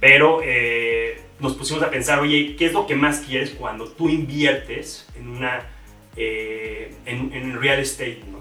pero 0.00 0.40
eh, 0.42 1.22
nos 1.38 1.54
pusimos 1.54 1.82
a 1.82 1.90
pensar, 1.90 2.18
oye, 2.18 2.56
¿qué 2.58 2.66
es 2.66 2.72
lo 2.72 2.86
que 2.86 2.96
más 2.96 3.20
quieres 3.20 3.50
cuando 3.50 3.88
tú 3.88 4.08
inviertes 4.08 5.06
en 5.16 5.28
una, 5.28 5.68
eh, 6.16 6.92
en, 7.06 7.32
en 7.32 7.60
real 7.60 7.78
estate, 7.78 8.22
¿no? 8.30 8.40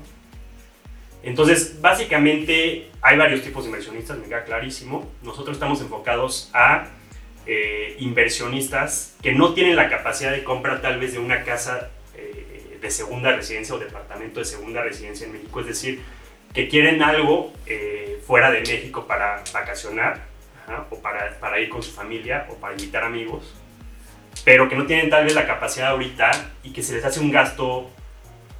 Entonces, 1.21 1.81
básicamente 1.81 2.89
hay 3.01 3.17
varios 3.17 3.41
tipos 3.41 3.63
de 3.63 3.69
inversionistas, 3.69 4.17
me 4.17 4.27
queda 4.27 4.45
clarísimo. 4.45 5.11
Nosotros 5.21 5.57
estamos 5.57 5.81
enfocados 5.81 6.49
a 6.53 6.87
eh, 7.51 7.95
inversionistas 7.97 9.15
que 9.23 9.31
no 9.31 9.55
tienen 9.55 9.75
la 9.75 9.89
capacidad 9.89 10.31
de 10.31 10.43
compra 10.43 10.83
tal 10.83 10.99
vez 10.99 11.13
de 11.13 11.17
una 11.17 11.43
casa 11.43 11.89
eh, 12.13 12.77
de 12.79 12.91
segunda 12.91 13.35
residencia 13.35 13.73
o 13.73 13.79
departamento 13.79 14.39
de 14.39 14.45
segunda 14.45 14.83
residencia 14.83 15.25
en 15.25 15.33
México, 15.33 15.59
es 15.59 15.65
decir, 15.65 15.99
que 16.53 16.67
quieren 16.67 17.01
algo 17.01 17.51
eh, 17.65 18.21
fuera 18.27 18.51
de 18.51 18.59
México 18.59 19.07
para 19.07 19.43
vacacionar 19.51 20.27
o 20.91 21.01
para, 21.01 21.59
ir 21.59 21.69
con 21.69 21.81
su 21.81 21.89
familia 21.91 22.45
o 22.51 22.55
para 22.57 22.75
invitar 22.75 23.03
amigos, 23.03 23.55
pero 24.45 24.69
que 24.69 24.75
no 24.75 24.85
tienen 24.85 25.09
tal 25.09 25.23
vez 25.23 25.33
la 25.33 25.47
capacidad 25.47 25.87
ahorita 25.87 26.29
y 26.61 26.71
que 26.71 26.83
se 26.83 26.93
les 26.93 27.03
hace 27.03 27.19
un 27.19 27.31
gasto 27.31 27.89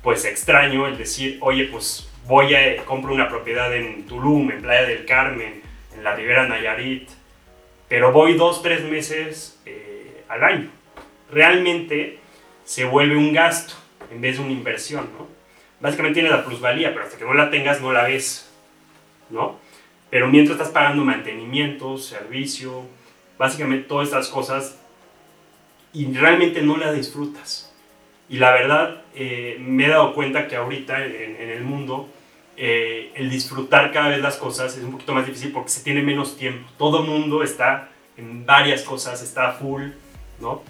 pues 0.02 0.26
extraño 0.26 0.88
el 0.88 0.98
decir, 0.98 1.38
oye, 1.42 1.66
pues 1.66 2.10
voy 2.26 2.56
a 2.56 2.84
compro 2.86 3.14
una 3.14 3.30
propiedad 3.30 3.72
en 3.76 4.08
Tulum, 4.08 4.50
en 4.50 4.64
Playa 4.64 4.88
del 4.88 5.06
Carmen, 5.06 5.62
en 5.96 6.04
la 6.04 6.16
Ribera 6.16 6.48
Nayarit, 6.48 7.19
pero 7.90 8.12
voy 8.12 8.36
dos, 8.36 8.62
tres 8.62 8.84
meses 8.84 9.60
eh, 9.66 10.24
al 10.30 10.44
año. 10.44 10.70
Realmente 11.32 12.20
se 12.64 12.86
vuelve 12.86 13.18
un 13.18 13.34
gasto 13.34 13.74
en 14.12 14.22
vez 14.22 14.38
de 14.38 14.44
una 14.44 14.54
inversión, 14.54 15.10
¿no? 15.18 15.28
Básicamente 15.82 16.22
tiene 16.22 16.36
la 16.36 16.46
plusvalía, 16.46 16.94
pero 16.94 17.06
hasta 17.06 17.18
que 17.18 17.26
no 17.26 17.34
la 17.34 17.50
tengas 17.50 17.82
no 17.82 17.92
la 17.92 18.04
ves, 18.04 18.52
¿no? 19.30 19.58
Pero 20.10 20.28
mientras 20.28 20.58
estás 20.58 20.72
pagando 20.72 21.04
mantenimiento, 21.04 21.98
servicio, 21.98 22.86
básicamente 23.38 23.88
todas 23.88 24.10
estas 24.10 24.28
cosas 24.28 24.80
y 25.92 26.14
realmente 26.14 26.62
no 26.62 26.78
la 26.78 26.92
disfrutas. 26.92 27.74
Y 28.28 28.38
la 28.38 28.52
verdad, 28.52 29.04
eh, 29.16 29.58
me 29.60 29.86
he 29.86 29.90
dado 29.90 30.14
cuenta 30.14 30.48
que 30.48 30.56
ahorita 30.56 31.04
en, 31.04 31.38
en 31.38 31.50
el 31.50 31.64
mundo 31.64 32.10
eh, 32.62 33.14
el 33.16 33.30
disfrutar 33.30 33.94
cada 33.94 34.10
vez 34.10 34.20
las 34.20 34.36
cosas 34.36 34.76
es 34.76 34.84
un 34.84 34.92
poquito 34.92 35.14
más 35.14 35.26
difícil 35.26 35.54
porque 35.54 35.70
se 35.70 35.82
tiene 35.82 36.02
menos 36.02 36.36
tiempo. 36.36 36.70
Todo 36.78 37.04
mundo 37.04 37.42
está 37.42 37.88
en 38.18 38.46
varias 38.46 38.82
cosas, 38.82 39.24
está 39.24 39.54
full, 39.54 39.92
¿no? 40.42 40.62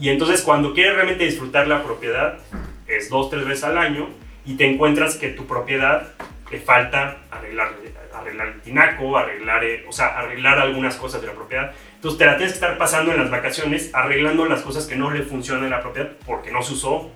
Y 0.00 0.08
entonces 0.08 0.40
cuando 0.40 0.72
quieres 0.72 0.94
realmente 0.94 1.26
disfrutar 1.26 1.68
la 1.68 1.82
propiedad, 1.82 2.38
es 2.86 3.10
dos, 3.10 3.28
tres 3.28 3.44
veces 3.44 3.64
al 3.64 3.76
año 3.76 4.08
y 4.46 4.54
te 4.54 4.64
encuentras 4.64 5.16
que 5.16 5.28
tu 5.28 5.44
propiedad 5.44 6.14
le 6.50 6.60
falta 6.60 7.18
arreglar, 7.30 7.74
arreglar 8.14 8.48
el 8.48 8.60
tinaco, 8.62 9.18
arreglar, 9.18 9.64
eh, 9.64 9.84
o 9.86 9.92
sea, 9.92 10.18
arreglar 10.18 10.58
algunas 10.58 10.96
cosas 10.96 11.20
de 11.20 11.26
la 11.26 11.34
propiedad. 11.34 11.72
Entonces 11.96 12.18
te 12.18 12.24
la 12.24 12.38
tienes 12.38 12.54
que 12.54 12.64
estar 12.64 12.78
pasando 12.78 13.12
en 13.12 13.18
las 13.18 13.30
vacaciones 13.30 13.90
arreglando 13.92 14.46
las 14.46 14.62
cosas 14.62 14.86
que 14.86 14.96
no 14.96 15.10
le 15.10 15.22
funcionan 15.22 15.64
en 15.64 15.70
la 15.70 15.82
propiedad 15.82 16.12
porque 16.24 16.50
no 16.50 16.62
se 16.62 16.72
usó, 16.72 17.10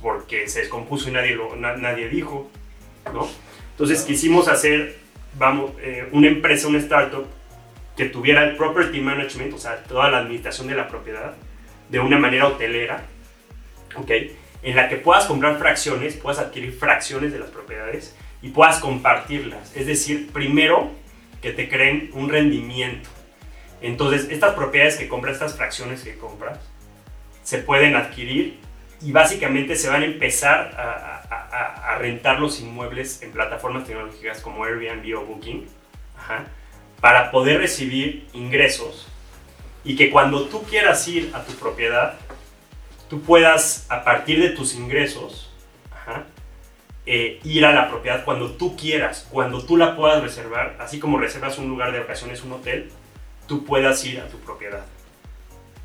porque 0.00 0.48
se 0.48 0.60
descompuso 0.60 1.10
y 1.10 1.12
nadie, 1.12 1.38
nadie 1.58 2.08
dijo, 2.08 2.50
¿no? 3.12 3.28
Entonces 3.80 4.04
quisimos 4.04 4.46
hacer, 4.46 4.98
vamos, 5.38 5.70
eh, 5.80 6.06
una 6.12 6.26
empresa, 6.26 6.68
una 6.68 6.76
startup 6.76 7.26
que 7.96 8.04
tuviera 8.04 8.44
el 8.44 8.54
property 8.54 9.00
management, 9.00 9.54
o 9.54 9.58
sea, 9.58 9.82
toda 9.84 10.10
la 10.10 10.18
administración 10.18 10.68
de 10.68 10.74
la 10.74 10.86
propiedad, 10.86 11.32
de 11.88 11.98
una 11.98 12.18
manera 12.18 12.46
hotelera, 12.46 13.04
¿ok? 13.96 14.10
en 14.62 14.76
la 14.76 14.90
que 14.90 14.96
puedas 14.96 15.24
comprar 15.24 15.58
fracciones, 15.58 16.14
puedas 16.16 16.38
adquirir 16.38 16.72
fracciones 16.72 17.32
de 17.32 17.38
las 17.38 17.48
propiedades 17.48 18.14
y 18.42 18.50
puedas 18.50 18.80
compartirlas. 18.80 19.74
Es 19.74 19.86
decir, 19.86 20.28
primero 20.30 20.90
que 21.40 21.54
te 21.54 21.70
creen 21.70 22.10
un 22.12 22.28
rendimiento. 22.28 23.08
Entonces, 23.80 24.28
estas 24.28 24.54
propiedades 24.56 24.96
que 24.96 25.08
compras, 25.08 25.36
estas 25.36 25.56
fracciones 25.56 26.02
que 26.02 26.18
compras, 26.18 26.58
se 27.42 27.56
pueden 27.56 27.96
adquirir 27.96 28.58
y 29.00 29.10
básicamente 29.10 29.74
se 29.74 29.88
van 29.88 30.02
a 30.02 30.04
empezar 30.04 31.19
a, 31.30 31.96
rentar 31.98 32.40
los 32.40 32.60
inmuebles 32.60 33.22
en 33.22 33.32
plataformas 33.32 33.84
tecnológicas 33.84 34.40
como 34.40 34.64
Airbnb 34.64 35.16
o 35.16 35.24
Booking 35.24 35.66
para 37.00 37.30
poder 37.30 37.60
recibir 37.60 38.28
ingresos 38.32 39.06
y 39.84 39.96
que 39.96 40.10
cuando 40.10 40.46
tú 40.48 40.62
quieras 40.64 41.06
ir 41.08 41.30
a 41.34 41.42
tu 41.42 41.52
propiedad, 41.54 42.14
tú 43.08 43.22
puedas, 43.22 43.86
a 43.88 44.04
partir 44.04 44.40
de 44.40 44.50
tus 44.50 44.74
ingresos, 44.74 45.50
eh, 47.06 47.40
ir 47.44 47.64
a 47.64 47.72
la 47.72 47.88
propiedad 47.88 48.24
cuando 48.24 48.52
tú 48.52 48.76
quieras, 48.76 49.26
cuando 49.30 49.64
tú 49.64 49.76
la 49.76 49.96
puedas 49.96 50.22
reservar, 50.22 50.76
así 50.78 50.98
como 50.98 51.18
reservas 51.18 51.58
un 51.58 51.68
lugar 51.68 51.92
de 51.92 52.00
vacaciones, 52.00 52.42
un 52.42 52.52
hotel, 52.52 52.90
tú 53.46 53.64
puedas 53.64 54.04
ir 54.04 54.20
a 54.20 54.28
tu 54.28 54.38
propiedad. 54.38 54.84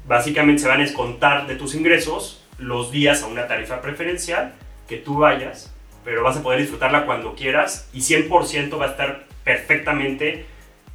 Básicamente 0.07 0.61
se 0.61 0.67
van 0.67 0.81
a 0.81 0.83
descontar 0.83 1.47
de 1.47 1.55
tus 1.55 1.73
ingresos 1.73 2.43
los 2.57 2.91
días 2.91 3.23
a 3.23 3.27
una 3.27 3.47
tarifa 3.47 3.81
preferencial 3.81 4.53
que 4.87 4.97
tú 4.97 5.17
vayas, 5.17 5.73
pero 6.03 6.23
vas 6.23 6.37
a 6.37 6.43
poder 6.43 6.59
disfrutarla 6.59 7.05
cuando 7.05 7.35
quieras 7.35 7.89
y 7.93 7.99
100% 7.99 8.79
va 8.79 8.85
a 8.85 8.89
estar 8.89 9.25
perfectamente 9.43 10.45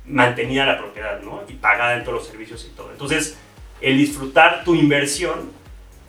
mantenida 0.07 0.67
la 0.67 0.79
propiedad, 0.79 1.21
¿no? 1.23 1.43
Y 1.49 1.55
pagada 1.55 1.97
en 1.97 2.05
todos 2.05 2.19
los 2.19 2.27
servicios 2.27 2.69
y 2.71 2.75
todo. 2.77 2.91
Entonces, 2.91 3.39
el 3.81 3.97
disfrutar 3.97 4.65
tu 4.65 4.75
inversión 4.75 5.53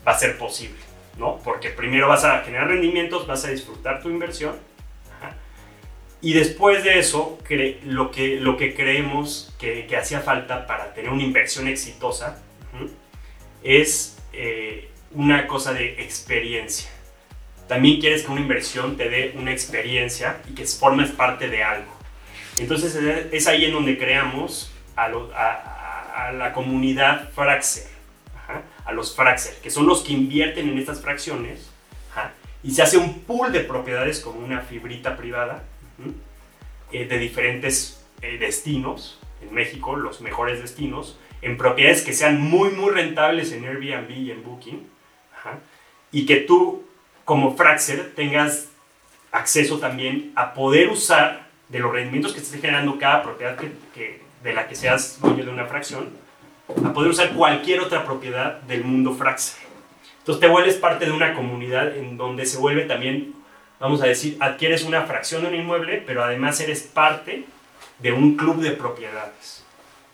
va 0.07 0.13
a 0.13 0.17
ser 0.17 0.37
posible, 0.37 0.79
¿no? 1.17 1.37
Porque 1.43 1.69
primero 1.69 2.07
vas 2.07 2.23
a 2.23 2.39
generar 2.41 2.67
rendimientos, 2.67 3.27
vas 3.27 3.45
a 3.45 3.49
disfrutar 3.49 4.01
tu 4.01 4.09
inversión. 4.09 4.55
Y 6.23 6.33
después 6.33 6.83
de 6.83 6.99
eso, 6.99 7.39
lo, 7.85 8.11
que, 8.11 8.39
lo 8.39 8.55
que 8.55 8.75
creemos 8.75 9.51
que, 9.57 9.87
hacía 9.99 10.19
falta 10.19 10.67
para 10.67 10.93
tener 10.93 11.09
una 11.09 11.23
inversión 11.23 11.67
exitosa 11.67 12.39
es 13.63 14.19
eh, 14.31 14.91
una 15.13 15.47
cosa 15.47 15.73
de 15.73 16.01
experiencia. 16.03 16.91
También 17.71 18.01
quieres 18.01 18.23
que 18.23 18.31
una 18.33 18.41
inversión 18.41 18.97
te 18.97 19.07
dé 19.07 19.33
una 19.37 19.53
experiencia 19.53 20.41
y 20.45 20.53
que 20.53 20.65
formes 20.65 21.09
parte 21.09 21.47
de 21.47 21.63
algo. 21.63 21.89
Entonces 22.59 22.93
es 23.31 23.47
ahí 23.47 23.63
en 23.63 23.71
donde 23.71 23.97
creamos 23.97 24.73
a, 24.97 25.07
la 26.33 26.51
comunidad 26.51 27.31
Fraxer, 27.31 27.87
a 28.83 28.91
los 28.91 29.15
Fraxer, 29.15 29.55
que 29.63 29.69
son 29.69 29.87
los 29.87 30.01
que 30.01 30.11
invierten 30.11 30.67
en 30.67 30.79
estas 30.79 30.99
fracciones, 30.99 31.71
y 32.61 32.71
se 32.71 32.81
hace 32.81 32.97
un 32.97 33.21
pool 33.21 33.53
de 33.53 33.61
propiedades 33.61 34.19
como 34.19 34.41
una 34.41 34.59
fibrita 34.59 35.15
privada 35.15 35.63
eh, 36.91 37.05
de 37.05 37.17
diferentes 37.19 38.05
eh, 38.21 38.37
destinos, 38.37 39.17
en 39.41 39.53
México 39.53 39.95
los 39.95 40.19
mejores 40.19 40.61
destinos, 40.61 41.17
en 41.41 41.55
propiedades 41.55 42.01
que 42.01 42.11
sean 42.11 42.41
muy 42.41 42.71
muy 42.71 42.91
rentables 42.91 43.53
en 43.53 43.63
Airbnb 43.63 44.11
y 44.11 44.31
en 44.31 44.43
Booking, 44.43 44.85
y 46.11 46.25
que 46.25 46.35
tú 46.35 46.90
como 47.31 47.55
Fraxer 47.55 48.11
tengas 48.13 48.67
acceso 49.31 49.79
también 49.79 50.33
a 50.35 50.53
poder 50.53 50.89
usar 50.89 51.47
de 51.69 51.79
los 51.79 51.89
rendimientos 51.89 52.33
que 52.33 52.41
esté 52.41 52.57
generando 52.57 52.99
cada 52.99 53.23
propiedad 53.23 53.55
que, 53.55 54.19
de 54.43 54.53
la 54.53 54.67
que 54.67 54.75
seas 54.75 55.17
dueño 55.21 55.45
de 55.45 55.49
una 55.49 55.65
fracción, 55.65 56.09
a 56.83 56.91
poder 56.91 57.09
usar 57.09 57.29
cualquier 57.29 57.79
otra 57.79 58.03
propiedad 58.03 58.59
del 58.63 58.83
mundo 58.83 59.13
Fraxer. 59.13 59.65
Entonces 60.17 60.41
te 60.41 60.47
vuelves 60.49 60.75
parte 60.75 61.05
de 61.05 61.13
una 61.13 61.33
comunidad 61.33 61.95
en 61.95 62.17
donde 62.17 62.45
se 62.45 62.57
vuelve 62.57 62.83
también, 62.83 63.33
vamos 63.79 64.01
a 64.01 64.07
decir, 64.07 64.35
adquieres 64.41 64.83
una 64.83 65.03
fracción 65.03 65.43
de 65.43 65.47
un 65.47 65.55
inmueble, 65.55 66.03
pero 66.05 66.25
además 66.25 66.59
eres 66.59 66.81
parte 66.81 67.45
de 67.99 68.11
un 68.11 68.35
club 68.35 68.57
de 68.57 68.71
propiedades, 68.71 69.63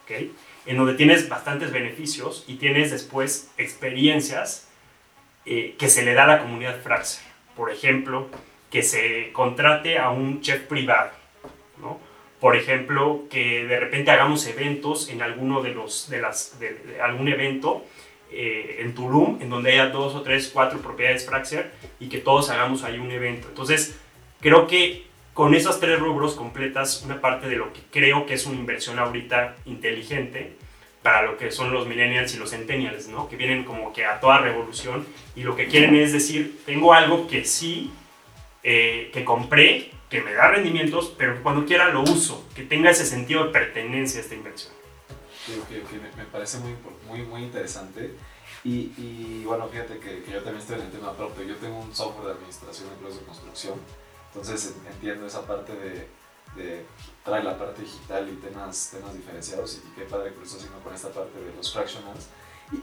¿okay? 0.03 0.31
en 0.67 0.77
donde 0.77 0.93
tienes 0.93 1.27
bastantes 1.27 1.71
beneficios 1.71 2.45
y 2.47 2.57
tienes 2.57 2.91
después 2.91 3.49
experiencias 3.57 4.66
eh, 5.47 5.75
que 5.77 5.89
se 5.89 6.03
le 6.03 6.13
da 6.13 6.25
a 6.25 6.27
la 6.27 6.39
comunidad 6.39 6.81
Fraxer. 6.81 7.25
Por 7.55 7.71
ejemplo, 7.71 8.29
que 8.69 8.83
se 8.83 9.31
contrate 9.33 9.97
a 9.97 10.09
un 10.09 10.41
chef 10.41 10.61
privado 10.63 11.11
por 12.39 12.55
ejemplo, 12.55 13.23
que 13.29 13.65
de 13.65 13.79
repente 13.79 14.11
hagamos 14.11 14.45
eventos 14.47 15.09
en 15.09 15.21
alguno 15.21 15.61
de 15.61 15.71
los, 15.71 16.09
de 16.09 16.21
las, 16.21 16.59
de, 16.59 16.99
algún 17.01 17.27
evento 17.27 17.83
eh, 18.31 18.77
en 18.81 18.93
Tulum, 18.93 19.41
en 19.41 19.49
donde 19.49 19.71
haya 19.71 19.87
dos 19.87 20.13
o 20.13 20.21
tres, 20.21 20.51
cuatro 20.53 20.79
propiedades 20.79 21.25
Fraxer 21.25 21.71
y 21.99 22.09
que 22.09 22.19
todos 22.19 22.49
hagamos 22.51 22.83
ahí 22.83 22.99
un 22.99 23.11
evento. 23.11 23.47
Entonces, 23.49 23.99
creo 24.39 24.67
que 24.67 25.07
con 25.33 25.55
esos 25.55 25.79
tres 25.79 25.99
rubros 25.99 26.35
completas 26.35 27.01
una 27.03 27.21
parte 27.21 27.47
de 27.49 27.55
lo 27.55 27.73
que 27.73 27.81
creo 27.91 28.25
que 28.25 28.35
es 28.35 28.45
una 28.45 28.57
inversión 28.57 28.99
ahorita 28.99 29.55
inteligente 29.65 30.55
para 31.07 31.21
lo 31.21 31.37
que 31.37 31.51
son 31.51 31.71
los 31.71 31.87
millennials 31.87 32.35
y 32.35 32.37
los 32.37 32.49
centennials, 32.49 33.07
¿no? 33.07 33.29
Que 33.29 33.37
vienen 33.37 33.63
como 33.63 33.93
que 33.93 34.03
a 34.03 34.19
toda 34.19 34.39
revolución 34.39 35.07
y 35.37 35.43
lo 35.43 35.55
que 35.55 35.67
quieren 35.67 35.95
es 35.95 36.11
decir, 36.11 36.61
tengo 36.65 36.93
algo 36.93 37.29
que 37.29 37.45
sí, 37.45 37.93
eh, 38.61 39.09
que 39.13 39.23
compré 39.23 39.89
que 40.09 40.19
me 40.19 40.33
da 40.33 40.51
rendimientos, 40.51 41.13
pero 41.17 41.41
cuando 41.41 41.65
quiera 41.65 41.87
lo 41.93 42.01
uso, 42.01 42.45
que 42.53 42.63
tenga 42.63 42.89
ese 42.89 43.05
sentido 43.05 43.45
de 43.45 43.51
pertenencia 43.51 44.19
a 44.19 44.23
esta 44.23 44.35
inversión. 44.35 44.73
Sí, 45.45 45.53
me, 46.17 46.25
parece 46.25 46.57
muy, 46.57 46.75
muy, 47.07 47.21
muy 47.21 47.43
interesante. 47.43 48.11
Y, 48.65 48.91
y 48.97 49.43
bueno, 49.45 49.69
fíjate 49.69 49.99
que, 49.99 50.23
que, 50.23 50.31
yo 50.31 50.43
también 50.43 50.57
estoy 50.57 50.75
en 50.75 50.87
el 50.87 50.91
tema 50.91 51.15
propio. 51.15 51.45
Yo 51.45 51.55
tengo 51.55 51.79
un 51.79 51.95
software 51.95 52.25
de 52.25 52.31
administración 52.33 52.89
de 53.01 53.15
de 53.15 53.21
construcción, 53.21 53.79
entonces 54.33 54.75
entiendo 54.85 55.25
esa 55.25 55.47
parte 55.47 55.71
de, 55.71 56.05
de 56.55 56.85
trae 57.23 57.43
la 57.43 57.57
parte 57.57 57.81
digital 57.81 58.27
y 58.29 58.35
temas, 58.35 58.89
temas 58.91 59.13
diferenciados 59.13 59.75
y 59.75 59.95
qué 59.95 60.03
padre 60.03 60.31
que 60.31 60.37
lo 60.37 60.43
estás 60.43 60.59
haciendo 60.59 60.79
con 60.79 60.93
esta 60.93 61.09
parte 61.09 61.39
de 61.39 61.53
los 61.55 61.73
fractionals. 61.73 62.27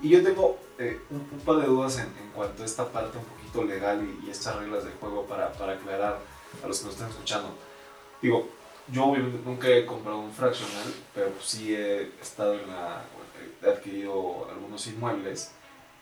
Y, 0.02 0.08
yo 0.08 0.22
tengo 0.22 0.58
eh, 0.78 1.00
un, 1.10 1.40
par 1.40 1.56
de 1.56 1.66
dudas 1.66 1.98
en, 1.98 2.06
en, 2.06 2.30
cuanto 2.34 2.62
a 2.62 2.66
esta 2.66 2.88
parte 2.90 3.18
un 3.18 3.24
poquito 3.24 3.64
legal 3.64 4.02
y, 4.02 4.26
y 4.26 4.30
estas 4.30 4.56
reglas 4.56 4.84
de 4.84 4.90
juego 4.92 5.26
para, 5.26 5.52
para 5.52 5.74
aclarar 5.74 6.18
a 6.62 6.66
los 6.66 6.78
que 6.78 6.84
nos 6.86 6.94
están 6.94 7.10
escuchando. 7.10 7.54
Digo, 8.22 8.48
yo 8.92 9.06
obviamente 9.06 9.40
nunca 9.44 9.68
he 9.68 9.86
comprado 9.86 10.18
un 10.18 10.32
fraccional, 10.32 10.94
pero 11.14 11.32
sí 11.42 11.74
he 11.74 12.12
estado 12.20 12.54
en 12.54 12.66
la, 12.68 13.04
he 13.62 13.68
adquirido 13.68 14.48
algunos 14.50 14.86
inmuebles 14.86 15.52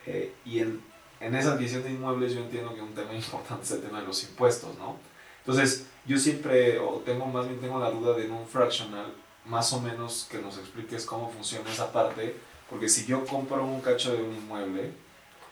eh, 0.06 0.34
y 0.44 0.60
en, 0.60 0.82
en 1.20 1.34
esa 1.34 1.52
adquisición 1.52 1.84
de 1.84 1.90
inmuebles 1.90 2.34
yo 2.34 2.40
entiendo 2.40 2.74
que 2.74 2.80
un 2.80 2.94
tema 2.94 3.14
importante 3.14 3.64
es 3.64 3.70
el 3.72 3.82
tema 3.82 4.00
de 4.00 4.06
los 4.06 4.22
impuestos, 4.24 4.76
¿no? 4.78 4.96
Entonces, 5.44 5.86
yo 6.06 6.18
siempre, 6.18 6.78
o 6.78 7.02
tengo 7.04 7.26
más 7.26 7.48
bien 7.48 7.60
tengo 7.60 7.78
la 7.78 7.90
duda 7.90 8.14
de 8.14 8.24
en 8.26 8.32
un 8.32 8.46
fractional, 8.46 9.12
más 9.44 9.72
o 9.72 9.80
menos 9.80 10.28
que 10.30 10.38
nos 10.38 10.56
expliques 10.58 11.04
cómo 11.04 11.30
funciona 11.30 11.70
esa 11.70 11.92
parte, 11.92 12.36
porque 12.70 12.88
si 12.88 13.06
yo 13.06 13.24
compro 13.26 13.64
un 13.64 13.80
cacho 13.80 14.12
de 14.12 14.22
un 14.22 14.34
inmueble 14.34 14.92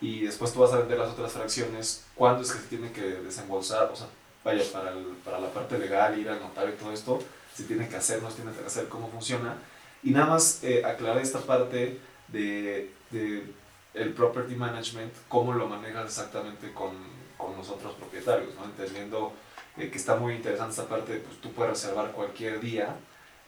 y 0.01 0.21
después 0.23 0.53
tú 0.53 0.61
vas 0.61 0.73
a 0.73 0.79
vender 0.79 0.99
las 0.99 1.11
otras 1.11 1.33
fracciones, 1.33 2.05
¿cuándo 2.15 2.43
es 2.43 2.53
que 2.53 2.61
se 2.61 2.67
tiene 2.69 2.93
que 2.93 3.03
desembolsar? 3.03 3.91
O 3.93 3.97
sea, 3.97 4.07
vaya, 4.45 4.63
para, 4.73 4.93
el, 4.93 5.05
para 5.25 5.41
la 5.41 5.53
parte 5.53 5.79
legal, 5.79 6.19
ir 6.19 6.29
al 6.29 6.41
notario 6.41 6.75
y 6.75 6.79
todo 6.79 6.93
esto, 6.93 7.19
si 7.55 7.65
tiene 7.65 7.89
que 7.89 7.97
hacer, 7.97 8.23
no 8.23 8.31
se 8.31 8.37
tiene 8.37 8.53
que 8.53 8.65
hacer, 8.65 8.89
cómo 8.89 9.11
funciona. 9.11 9.57
Y 10.03 10.11
nada 10.13 10.27
más 10.27 10.65
eh, 10.65 10.83
aclarar 10.85 11.21
esta 11.21 11.41
parte 11.41 12.01
de, 12.29 12.91
de, 13.11 13.45
el 13.93 14.13
property 14.15 14.55
management, 14.55 15.13
cómo 15.29 15.53
lo 15.53 15.67
manejas 15.67 16.07
exactamente 16.07 16.73
con, 16.73 16.93
con 17.37 17.57
los 17.57 17.69
otros 17.69 17.95
propietarios, 17.95 18.55
¿no? 18.55 18.65
entendiendo 18.65 19.33
eh, 19.77 19.91
que 19.91 19.99
está 19.99 20.17
muy 20.17 20.35
interesante 20.35 20.73
esta 20.73 20.89
parte, 20.89 21.17
pues 21.17 21.41
tú 21.41 21.53
puedes 21.53 21.73
reservar 21.73 22.13
cualquier 22.13 22.61
día, 22.61 22.97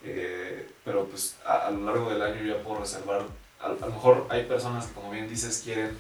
eh, 0.03 0.71
pero 0.85 1.07
pues 1.07 1.37
a, 1.45 1.67
a, 1.67 1.71
lo 1.71 1.85
largo 1.85 2.11
del 2.11 2.23
año 2.23 2.45
ya 2.45 2.63
puedo 2.63 2.81
reservar, 2.81 3.23
a, 3.61 3.67
a 3.67 3.69
lo 3.69 3.87
mejor 3.87 4.27
hay 4.31 4.45
personas 4.45 4.87
que 4.87 4.95
como 4.95 5.11
bien 5.11 5.29
dices 5.29 5.63
quieren 5.65 5.97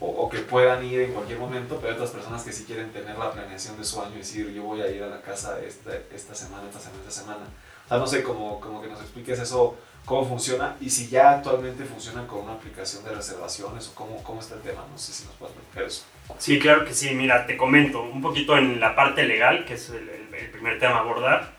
o, 0.00 0.28
que 0.28 0.38
puedan 0.40 0.84
ir 0.84 1.00
en 1.00 1.12
cualquier 1.12 1.38
momento, 1.38 1.76
pero 1.76 1.88
hay 1.88 1.94
otras 1.94 2.10
personas 2.10 2.42
que 2.42 2.52
sí 2.52 2.64
quieren 2.64 2.92
tener 2.92 3.16
la 3.16 3.32
planeación 3.32 3.78
de 3.78 3.84
su 3.84 4.00
año 4.02 4.14
y 4.16 4.18
decir, 4.18 4.50
yo 4.50 4.62
voy 4.62 4.82
a 4.82 4.88
ir 4.88 5.02
a 5.02 5.06
la 5.06 5.22
casa 5.22 5.60
esta, 5.60 5.92
esta 6.12 6.34
semana, 6.34 6.64
esta 6.68 6.80
semana, 6.80 7.02
esta 7.08 7.22
semana. 7.22 7.44
O 7.84 7.88
sea, 7.88 7.98
no 7.98 8.06
sé, 8.06 8.22
como, 8.22 8.60
como 8.60 8.82
que 8.82 8.88
nos 8.88 9.00
expliques 9.00 9.38
eso, 9.38 9.76
cómo 10.04 10.26
funciona 10.26 10.76
y 10.80 10.90
si 10.90 11.08
ya 11.08 11.30
actualmente 11.30 11.84
funcionan 11.84 12.26
con 12.26 12.40
una 12.40 12.54
aplicación 12.54 13.04
de 13.04 13.12
reservaciones 13.12 13.88
o 13.88 13.94
cómo, 13.94 14.22
cómo 14.22 14.40
está 14.40 14.56
el 14.56 14.62
tema. 14.62 14.84
No 14.90 14.98
sé 14.98 15.12
si 15.12 15.24
nos 15.24 15.34
puedes 15.36 15.54
explicar 15.56 15.84
eso. 15.84 16.02
Sí, 16.38 16.58
claro 16.58 16.84
que 16.84 16.94
sí. 16.94 17.14
Mira, 17.14 17.46
te 17.46 17.56
comento 17.56 18.02
un 18.02 18.22
poquito 18.22 18.56
en 18.56 18.80
la 18.80 18.94
parte 18.94 19.24
legal, 19.24 19.64
que 19.64 19.74
es 19.74 19.90
el, 19.90 20.10
primer 20.52 20.78
tema 20.78 20.96
a 20.96 21.00
abordar. 21.00 21.52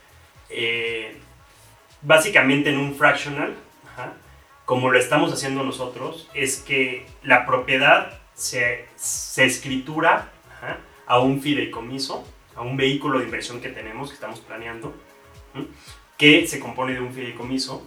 Eh, 0.50 1.18
básicamente 2.02 2.70
en 2.70 2.78
un 2.78 2.96
fractional, 2.96 3.56
como 4.66 4.90
lo 4.90 4.98
estamos 4.98 5.32
haciendo 5.32 5.64
nosotros, 5.64 6.30
es 6.34 6.58
que 6.58 7.06
la 7.24 7.46
propiedad 7.46 8.20
se, 8.34 8.86
se 8.96 9.46
escritura 9.46 10.32
a 11.08 11.20
un 11.20 11.42
fideicomiso, 11.42 12.28
a 12.56 12.62
un 12.62 12.78
vehículo 12.78 13.20
de 13.20 13.26
inversión 13.26 13.62
que 13.62 13.70
tenemos, 13.70 14.10
que 14.10 14.16
estamos 14.16 14.40
planeando, 14.40 14.96
que 16.18 16.48
se 16.48 16.60
compone 16.60 16.94
de 16.94 17.02
un 17.02 17.14
fideicomiso, 17.14 17.86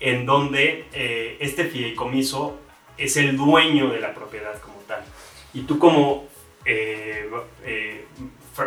en 0.00 0.26
donde 0.26 0.86
eh, 0.92 1.36
este 1.40 1.64
fideicomiso 1.64 2.58
es 2.96 3.16
el 3.16 3.36
dueño 3.36 3.88
de 3.88 4.00
la 4.00 4.14
propiedad. 4.14 4.60
Y 5.54 5.62
tú 5.62 5.78
como 5.78 6.26
eh, 6.64 7.28
eh, 7.64 8.04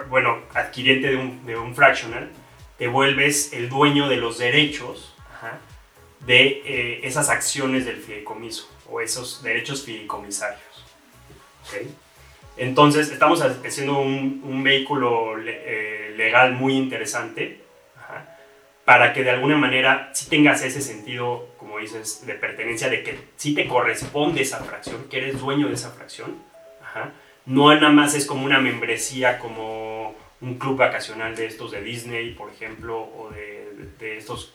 bueno, 0.09 0.39
adquiriente 0.53 1.09
de 1.09 1.15
un, 1.17 1.45
de 1.45 1.57
un 1.57 1.75
fractional, 1.75 2.29
te 2.77 2.87
vuelves 2.87 3.53
el 3.53 3.69
dueño 3.69 4.09
de 4.09 4.17
los 4.17 4.37
derechos 4.39 5.15
ajá, 5.35 5.59
de 6.25 6.61
eh, 6.65 6.99
esas 7.03 7.29
acciones 7.29 7.85
del 7.85 7.97
fideicomiso 7.97 8.69
o 8.89 9.01
esos 9.01 9.43
derechos 9.43 9.83
fideicomisarios. 9.83 10.61
¿ok? 11.67 11.87
Entonces, 12.57 13.09
estamos 13.11 13.41
ha- 13.41 13.55
haciendo 13.65 13.99
un, 13.99 14.41
un 14.43 14.63
vehículo 14.63 15.35
le- 15.37 15.61
eh, 15.65 16.13
legal 16.17 16.53
muy 16.53 16.73
interesante 16.75 17.61
ajá, 17.97 18.37
para 18.85 19.13
que 19.13 19.23
de 19.23 19.29
alguna 19.31 19.57
manera 19.57 20.09
sí 20.13 20.27
tengas 20.29 20.63
ese 20.63 20.81
sentido, 20.81 21.47
como 21.57 21.77
dices, 21.79 22.25
de 22.25 22.33
pertenencia, 22.33 22.89
de 22.89 23.03
que 23.03 23.19
sí 23.37 23.53
te 23.53 23.67
corresponde 23.67 24.41
esa 24.41 24.63
fracción, 24.63 25.07
que 25.09 25.17
eres 25.17 25.39
dueño 25.39 25.67
de 25.67 25.75
esa 25.75 25.91
fracción. 25.91 26.35
No 27.45 27.73
nada 27.73 27.89
más 27.89 28.13
es 28.15 28.25
como 28.25 28.45
una 28.45 28.59
membresía, 28.59 29.39
como 29.39 30.15
un 30.41 30.55
club 30.57 30.77
vacacional 30.77 31.35
de 31.35 31.45
estos 31.45 31.71
de 31.71 31.81
Disney, 31.81 32.33
por 32.33 32.49
ejemplo, 32.49 32.99
o 32.99 33.29
de, 33.29 34.17
estos 34.17 34.53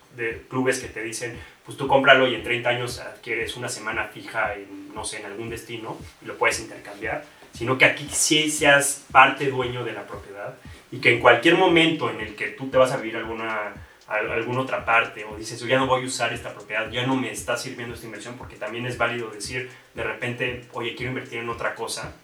clubes 0.48 0.80
que 0.80 0.88
te 0.88 1.02
dicen, 1.02 1.38
pues 1.64 1.76
tú 1.76 1.86
cómpralo 1.86 2.26
y 2.26 2.34
en 2.34 2.42
30 2.42 2.68
años 2.68 2.98
adquieres 2.98 3.56
una 3.56 3.68
semana 3.68 4.04
fija 4.04 4.54
en, 4.54 4.92
no 4.94 5.04
sé, 5.04 5.20
en 5.20 5.26
algún 5.26 5.50
destino 5.50 5.96
y 6.22 6.26
lo 6.26 6.36
puedes 6.36 6.60
intercambiar, 6.60 7.24
sino 7.52 7.78
que 7.78 7.84
aquí 7.84 8.08
sí 8.10 8.50
seas 8.50 9.04
parte 9.12 9.46
dueño 9.46 9.84
de 9.84 9.92
la 9.92 10.06
propiedad 10.06 10.54
y 10.90 10.98
que 10.98 11.12
en 11.12 11.20
cualquier 11.20 11.56
momento 11.56 12.10
en 12.10 12.20
el 12.20 12.34
que 12.34 12.48
tú 12.48 12.68
te 12.68 12.76
vas 12.76 12.92
a 12.92 12.96
vivir 12.96 13.16
alguna, 13.16 13.72
a 14.08 14.14
alguna 14.14 14.60
otra 14.60 14.84
parte 14.84 15.24
o 15.24 15.36
dices, 15.36 15.60
yo 15.60 15.66
ya 15.66 15.78
no 15.78 15.86
voy 15.86 16.02
a 16.02 16.06
usar 16.06 16.32
esta 16.32 16.52
propiedad, 16.52 16.90
ya 16.90 17.06
no 17.06 17.16
me 17.16 17.30
está 17.30 17.56
sirviendo 17.56 17.94
esta 17.94 18.06
inversión, 18.06 18.36
porque 18.36 18.56
también 18.56 18.86
es 18.86 18.98
válido 18.98 19.30
decir 19.30 19.70
de 19.94 20.02
repente, 20.02 20.64
oye, 20.72 20.94
quiero 20.94 21.10
invertir 21.10 21.38
en 21.38 21.48
otra 21.48 21.74
cosa, 21.74 22.14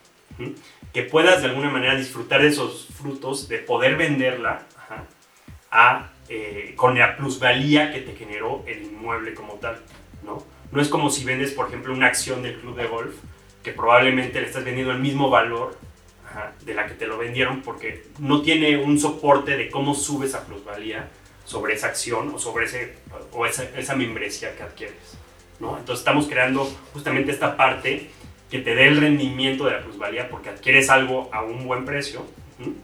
que 0.93 1.03
puedas 1.03 1.43
de 1.43 1.49
alguna 1.49 1.71
manera 1.71 1.95
disfrutar 1.97 2.43
de 2.43 2.49
esos 2.49 2.89
frutos, 2.95 3.49
de 3.49 3.59
poder 3.59 3.97
venderla 3.97 4.67
eh, 6.29 6.75
con 6.77 6.99
la 6.99 7.17
plusvalía 7.17 7.93
que 7.93 8.01
te 8.01 8.15
generó 8.15 8.63
el 8.67 8.85
inmueble 8.85 9.35
como 9.35 9.55
tal, 9.55 9.81
¿no? 10.23 10.45
No 10.71 10.81
es 10.81 10.89
como 10.89 11.11
si 11.11 11.25
vendes, 11.25 11.53
por 11.53 11.69
ejemplo, 11.69 11.93
una 11.93 12.07
acción 12.07 12.43
del 12.43 12.59
club 12.61 12.77
de 12.77 12.87
golf, 12.87 13.15
que 13.63 13.73
probablemente 13.73 14.41
le 14.41 14.47
estás 14.47 14.65
vendiendo 14.65 14.93
el 14.93 14.99
mismo 14.99 15.31
valor 15.31 15.79
de 16.65 16.75
la 16.75 16.87
que 16.87 16.95
te 16.95 17.07
lo 17.07 17.19
vendieron, 17.19 17.61
porque 17.61 18.05
no 18.19 18.41
tiene 18.41 18.79
un 18.79 18.99
soporte 18.99 19.57
de 19.57 19.71
cómo 19.71 19.95
sube 19.95 20.27
esa 20.27 20.47
plusvalía 20.47 21.11
sobre 21.45 21.75
esa 21.75 21.89
acción 21.89 22.33
o 22.35 22.39
sobre 22.39 22.67
ese, 22.67 22.95
o 23.33 23.45
esa, 23.45 23.65
esa 23.77 23.95
membresía 23.95 24.57
que 24.57 24.63
adquieres, 24.63 25.19
¿no? 25.61 25.77
Entonces 25.77 26.01
estamos 26.01 26.27
creando 26.27 26.65
justamente 26.93 27.33
esta 27.33 27.57
parte 27.57 28.11
que 28.53 28.59
te 28.59 28.75
dé 28.75 28.87
el 28.87 29.01
rendimiento 29.01 29.65
de 29.65 29.71
la 29.71 29.83
plusvalía 29.83 30.29
porque 30.29 30.51
adquieres 30.51 30.91
algo 30.91 31.31
a 31.33 31.43
un 31.43 31.67
buen 31.67 31.87
precio 31.87 32.23
¿sí? 32.59 32.77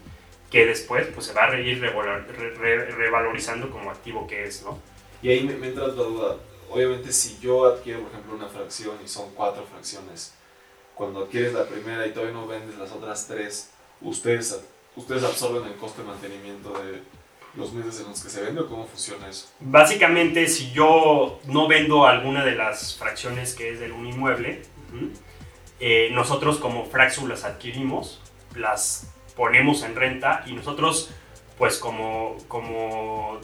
que 0.49 0.65
después 0.65 1.05
pues, 1.13 1.27
se 1.27 1.33
va 1.33 1.45
a 1.45 1.59
ir 1.59 1.79
revalorizando 1.79 3.69
como 3.69 3.91
activo 3.91 4.25
que 4.25 4.45
es, 4.45 4.63
¿no? 4.63 4.79
Y 5.21 5.29
ahí 5.29 5.43
me, 5.43 5.53
me 5.53 5.67
entra 5.67 5.83
otra 5.83 6.03
duda. 6.05 6.37
Obviamente, 6.71 7.13
si 7.13 7.37
yo 7.39 7.67
adquiero, 7.67 8.01
por 8.01 8.09
ejemplo, 8.09 8.33
una 8.33 8.47
fracción 8.47 8.95
y 9.05 9.07
son 9.07 9.29
cuatro 9.35 9.63
fracciones, 9.71 10.33
cuando 10.95 11.25
adquieres 11.25 11.53
la 11.53 11.67
primera 11.67 12.07
y 12.07 12.13
todavía 12.13 12.33
no 12.33 12.47
vendes 12.47 12.75
las 12.79 12.91
otras 12.91 13.27
tres, 13.27 13.69
¿ustedes, 14.01 14.59
ustedes 14.95 15.23
absorben 15.23 15.65
el 15.65 15.75
coste 15.75 16.01
de 16.01 16.07
mantenimiento 16.07 16.73
de 16.79 17.03
los 17.55 17.73
meses 17.73 17.99
en 17.99 18.07
los 18.07 18.23
que 18.23 18.29
se 18.31 18.41
vende 18.41 18.61
o 18.61 18.67
cómo 18.67 18.87
funciona 18.87 19.29
eso? 19.29 19.49
Básicamente, 19.59 20.47
si 20.47 20.71
yo 20.71 21.39
no 21.45 21.67
vendo 21.67 22.07
alguna 22.07 22.43
de 22.43 22.55
las 22.55 22.97
fracciones 22.97 23.53
que 23.53 23.69
es 23.69 23.79
de 23.79 23.91
un 23.91 24.07
inmueble, 24.07 24.63
ujú, 24.91 25.11
eh, 25.79 26.09
nosotros 26.11 26.57
como 26.57 26.85
Fraxu 26.85 27.27
las 27.27 27.43
adquirimos, 27.45 28.21
las 28.55 29.13
ponemos 29.35 29.83
en 29.83 29.95
renta 29.95 30.43
y 30.45 30.53
nosotros, 30.53 31.11
pues 31.57 31.77
como, 31.77 32.37
como, 32.47 33.39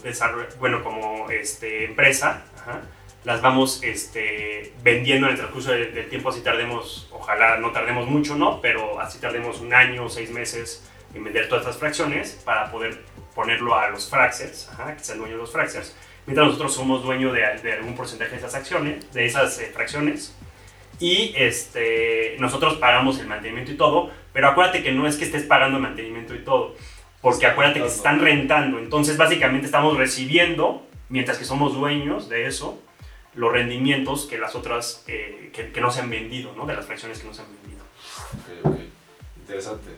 bueno, 0.60 0.84
como 0.84 1.30
este, 1.30 1.86
empresa, 1.86 2.46
ajá, 2.58 2.82
las 3.24 3.42
vamos 3.42 3.82
este, 3.84 4.74
vendiendo 4.84 5.28
en 5.28 5.34
el 5.34 5.38
transcurso 5.38 5.72
del, 5.72 5.94
del 5.94 6.10
tiempo, 6.10 6.30
así 6.30 6.42
tardemos, 6.42 7.10
ojalá 7.12 7.58
no 7.58 7.72
tardemos 7.72 8.08
mucho, 8.08 8.36
¿no? 8.36 8.62
Pero 8.62 9.00
así 9.00 9.20
tardemos 9.20 9.62
un 9.62 9.74
año 9.74 10.06
o 10.06 10.10
seis 10.10 10.30
meses 10.30 10.88
en 11.14 11.24
vender 11.24 11.48
todas 11.48 11.64
estas 11.64 11.78
fracciones 11.78 12.42
para 12.44 12.70
poder 12.72 13.02
ponerlo 13.34 13.76
a 13.76 13.90
los 13.90 14.10
fraxers, 14.10 14.70
ajá, 14.70 14.96
que 14.96 15.04
sean 15.04 15.18
dueños 15.18 15.38
de 15.38 15.42
los 15.42 15.52
fraxers, 15.52 15.96
mientras 16.26 16.48
nosotros 16.48 16.76
somos 16.76 17.04
dueños 17.04 17.34
de, 17.34 17.42
de 17.64 17.74
algún 17.74 17.96
porcentaje 17.96 18.32
de 18.32 18.38
esas 18.38 18.56
acciones, 18.56 19.12
de 19.14 19.26
esas 19.26 19.60
eh, 19.60 19.72
fracciones, 19.74 20.36
y 21.00 21.34
este, 21.36 22.38
nosotros 22.40 22.76
pagamos 22.76 23.20
el 23.20 23.28
mantenimiento 23.28 23.72
y 23.72 23.78
todo, 23.78 24.12
pero 24.34 24.50
acuérdate 24.50 24.84
que 24.84 24.92
no 24.92 25.08
es 25.08 25.18
que 25.18 25.26
estés 25.26 25.44
pagando 25.44 25.78
el 25.78 25.84
mantenimiento 25.84 26.36
y 26.36 26.40
todo, 26.40 26.76
porque 27.22 27.48
acuérdate 27.48 27.82
que 27.82 27.90
se 27.90 27.98
están 27.98 28.22
rentando, 28.22 28.80
entonces 28.80 29.18
básicamente 29.18 29.66
estamos 29.66 29.98
recibiendo, 29.98 30.86
mientras 31.10 31.38
que 31.38 31.46
somos 31.46 31.74
dueños 31.74 32.30
de 32.30 32.48
eso, 32.48 32.80
los 33.34 33.52
rendimientos 33.52 34.26
que 34.26 34.38
las 34.38 34.56
otras, 34.56 35.04
eh, 35.08 35.52
que, 35.54 35.72
que 35.72 35.82
no 35.82 35.92
se 35.92 36.02
han 36.02 36.10
vendido, 36.10 36.54
¿no? 36.56 36.66
De 36.66 36.76
las 36.76 36.86
fracciones 36.86 37.20
que 37.20 37.28
no 37.28 37.34
se 37.34 37.42
han 37.42 37.48
vendido. 37.62 37.84
Ok, 38.64 38.74
ok. 38.74 38.80
Interesante. 39.42 39.90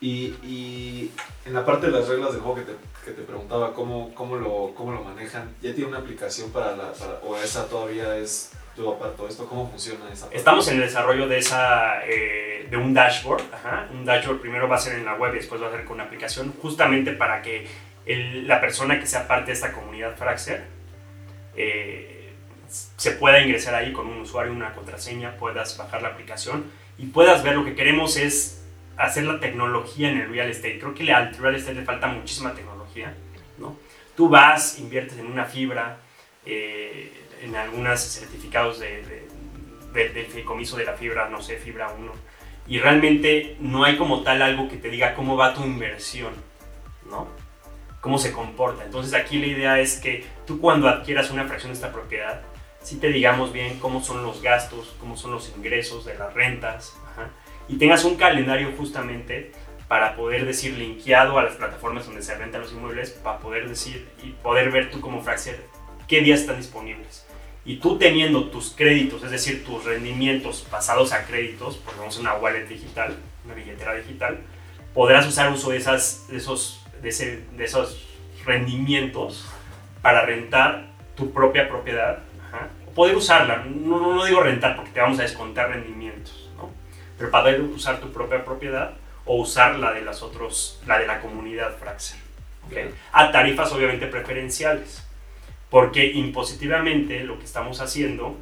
Y, 0.00 0.34
y 0.44 1.10
en 1.46 1.54
la 1.54 1.64
parte 1.64 1.86
de 1.86 1.92
las 1.92 2.08
reglas 2.08 2.32
del 2.32 2.42
juego 2.42 2.56
que 2.56 2.62
te, 2.62 2.72
que 3.06 3.12
te 3.12 3.22
preguntaba, 3.22 3.72
¿cómo, 3.72 4.14
cómo, 4.14 4.36
lo, 4.36 4.74
¿cómo 4.74 4.92
lo 4.92 5.02
manejan? 5.02 5.54
¿Ya 5.62 5.72
tiene 5.74 5.88
una 5.88 5.98
aplicación 5.98 6.50
para 6.50 6.76
la... 6.76 6.92
Para, 6.92 7.20
o 7.24 7.36
esa 7.38 7.68
todavía 7.68 8.18
es... 8.18 8.52
Yo 8.76 8.92
aparto 8.94 9.28
esto, 9.28 9.46
¿cómo 9.46 9.68
funciona 9.70 10.10
esa 10.12 10.22
parte? 10.24 10.36
Estamos 10.36 10.66
en 10.68 10.74
el 10.76 10.80
desarrollo 10.82 11.28
de, 11.28 11.38
esa, 11.38 12.04
eh, 12.06 12.66
de 12.68 12.76
un 12.76 12.92
dashboard. 12.92 13.42
ajá. 13.52 13.88
Un 13.92 14.04
dashboard 14.04 14.40
primero 14.40 14.66
va 14.68 14.76
a 14.76 14.78
ser 14.80 14.94
en 14.98 15.04
la 15.04 15.14
web 15.14 15.32
y 15.34 15.38
después 15.38 15.62
va 15.62 15.68
a 15.68 15.70
ser 15.70 15.84
con 15.84 15.94
una 15.94 16.04
aplicación, 16.04 16.52
justamente 16.60 17.12
para 17.12 17.40
que 17.42 17.66
el- 18.06 18.46
la 18.48 18.60
persona 18.60 18.98
que 18.98 19.06
sea 19.06 19.26
parte 19.28 19.46
de 19.46 19.52
esta 19.52 19.72
comunidad 19.72 20.16
Fraxer 20.16 20.64
eh, 21.56 22.32
se 22.96 23.12
pueda 23.12 23.40
ingresar 23.40 23.74
ahí 23.74 23.92
con 23.92 24.06
un 24.08 24.20
usuario, 24.22 24.52
una 24.52 24.72
contraseña, 24.72 25.36
puedas 25.36 25.76
bajar 25.78 26.02
la 26.02 26.08
aplicación 26.08 26.64
y 26.98 27.06
puedas 27.06 27.42
ver 27.44 27.54
lo 27.54 27.64
que 27.64 27.74
queremos 27.76 28.16
es 28.16 28.64
hacer 28.96 29.24
la 29.24 29.38
tecnología 29.40 30.10
en 30.10 30.20
el 30.20 30.28
real 30.30 30.48
estate. 30.50 30.78
Creo 30.78 30.94
que 30.94 31.12
al 31.12 31.34
real 31.36 31.54
estate 31.54 31.74
le 31.76 31.84
falta 31.84 32.06
muchísima 32.08 32.52
tecnología. 32.54 33.14
¿no? 33.58 33.76
Tú 34.16 34.28
vas, 34.28 34.78
inviertes 34.80 35.18
en 35.18 35.26
una 35.26 35.44
fibra, 35.44 35.98
eh, 36.44 37.12
en 37.44 37.56
algunos 37.56 38.00
certificados 38.00 38.80
de, 38.80 39.02
de- 39.02 39.28
de- 39.92 40.08
del 40.10 40.26
fideicomiso 40.26 40.76
de 40.76 40.84
la 40.84 40.94
fibra, 40.94 41.28
no 41.28 41.40
sé, 41.42 41.56
fibra 41.56 41.92
1, 41.98 42.12
y 42.66 42.78
realmente 42.78 43.56
no 43.60 43.84
hay 43.84 43.96
como 43.96 44.22
tal 44.22 44.42
algo 44.42 44.68
que 44.68 44.76
te 44.76 44.88
diga 44.88 45.14
cómo 45.14 45.36
va 45.36 45.54
tu 45.54 45.62
inversión, 45.64 46.32
¿no? 47.10 47.28
Cómo 48.00 48.18
se 48.18 48.32
comporta. 48.32 48.84
Entonces 48.84 49.14
aquí 49.14 49.38
la 49.38 49.46
idea 49.46 49.80
es 49.80 49.98
que 49.98 50.24
tú 50.46 50.60
cuando 50.60 50.88
adquieras 50.88 51.30
una 51.30 51.44
fracción 51.44 51.72
de 51.72 51.76
esta 51.76 51.92
propiedad, 51.92 52.42
sí 52.82 52.96
te 52.96 53.08
digamos 53.08 53.52
bien 53.52 53.78
cómo 53.78 54.02
son 54.02 54.22
los 54.22 54.42
gastos, 54.42 54.94
cómo 55.00 55.16
son 55.16 55.30
los 55.30 55.50
ingresos 55.56 56.04
de 56.04 56.16
las 56.18 56.32
rentas, 56.34 56.96
ajá, 57.12 57.30
y 57.68 57.76
tengas 57.78 58.04
un 58.04 58.16
calendario 58.16 58.72
justamente 58.76 59.52
para 59.88 60.16
poder 60.16 60.44
decir 60.46 60.76
linkeado 60.76 61.38
a 61.38 61.42
las 61.44 61.54
plataformas 61.54 62.06
donde 62.06 62.22
se 62.22 62.34
rentan 62.34 62.62
los 62.62 62.72
inmuebles, 62.72 63.10
para 63.10 63.38
poder 63.38 63.68
decir 63.68 64.08
y 64.22 64.30
poder 64.30 64.70
ver 64.70 64.90
tú 64.90 65.00
como 65.00 65.22
Fraxer 65.22 65.62
qué 66.08 66.20
días 66.20 66.40
están 66.40 66.56
disponibles. 66.58 67.23
Y 67.66 67.76
tú 67.76 67.96
teniendo 67.98 68.44
tus 68.50 68.70
créditos, 68.76 69.22
es 69.24 69.30
decir, 69.30 69.64
tus 69.64 69.84
rendimientos 69.84 70.66
pasados 70.70 71.12
a 71.12 71.24
créditos, 71.24 71.76
porque 71.78 71.98
vamos 72.00 72.16
a 72.18 72.20
una 72.20 72.34
wallet 72.34 72.66
digital, 72.68 73.16
una 73.44 73.54
billetera 73.54 73.94
digital, 73.94 74.40
podrás 74.92 75.26
usar 75.26 75.50
uso 75.50 75.70
de, 75.70 75.78
esas, 75.78 76.26
de, 76.28 76.36
esos, 76.36 76.84
de, 77.02 77.08
ese- 77.08 77.42
de 77.56 77.64
esos 77.64 78.04
rendimientos 78.44 79.46
para 80.02 80.24
rentar 80.26 80.88
tu 81.16 81.32
propia 81.32 81.68
propiedad. 81.68 82.18
ajá, 82.48 82.68
O 82.86 82.90
poder 82.92 83.16
usarla, 83.16 83.64
no, 83.64 83.98
no, 84.00 84.14
no 84.14 84.24
digo 84.24 84.40
rentar 84.42 84.76
porque 84.76 84.90
te 84.90 85.00
vamos 85.00 85.18
a 85.18 85.22
descontar 85.22 85.70
rendimientos, 85.70 86.50
¿no? 86.56 86.70
pero 87.18 87.30
para 87.30 87.44
poder 87.44 87.60
usar 87.62 87.98
tu 88.00 88.12
propia 88.12 88.44
propiedad 88.44 88.92
o 89.24 89.36
usar 89.40 89.76
la 89.76 89.92
de 89.92 90.02
las 90.02 90.22
otros, 90.22 90.80
la 90.86 90.98
de 90.98 91.06
la 91.06 91.20
comunidad 91.20 91.76
Fraxer. 91.78 92.18
¿ok? 92.66 92.92
A 93.12 93.32
tarifas 93.32 93.72
obviamente 93.72 94.06
preferenciales. 94.06 95.02
Porque 95.74 96.06
impositivamente 96.06 97.24
lo 97.24 97.36
que 97.36 97.46
estamos 97.46 97.80
haciendo 97.80 98.36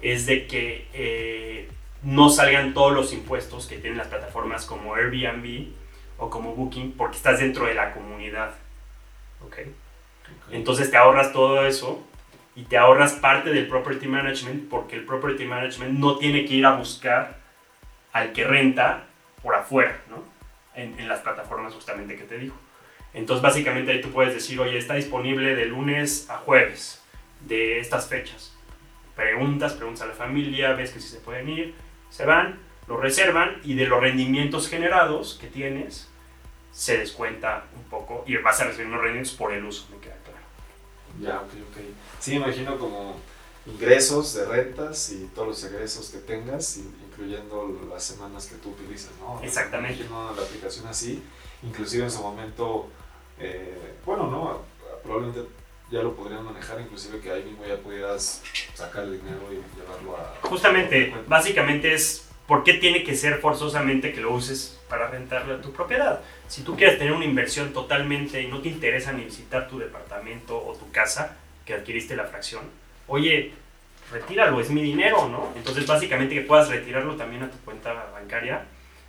es 0.00 0.26
de 0.26 0.46
que 0.46 0.86
eh, 0.92 1.68
no 2.04 2.30
salgan 2.30 2.72
todos 2.72 2.92
los 2.92 3.12
impuestos 3.12 3.66
que 3.66 3.78
tienen 3.78 3.98
las 3.98 4.06
plataformas 4.06 4.64
como 4.64 4.94
Airbnb 4.94 5.72
o 6.18 6.30
como 6.30 6.54
Booking 6.54 6.92
porque 6.92 7.16
estás 7.16 7.40
dentro 7.40 7.66
de 7.66 7.74
la 7.74 7.92
comunidad. 7.92 8.54
¿ok? 9.44 9.56
Ok. 9.58 10.52
Entonces 10.52 10.88
te 10.88 10.96
ahorras 10.96 11.32
todo 11.32 11.66
eso 11.66 12.00
y 12.54 12.62
te 12.62 12.78
ahorras 12.78 13.14
parte 13.14 13.50
del 13.50 13.66
property 13.66 14.06
management 14.06 14.68
porque 14.68 14.94
el 14.94 15.04
property 15.04 15.46
management 15.46 15.98
no 15.98 16.16
tiene 16.18 16.44
que 16.44 16.54
ir 16.54 16.64
a 16.64 16.76
buscar 16.76 17.38
al 18.12 18.32
que 18.32 18.44
renta 18.44 19.04
por 19.42 19.56
afuera, 19.56 20.00
¿no? 20.08 20.22
En, 20.76 20.96
en 20.96 21.08
las 21.08 21.22
plataformas 21.22 21.74
justamente 21.74 22.14
que 22.14 22.22
te 22.22 22.38
digo. 22.38 22.54
Entonces 23.14 23.42
básicamente 23.42 23.92
ahí 23.92 24.00
tú 24.00 24.10
puedes 24.10 24.34
decir, 24.34 24.60
oye, 24.60 24.78
está 24.78 24.94
disponible 24.94 25.54
de 25.54 25.66
lunes 25.66 26.28
a 26.28 26.38
jueves 26.38 27.00
de 27.40 27.80
estas 27.80 28.06
fechas. 28.06 28.52
Preguntas, 29.16 29.72
preguntas 29.72 30.02
a 30.02 30.06
la 30.06 30.14
familia, 30.14 30.74
ves 30.74 30.90
que 30.90 31.00
si 31.00 31.08
se 31.08 31.18
pueden 31.18 31.48
ir, 31.48 31.74
se 32.10 32.24
van, 32.24 32.58
lo 32.86 32.96
reservan 32.96 33.60
y 33.64 33.74
de 33.74 33.86
los 33.86 34.00
rendimientos 34.00 34.68
generados 34.68 35.38
que 35.40 35.48
tienes 35.48 36.08
se 36.72 36.98
descuenta 36.98 37.64
un 37.76 37.84
poco 37.84 38.24
y 38.26 38.36
vas 38.36 38.60
a 38.60 38.64
recibir 38.64 38.86
unos 38.86 39.00
rendimientos 39.00 39.34
por 39.34 39.52
el 39.52 39.64
uso, 39.64 39.88
me 39.90 39.98
queda 39.98 40.16
claro. 40.22 40.38
Ya, 41.20 41.40
ok, 41.40 41.52
ok. 41.70 41.82
Sí, 42.20 42.32
me 42.32 42.36
imagino 42.36 42.78
como 42.78 43.16
ingresos 43.66 44.34
de 44.34 44.44
rentas 44.46 45.10
y 45.10 45.28
todos 45.34 45.48
los 45.48 45.64
egresos 45.64 46.10
que 46.10 46.18
tengas, 46.18 46.78
incluyendo 46.78 47.88
las 47.90 48.04
semanas 48.04 48.46
que 48.46 48.56
tú 48.56 48.70
utilizas, 48.70 49.10
¿no? 49.20 49.40
Exactamente. 49.42 50.04
Me 50.04 50.06
imagino 50.06 50.36
la 50.36 50.42
aplicación 50.42 50.86
así, 50.86 51.22
inclusive 51.62 52.04
en 52.04 52.10
su 52.10 52.22
momento, 52.22 52.88
eh, 53.38 53.94
bueno, 54.04 54.26
¿no? 54.26 54.62
Probablemente 55.02 55.48
ya 55.90 56.02
lo 56.02 56.14
podrían 56.14 56.44
manejar, 56.44 56.80
inclusive 56.80 57.20
que 57.20 57.30
ahí 57.30 57.42
mismo 57.44 57.64
ya 57.66 57.76
pudieras 57.76 58.42
sacar 58.74 59.04
el 59.04 59.20
dinero 59.20 59.40
y 59.50 59.78
llevarlo 59.78 60.16
a... 60.16 60.34
Justamente, 60.42 61.14
básicamente 61.26 61.94
es, 61.94 62.28
¿por 62.46 62.62
qué 62.62 62.74
tiene 62.74 63.02
que 63.04 63.16
ser 63.16 63.40
forzosamente 63.40 64.12
que 64.12 64.20
lo 64.20 64.32
uses 64.32 64.78
para 64.88 65.08
rentarle 65.08 65.54
a 65.54 65.60
tu 65.60 65.72
propiedad? 65.72 66.20
Si 66.46 66.62
tú 66.62 66.76
quieres 66.76 66.98
tener 66.98 67.12
una 67.12 67.24
inversión 67.24 67.72
totalmente 67.72 68.42
y 68.42 68.48
no 68.48 68.60
te 68.60 68.68
interesa 68.68 69.12
ni 69.12 69.24
visitar 69.24 69.68
tu 69.68 69.78
departamento 69.78 70.62
o 70.62 70.74
tu 70.74 70.90
casa 70.90 71.36
que 71.64 71.74
adquiriste 71.74 72.16
la 72.16 72.24
fracción, 72.24 72.64
oye, 73.06 73.52
retíralo, 74.12 74.60
es 74.60 74.70
mi 74.70 74.82
dinero, 74.82 75.28
¿no? 75.28 75.52
Entonces, 75.56 75.86
básicamente 75.86 76.34
que 76.34 76.42
puedas 76.42 76.68
retirarlo 76.68 77.16
también 77.16 77.42
a 77.42 77.50
tu 77.50 77.58
cuenta 77.58 77.92
bancaria 78.12 78.66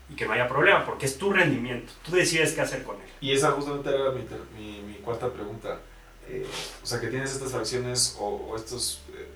y 0.09 0.15
que 0.15 0.25
no 0.25 0.33
haya 0.33 0.47
problema, 0.47 0.85
porque 0.85 1.05
es 1.05 1.17
tu 1.17 1.31
rendimiento, 1.31 1.91
tú 2.03 2.11
decides 2.11 2.53
qué 2.53 2.61
hacer 2.61 2.83
con 2.83 2.95
él. 2.95 3.07
Y 3.21 3.31
esa 3.31 3.51
justamente 3.51 3.89
era 3.89 4.11
mi, 4.57 4.81
mi, 4.81 4.93
cuarta 4.95 5.31
pregunta. 5.31 5.79
Eh, 6.27 6.45
o 6.83 6.85
sea, 6.85 6.99
que 6.99 7.07
tienes 7.07 7.31
estas 7.31 7.51
fracciones 7.51 8.17
o, 8.19 8.55
estos 8.55 9.01
eh, 9.13 9.27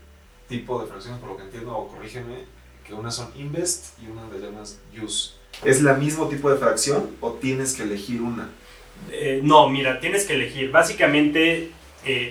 tipos 0.47 0.83
de 0.83 0.89
fracciones, 0.89 1.19
por 1.19 1.29
lo 1.29 1.37
que 1.37 1.43
entiendo, 1.43 1.75
o 1.75 1.87
corrígeme, 1.87 2.45
que 2.85 2.93
unas 2.93 3.15
son 3.15 3.31
invest 3.35 3.99
y 4.01 4.07
una 4.07 4.29
de 4.29 4.39
llamas 4.39 4.79
use. 5.01 5.35
¿Es 5.63 5.81
la 5.81 5.93
mismo 5.93 6.27
tipo 6.27 6.49
de 6.51 6.57
fracción 6.57 7.15
o 7.21 7.33
tienes 7.33 7.75
que 7.75 7.83
elegir 7.83 8.21
una? 8.21 8.49
Eh, 9.11 9.41
no, 9.43 9.69
mira, 9.69 9.99
tienes 9.99 10.25
que 10.25 10.33
elegir. 10.33 10.71
Básicamente 10.71 11.71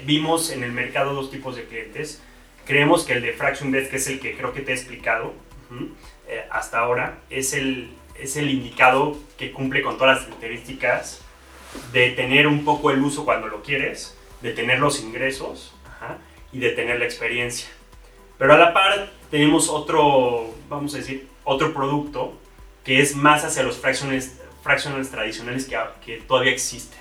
vimos 0.04 0.50
en 0.50 0.62
el 0.64 0.72
mercado 0.72 1.14
dos 1.14 1.30
tipos 1.30 1.56
de 1.56 1.64
clientes 1.64 2.20
Creemos 2.66 3.04
que 3.04 3.14
el 3.14 3.22
de 3.22 3.32
Fraction 3.32 3.68
Invest, 3.68 3.90
que 3.90 3.96
es 3.96 4.06
el 4.06 4.20
que 4.20 4.36
creo 4.36 4.52
que 4.52 4.60
te 4.60 4.72
he 4.72 4.74
explicado 4.74 5.34
eh, 6.28 6.44
hasta 6.50 6.78
ahora, 6.78 7.18
es 7.28 7.54
el, 7.54 7.90
es 8.22 8.36
el 8.36 8.50
indicado 8.50 9.16
que 9.36 9.50
cumple 9.50 9.82
con 9.82 9.98
todas 9.98 10.18
las 10.18 10.24
características 10.26 11.20
de 11.92 12.10
tener 12.10 12.46
un 12.46 12.64
poco 12.64 12.90
el 12.90 13.02
uso 13.02 13.24
cuando 13.24 13.48
lo 13.48 13.62
quieres, 13.62 14.16
de 14.40 14.52
tener 14.52 14.78
los 14.78 15.00
ingresos 15.00 15.74
y 16.52 16.60
de 16.60 16.70
tener 16.70 17.00
la 17.00 17.04
experiencia. 17.04 17.68
Pero 18.38 18.54
a 18.54 18.58
la 18.58 18.72
par 18.72 19.10
tenemos 19.30 19.68
otro, 19.68 20.54
vamos 20.68 20.94
a 20.94 20.98
decir, 20.98 21.28
otro 21.44 21.74
producto 21.74 22.38
que 22.84 23.00
es 23.00 23.16
más 23.16 23.44
hacia 23.44 23.64
los 23.64 23.78
fractionals, 23.78 24.32
fractionals 24.62 25.10
tradicionales 25.10 25.64
que, 25.64 25.76
que 26.04 26.16
todavía 26.18 26.52
existen 26.52 26.98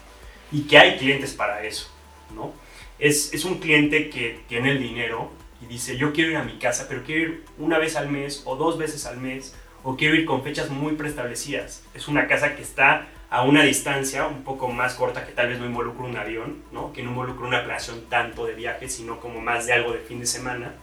y 0.51 0.63
que 0.63 0.77
hay 0.77 0.97
clientes 0.97 1.33
para 1.33 1.63
eso, 1.63 1.89
¿no? 2.33 2.53
Es, 2.97 3.33
es 3.33 3.45
un 3.45 3.59
cliente 3.59 4.09
que 4.09 4.41
tiene 4.47 4.71
el 4.71 4.79
dinero 4.79 5.31
y 5.61 5.65
dice, 5.65 5.97
yo 5.97 6.13
quiero 6.13 6.31
ir 6.31 6.37
a 6.37 6.43
mi 6.43 6.57
casa, 6.57 6.87
pero 6.87 7.03
quiero 7.03 7.21
ir 7.21 7.45
una 7.57 7.77
vez 7.77 7.95
al 7.95 8.09
mes 8.09 8.43
o 8.45 8.55
dos 8.55 8.77
veces 8.77 9.05
al 9.05 9.17
mes, 9.17 9.55
o 9.83 9.95
quiero 9.95 10.15
ir 10.15 10.25
con 10.25 10.43
fechas 10.43 10.69
muy 10.69 10.93
preestablecidas. 10.93 11.83
Es 11.93 12.07
una 12.07 12.27
casa 12.27 12.55
que 12.55 12.61
está 12.61 13.07
a 13.29 13.43
una 13.43 13.63
distancia 13.63 14.27
un 14.27 14.43
poco 14.43 14.67
más 14.67 14.95
corta, 14.95 15.25
que 15.25 15.31
tal 15.31 15.47
vez 15.47 15.59
no 15.59 15.65
involucra 15.65 16.03
un 16.03 16.17
avión, 16.17 16.63
¿no? 16.71 16.91
que 16.91 17.01
no 17.01 17.11
involucra 17.11 17.47
una 17.47 17.63
planeación 17.63 18.05
tanto 18.09 18.45
de 18.45 18.53
viaje, 18.53 18.89
sino 18.89 19.19
como 19.19 19.39
más 19.39 19.65
de 19.65 19.73
algo 19.73 19.93
de 19.93 19.99
fin 19.99 20.19
de 20.19 20.25
semana. 20.25 20.73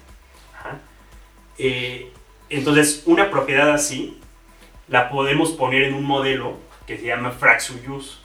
Eh, 1.59 2.11
entonces, 2.49 3.03
una 3.05 3.31
propiedad 3.31 3.71
así 3.71 4.19
la 4.89 5.11
podemos 5.11 5.51
poner 5.53 5.83
en 5.83 5.95
un 5.95 6.05
modelo 6.05 6.57
que 6.87 6.97
se 6.97 7.05
llama 7.05 7.33
Fraction 7.33 7.79
Use. 7.91 8.17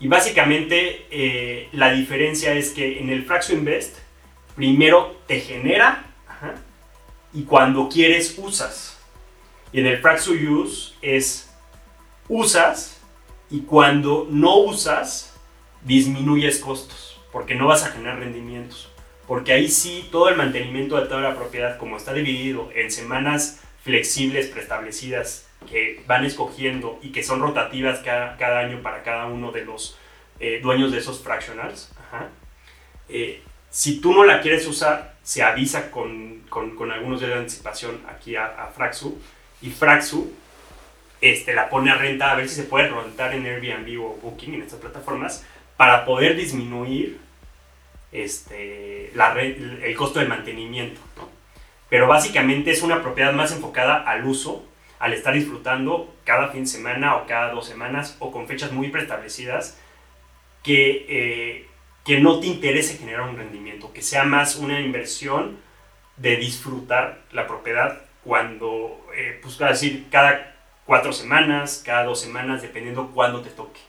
Y 0.00 0.08
básicamente 0.08 1.06
eh, 1.10 1.68
la 1.72 1.92
diferencia 1.92 2.54
es 2.54 2.70
que 2.70 2.98
en 2.98 3.10
el 3.10 3.24
Fraction 3.24 3.58
Invest 3.58 3.98
primero 4.56 5.20
te 5.26 5.40
genera 5.40 6.04
y 7.32 7.42
cuando 7.42 7.88
quieres 7.88 8.34
usas. 8.38 8.93
Y 9.74 9.80
en 9.80 9.86
el 9.88 9.98
Fracture 9.98 10.48
Use 10.48 10.94
es 11.02 11.52
usas 12.28 13.00
y 13.50 13.62
cuando 13.62 14.28
no 14.30 14.58
usas 14.58 15.34
disminuyes 15.82 16.60
costos 16.60 17.20
porque 17.32 17.56
no 17.56 17.66
vas 17.66 17.82
a 17.82 17.90
generar 17.90 18.20
rendimientos. 18.20 18.88
Porque 19.26 19.52
ahí 19.52 19.68
sí 19.68 20.08
todo 20.12 20.28
el 20.28 20.36
mantenimiento 20.36 20.94
de 20.94 21.08
toda 21.08 21.22
la 21.22 21.34
propiedad 21.34 21.76
como 21.76 21.96
está 21.96 22.12
dividido 22.12 22.70
en 22.72 22.92
semanas 22.92 23.62
flexibles 23.82 24.46
preestablecidas 24.46 25.48
que 25.68 26.04
van 26.06 26.24
escogiendo 26.24 27.00
y 27.02 27.10
que 27.10 27.24
son 27.24 27.40
rotativas 27.40 27.98
cada, 27.98 28.60
año 28.60 28.80
para 28.80 29.02
cada 29.02 29.26
uno 29.26 29.50
de 29.50 29.64
los 29.64 29.98
eh, 30.38 30.60
dueños 30.62 30.92
de 30.92 30.98
esos 30.98 31.20
fractionals, 31.20 31.92
eh, 33.08 33.42
si 33.70 34.00
tú 34.00 34.12
no 34.12 34.24
la 34.24 34.40
quieres 34.40 34.68
usar, 34.68 35.16
se 35.24 35.42
avisa 35.42 35.90
con, 35.90 36.44
con, 36.48 36.92
algunos 36.92 37.18
días 37.18 37.32
de 37.32 37.38
anticipación 37.40 38.00
aquí 38.08 38.36
a, 38.36 38.46
a, 38.46 38.68
Fraxu 38.68 39.18
y 39.64 39.70
Fraxu 39.70 40.30
este, 41.20 41.54
la 41.54 41.70
pone 41.70 41.90
a 41.90 41.94
renta 41.94 42.30
a 42.30 42.34
ver 42.34 42.48
si 42.48 42.56
se 42.56 42.64
puede 42.64 42.88
rentar 42.88 43.34
en 43.34 43.46
Airbnb 43.46 43.98
o 44.04 44.18
Booking 44.22 44.54
en 44.54 44.62
estas 44.62 44.78
plataformas 44.78 45.44
para 45.78 46.04
poder 46.04 46.36
disminuir 46.36 47.18
este, 48.12 49.10
el 49.10 49.96
costo 49.96 50.20
de 50.20 50.26
mantenimiento. 50.26 51.00
Pero 51.88 52.06
básicamente 52.06 52.70
es 52.70 52.82
una 52.82 53.02
propiedad 53.02 53.32
más 53.32 53.52
enfocada 53.52 54.02
al 54.02 54.26
uso, 54.26 54.64
al 54.98 55.14
estar 55.14 55.32
disfrutando 55.32 56.14
cada 56.24 56.48
fin 56.48 56.64
de 56.64 56.68
semana 56.68 57.16
o 57.16 57.26
cada 57.26 57.52
dos 57.52 57.66
semanas 57.66 58.16
o 58.18 58.30
con 58.30 58.46
fechas 58.46 58.72
muy 58.72 58.88
preestablecidas 58.88 59.78
que 60.62 61.06
eh, 61.08 61.68
que 62.04 62.20
no 62.20 62.38
te 62.38 62.46
interese 62.46 62.98
generar 62.98 63.22
un 63.22 63.36
rendimiento, 63.36 63.92
que 63.92 64.02
sea 64.02 64.24
más 64.24 64.56
una 64.56 64.80
inversión 64.80 65.56
de 66.18 66.36
disfrutar 66.36 67.22
la 67.32 67.46
propiedad 67.46 68.02
cuando, 68.24 69.06
eh, 69.14 69.38
pues, 69.42 69.60
a 69.60 69.68
decir, 69.68 70.06
cada 70.10 70.56
cuatro 70.86 71.12
semanas, 71.12 71.82
cada 71.84 72.04
dos 72.04 72.20
semanas, 72.20 72.62
dependiendo 72.62 73.10
cuándo 73.12 73.40
te 73.40 73.50
toque. 73.50 73.80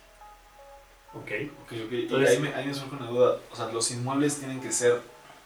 Ok. 1.14 1.32
okay, 1.64 2.08
y 2.10 2.26
ahí 2.26 2.40
me, 2.40 2.54
ahí 2.54 2.68
me 2.68 2.74
surge 2.74 2.96
una 2.96 3.08
duda. 3.08 3.40
O 3.52 3.56
sea, 3.56 3.68
los 3.70 3.90
inmuebles 3.92 4.38
tienen 4.38 4.60
que 4.60 4.72
ser, 4.72 5.02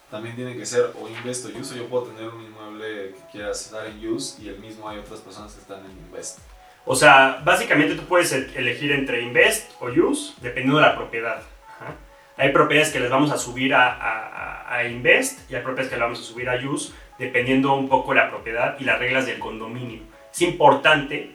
también 0.09 0.35
tienen 0.35 0.57
que 0.57 0.65
ser 0.65 0.91
o 0.99 1.07
invest 1.07 1.45
o 1.45 1.49
use, 1.49 1.75
o 1.75 1.77
yo 1.77 1.87
puedo 1.87 2.05
tener 2.05 2.27
un 2.27 2.43
inmueble 2.43 3.13
que 3.13 3.31
quieras 3.31 3.69
dar 3.71 3.85
en 3.85 4.07
use 4.07 4.41
y 4.41 4.49
el 4.49 4.59
mismo 4.59 4.89
hay 4.89 4.97
otras 4.97 5.19
personas 5.19 5.53
que 5.53 5.61
están 5.61 5.85
en 5.85 5.91
invest. 5.91 6.39
O 6.85 6.95
sea, 6.95 7.41
básicamente 7.45 7.93
tú 7.93 8.03
puedes 8.05 8.31
elegir 8.31 8.91
entre 8.91 9.21
invest 9.21 9.71
o 9.79 9.89
use 9.89 10.33
dependiendo 10.41 10.77
de 10.77 10.87
la 10.87 10.95
propiedad. 10.95 11.43
Hay 12.39 12.53
propiedades 12.53 12.93
que 12.93 13.01
les 13.01 13.09
vamos 13.09 13.31
a 13.31 13.37
subir 13.37 13.73
a, 13.75 14.81
Invest 14.89 15.51
y 15.51 15.55
hay 15.55 15.61
propiedades 15.61 15.89
que 15.89 15.97
les 15.97 16.03
vamos 16.03 16.19
a 16.21 16.23
subir 16.23 16.47
a 16.47 16.55
Use, 16.55 16.93
dependiendo 17.19 17.75
un 17.75 17.89
poco 17.89 18.13
la 18.13 18.29
propiedad 18.29 18.77
y 18.79 18.85
las 18.85 18.97
reglas 18.97 19.25
del 19.27 19.37
condominio. 19.37 20.01
Es 20.31 20.41
importante 20.41 21.31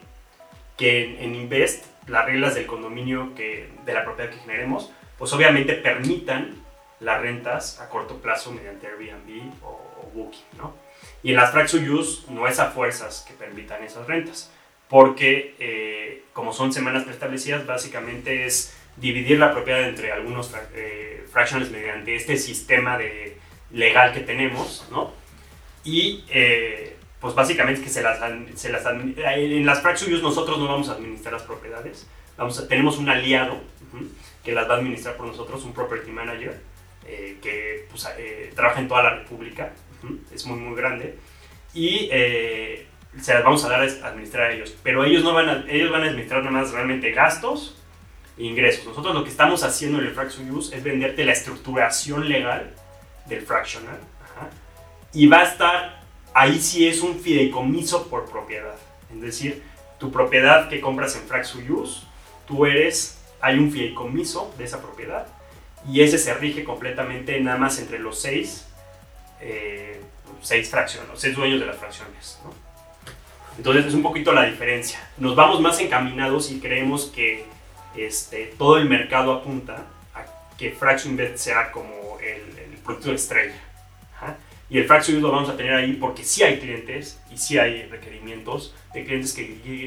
que 0.77 1.23
en, 1.23 1.35
Invest 1.35 1.85
las 2.09 2.25
reglas 2.25 2.55
del 2.55 2.67
condominio 2.67 3.35
que, 3.35 3.69
de 3.85 3.95
la 3.95 4.05
propiedad 4.05 4.31
que 4.31 4.39
generemos, 4.39 4.91
pues 5.19 5.33
obviamente 5.33 5.75
permitan 5.75 6.57
las 7.01 7.21
rentas 7.21 7.81
a 7.81 7.89
corto 7.89 8.17
plazo 8.17 8.51
mediante 8.51 8.87
Airbnb 8.87 9.53
o, 9.63 9.81
Booking, 10.15 10.45
¿no? 10.59 10.75
Y 11.25 11.31
en 11.31 11.37
las 11.37 11.51
Fracture 11.51 11.91
Use 11.91 12.31
no 12.31 12.47
es 12.47 12.61
a 12.61 12.71
fuerzas 12.71 13.25
que 13.27 13.35
permitan 13.35 13.83
esas 13.83 14.07
rentas, 14.07 14.53
porque 14.89 15.57
eh, 15.59 16.23
como 16.33 16.53
son 16.53 16.73
semanas 16.73 17.03
preestablecidas, 17.03 17.67
básicamente 17.67 18.47
es 18.47 18.77
dividir 18.97 19.41
la 19.41 19.53
propiedad 19.53 19.83
entre 19.83 20.13
algunos 20.13 20.55
eh, 20.75 21.25
mediante 21.73 22.15
este 22.15 22.37
sistema 22.37 22.97
de 22.97 23.37
legal 23.73 24.13
que 24.13 24.21
tenemos, 24.21 24.87
¿no? 24.91 25.13
Y 25.85 26.25
eh, 26.29 26.97
pues 27.21 27.35
básicamente 27.35 27.83
que 27.83 27.91
se 27.91 28.03
las, 28.03 28.19
se 28.55 28.71
las 28.71 28.85
en 28.87 29.67
las 29.67 29.81
fractions 29.83 30.23
nosotros 30.23 30.59
no 30.59 30.67
vamos 30.67 30.89
a 30.89 30.93
administrar 30.93 31.35
las 31.35 31.43
propiedades, 31.43 32.07
vamos 32.37 32.67
tenemos 32.69 32.99
un 32.99 33.09
aliado 33.09 33.61
que 34.43 34.53
las 34.53 34.69
va 34.69 34.75
a 34.75 34.79
administrar 34.79 35.17
por 35.17 35.27
nosotros, 35.27 35.63
un 35.65 35.73
property 35.73 36.11
manager 36.11 36.61
eh, 37.07 37.39
que 37.43 37.87
pues, 37.91 38.09
trabaja 38.55 38.81
en 38.81 38.89
toda 38.89 39.03
la 39.03 39.15
república, 39.17 39.73
es 40.33 40.47
muy 40.47 40.59
muy 40.59 40.77
grande 40.77 41.19
y 41.75 42.09
se 43.21 43.35
las 43.35 43.45
vamos 43.45 43.65
a 43.65 43.69
dar 43.69 43.81
a 43.81 44.09
administrar 44.09 44.51
a 44.51 44.53
ellos, 44.55 44.75
pero 44.83 45.05
ellos 45.05 45.23
no 45.23 45.33
van 45.33 45.49
a, 45.49 45.65
ellos 45.69 45.91
van 45.91 46.03
a 46.03 46.07
administrar 46.07 46.41
nada 46.41 46.51
más 46.51 46.73
realmente 46.73 47.11
gastos 47.13 47.77
ingresos. 48.37 48.85
Nosotros 48.87 49.15
lo 49.15 49.25
que 49.25 49.31
estamos 49.31 49.63
haciendo 49.63 49.99
en 49.99 50.07
el 50.07 50.13
Fraction 50.13 50.51
Use 50.51 50.77
es 50.77 50.83
venderte 50.83 51.25
la 51.25 51.33
estructuración 51.33 52.29
legal 52.29 52.75
del 53.27 53.43
fractional. 53.43 53.99
Y 55.15 55.27
va 55.29 55.39
a 55.39 55.45
estar, 55.45 56.03
ahí 56.35 56.61
sí 56.61 56.87
es 56.87 57.01
un 57.01 57.21
fideicomiso 57.21 58.09
por 58.09 58.29
propiedad. 58.29 58.75
Es 59.15 59.21
decir, 59.21 59.63
tu 59.99 60.11
propiedad 60.11 60.69
que 60.69 60.81
compras 60.81 61.17
en 61.17 61.73
Use, 61.73 62.03
tú 62.47 62.67
eres, 62.67 63.19
hay 63.41 63.59
un 63.59 63.71
fideicomiso 63.71 64.53
de 64.59 64.65
esa 64.65 64.83
propiedad 64.83 65.27
y 65.89 66.01
ese 66.01 66.19
se 66.19 66.35
rige 66.35 66.65
completamente 66.65 67.39
nada 67.41 67.59
más 67.59 67.79
entre 67.79 67.99
los 67.99 68.21
seis, 68.21 68.67
eh, 69.41 70.01
seis 70.41 70.69
fracciones, 70.69 71.11
seis 71.15 71.37
dueños 71.37 71.61
de 71.61 71.67
las 71.67 71.77
fracciones. 71.77 72.41
Entonces 73.57 73.87
es 73.87 73.95
un 73.95 74.03
poquito 74.03 74.33
la 74.33 74.45
diferencia. 74.45 74.99
Nos 75.19 75.37
vamos 75.37 75.61
más 75.61 75.79
encaminados 75.81 76.51
y 76.51 76.59
creemos 76.59 77.07
que 77.07 77.47
este, 77.97 78.53
todo 78.59 78.79
el 78.79 78.89
mercado 78.89 79.33
apunta 79.33 79.87
a 80.15 80.25
que 80.57 80.73
Fraction 80.73 81.17
Bet 81.17 81.37
sea 81.37 81.71
como 81.71 82.19
el, 82.21 82.59
el 82.59 82.79
producto 82.79 83.13
estrella. 83.13 83.64
Y 84.71 84.79
el 84.79 84.87
Fraction 84.87 85.21
lo 85.21 85.31
vamos 85.31 85.51
a 85.51 85.57
tener 85.57 85.75
ahí 85.75 85.95
porque 85.95 86.25
sí 86.25 86.43
hay 86.43 86.59
clientes 86.59 87.21
y 87.31 87.37
sí 87.39 87.59
hay 87.59 87.83
requerimientos 87.85 88.75
de 88.95 89.05
clientes 89.05 89.33
que 89.33 89.43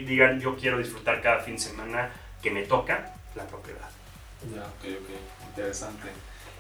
digan 0.07 0.39
yo 0.39 0.55
quiero 0.55 0.77
disfrutar 0.77 1.21
cada 1.21 1.39
fin 1.39 1.55
de 1.55 1.61
semana 1.61 2.11
que 2.41 2.51
me 2.51 2.63
toca 2.63 3.13
la 3.35 3.45
propiedad. 3.47 3.89
Ya, 4.53 4.61
ok, 4.61 5.01
ok, 5.01 5.09
interesante. 5.49 6.07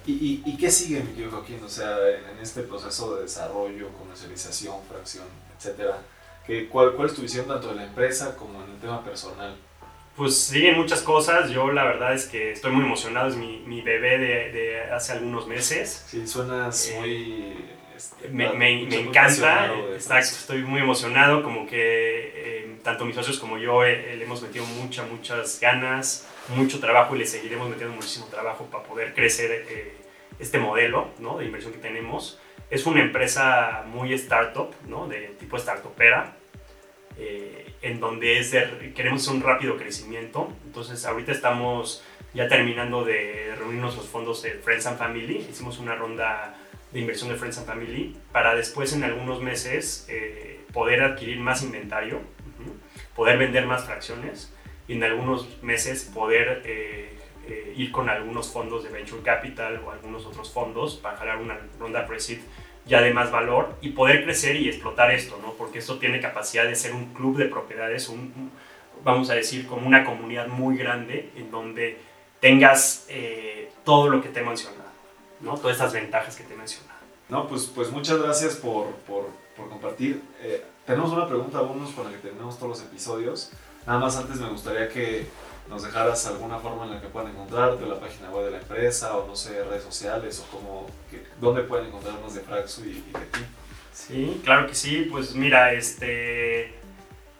¿Y, 0.05 0.13
y, 0.13 0.43
y 0.45 0.57
qué 0.57 0.71
sigue, 0.71 1.01
mi 1.01 1.11
querido 1.13 1.31
Joaquín? 1.31 1.59
O 1.63 1.69
sea, 1.69 1.97
en 2.09 2.39
este 2.41 2.63
proceso 2.63 3.15
de 3.15 3.23
desarrollo, 3.23 3.89
comercialización, 3.93 4.77
fracción, 4.89 5.25
etcétera, 5.57 5.97
¿qué, 6.45 6.67
cuál, 6.67 6.93
¿cuál 6.95 7.09
es 7.09 7.15
tu 7.15 7.21
visión 7.21 7.45
tanto 7.47 7.69
de 7.69 7.75
la 7.75 7.83
empresa 7.85 8.35
como 8.35 8.63
en 8.63 8.71
el 8.71 8.79
tema 8.79 9.03
personal? 9.03 9.55
Pues 10.15 10.35
siguen 10.37 10.77
muchas 10.77 11.01
cosas. 11.01 11.49
Yo 11.51 11.71
la 11.71 11.83
verdad 11.83 12.13
es 12.13 12.25
que 12.25 12.51
estoy 12.51 12.71
muy 12.71 12.83
emocionado. 12.85 13.29
Es 13.29 13.35
mi, 13.35 13.59
mi 13.67 13.81
bebé 13.81 14.17
de, 14.17 14.51
de, 14.51 14.81
hace 14.91 15.11
algunos 15.13 15.47
meses. 15.47 16.03
Sí, 16.07 16.25
suenas 16.27 16.87
Eh, 16.87 16.99
muy... 16.99 17.76
este, 17.97 18.29
Me, 18.29 18.49
me- 18.53 18.85
me 18.85 18.99
encanta. 19.01 19.71
Fraction. 19.99 20.39
estoy 20.39 20.61
muy 20.63 20.79
emocionado. 20.81 21.43
Como 21.43 21.65
que 21.67 22.31
eh, 22.35 22.77
tanto 22.83 23.03
mis 23.05 23.15
socios 23.15 23.39
como 23.39 23.57
yo 23.57 23.83
eh, 23.83 24.15
le 24.15 24.23
hemos 24.23 24.41
metido 24.41 24.65
muchas, 24.65 25.09
muchas 25.09 25.59
ganas, 25.59 26.27
mucho 26.55 26.79
trabajo 26.79 27.15
y 27.15 27.19
le 27.19 27.25
seguiremos 27.25 27.69
metiendo 27.69 27.93
muchísimo 27.95 28.27
trabajo 28.27 28.65
para 28.71 28.83
poder 28.83 29.13
crecer 29.13 29.65
eh, 29.69 29.93
este 30.39 30.59
modelo 30.59 31.09
¿no? 31.19 31.37
de 31.39 31.45
inversión 31.45 31.73
que 31.73 31.79
tenemos. 31.79 32.39
Es 32.69 32.85
una 32.85 33.01
empresa 33.01 33.83
muy 33.87 34.13
startup, 34.13 34.73
¿no? 34.85 35.07
de 35.07 35.27
tipo 35.39 35.57
startupera. 35.57 36.35
eh, 37.19 37.63
en 37.81 37.99
donde 37.99 38.39
es 38.39 38.51
de- 38.51 38.93
queremos 38.95 39.27
un 39.27 39.41
rápido 39.41 39.77
crecimiento. 39.77 40.51
Entonces, 40.65 41.03
ahorita 41.05 41.31
estamos 41.31 42.03
ya 42.33 42.47
terminando 42.47 43.03
de 43.05 43.55
reunirnos 43.57 43.95
los 43.95 44.05
fondos 44.07 44.41
de 44.43 44.51
Friends 44.51 44.85
and 44.87 44.97
Family. 44.99 45.37
Hicimos 45.49 45.79
una 45.79 45.95
ronda 45.95 46.55
de 46.91 46.99
inversión 46.99 47.29
de 47.29 47.35
Friends 47.35 47.57
and 47.57 47.67
Family 47.67 48.15
para 48.31 48.55
después, 48.55 48.93
en 48.93 49.03
algunos 49.03 49.41
meses, 49.41 50.05
eh, 50.09 50.61
poder 50.73 51.03
adquirir 51.03 51.39
más 51.39 51.63
inventario, 51.63 52.21
poder 53.15 53.37
vender 53.37 53.65
más 53.65 53.85
fracciones 53.85 54.53
y 54.87 54.93
en 54.93 55.03
algunos 55.03 55.61
meses 55.63 56.09
poder 56.13 56.61
eh, 56.65 57.17
eh, 57.47 57.73
ir 57.75 57.91
con 57.91 58.09
algunos 58.09 58.51
fondos 58.51 58.83
de 58.83 58.89
Venture 58.89 59.21
Capital 59.21 59.81
o 59.85 59.91
algunos 59.91 60.25
otros 60.25 60.51
fondos 60.51 60.95
para 60.95 61.17
jalar 61.17 61.37
una 61.37 61.59
ronda 61.79 62.05
pre-seed 62.05 62.39
ya 62.85 63.01
de 63.01 63.13
más 63.13 63.31
valor 63.31 63.75
y 63.81 63.89
poder 63.89 64.23
crecer 64.23 64.55
y 64.55 64.69
explotar 64.69 65.11
esto, 65.11 65.37
¿no? 65.41 65.53
Porque 65.53 65.79
esto 65.79 65.99
tiene 65.99 66.21
capacidad 66.21 66.63
de 66.63 66.75
ser 66.75 66.93
un 66.93 67.13
club 67.13 67.37
de 67.37 67.45
propiedades, 67.45 68.09
vamos 69.03 69.29
a 69.29 69.33
decir, 69.33 69.67
como 69.67 69.85
una 69.85 70.05
comunidad 70.05 70.47
muy 70.47 70.77
grande 70.77 71.31
en 71.35 71.51
donde 71.51 71.97
tengas 72.39 73.09
todo 73.83 74.07
lo 74.07 74.21
que 74.21 74.29
te 74.29 74.39
he 74.39 74.43
mencionado, 74.43 74.86
¿no? 75.41 75.57
Todas 75.57 75.77
estas 75.77 75.93
ventajas 75.93 76.35
que 76.35 76.43
te 76.43 76.53
he 76.53 76.57
mencionado. 76.57 76.97
No, 77.29 77.47
pues, 77.47 77.65
pues 77.65 77.91
muchas 77.91 78.21
gracias 78.21 78.55
por, 78.55 78.91
por, 79.07 79.27
por 79.55 79.69
compartir. 79.69 80.21
Eh, 80.41 80.63
tenemos 80.85 81.11
una 81.11 81.27
pregunta 81.27 81.61
bonus 81.61 81.91
con 81.91 82.05
la 82.05 82.11
que 82.11 82.17
terminamos 82.17 82.57
todos 82.57 82.79
los 82.79 82.87
episodios. 82.87 83.51
Nada 83.85 83.99
más 83.99 84.15
antes 84.17 84.39
me 84.39 84.49
gustaría 84.49 84.87
que 84.89 85.27
nos 85.69 85.83
dejaras 85.83 86.25
alguna 86.27 86.59
forma 86.59 86.85
en 86.85 86.91
la 86.91 87.01
que 87.01 87.07
puedan 87.07 87.31
encontrarte, 87.31 87.85
la 87.85 87.99
página 87.99 88.29
web 88.31 88.45
de 88.45 88.51
la 88.51 88.57
empresa, 88.59 89.17
o 89.17 89.27
no 89.27 89.35
sé, 89.35 89.63
redes 89.63 89.83
sociales, 89.83 90.39
o 90.39 90.55
cómo, 90.55 90.87
que, 91.11 91.25
dónde 91.41 91.63
pueden 91.63 91.87
encontrarnos 91.87 92.33
de 92.33 92.41
Fraxu 92.41 92.85
y, 92.85 93.03
y 93.09 93.11
de 93.11 93.25
ti. 93.25 93.39
Sí, 93.93 94.41
claro 94.43 94.67
que 94.67 94.75
sí. 94.75 95.07
Pues 95.11 95.35
mira, 95.35 95.73
este 95.73 96.73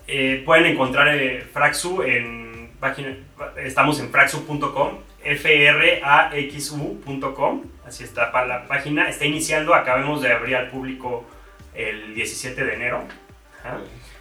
eh, 0.08 0.42
pueden 0.46 0.66
encontrar 0.66 1.10
eh, 1.10 1.42
Fraxu 1.42 2.02
en 2.02 2.72
página, 2.80 3.18
estamos 3.58 4.00
en 4.00 4.10
fraxu.com, 4.10 5.00
fraxu.com, 5.36 7.64
así 7.86 8.04
está 8.04 8.32
para 8.32 8.48
la 8.48 8.68
página. 8.68 9.10
Está 9.10 9.26
iniciando, 9.26 9.76
acabamos 9.76 10.22
de 10.22 10.32
abrir 10.32 10.56
al 10.56 10.70
público 10.70 11.26
el 11.74 12.16
17 12.16 12.64
de 12.64 12.74
enero. 12.74 13.04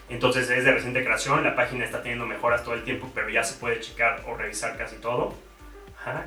Entonces 0.09 0.51
es 0.51 0.65
de 0.65 0.73
reciente 0.73 1.05
creación, 1.05 1.45
la 1.45 1.55
página 1.55 1.85
está 1.85 2.03
teniendo 2.03 2.27
mejoras 2.27 2.65
todo 2.65 2.75
el 2.75 2.85
tiempo, 2.85 3.11
pero 3.15 3.29
ya 3.29 3.45
se 3.45 3.59
puede 3.59 3.81
checar 3.81 4.23
o 4.27 4.37
revisar 4.37 4.77
casi 4.77 4.97
todo. 4.97 5.35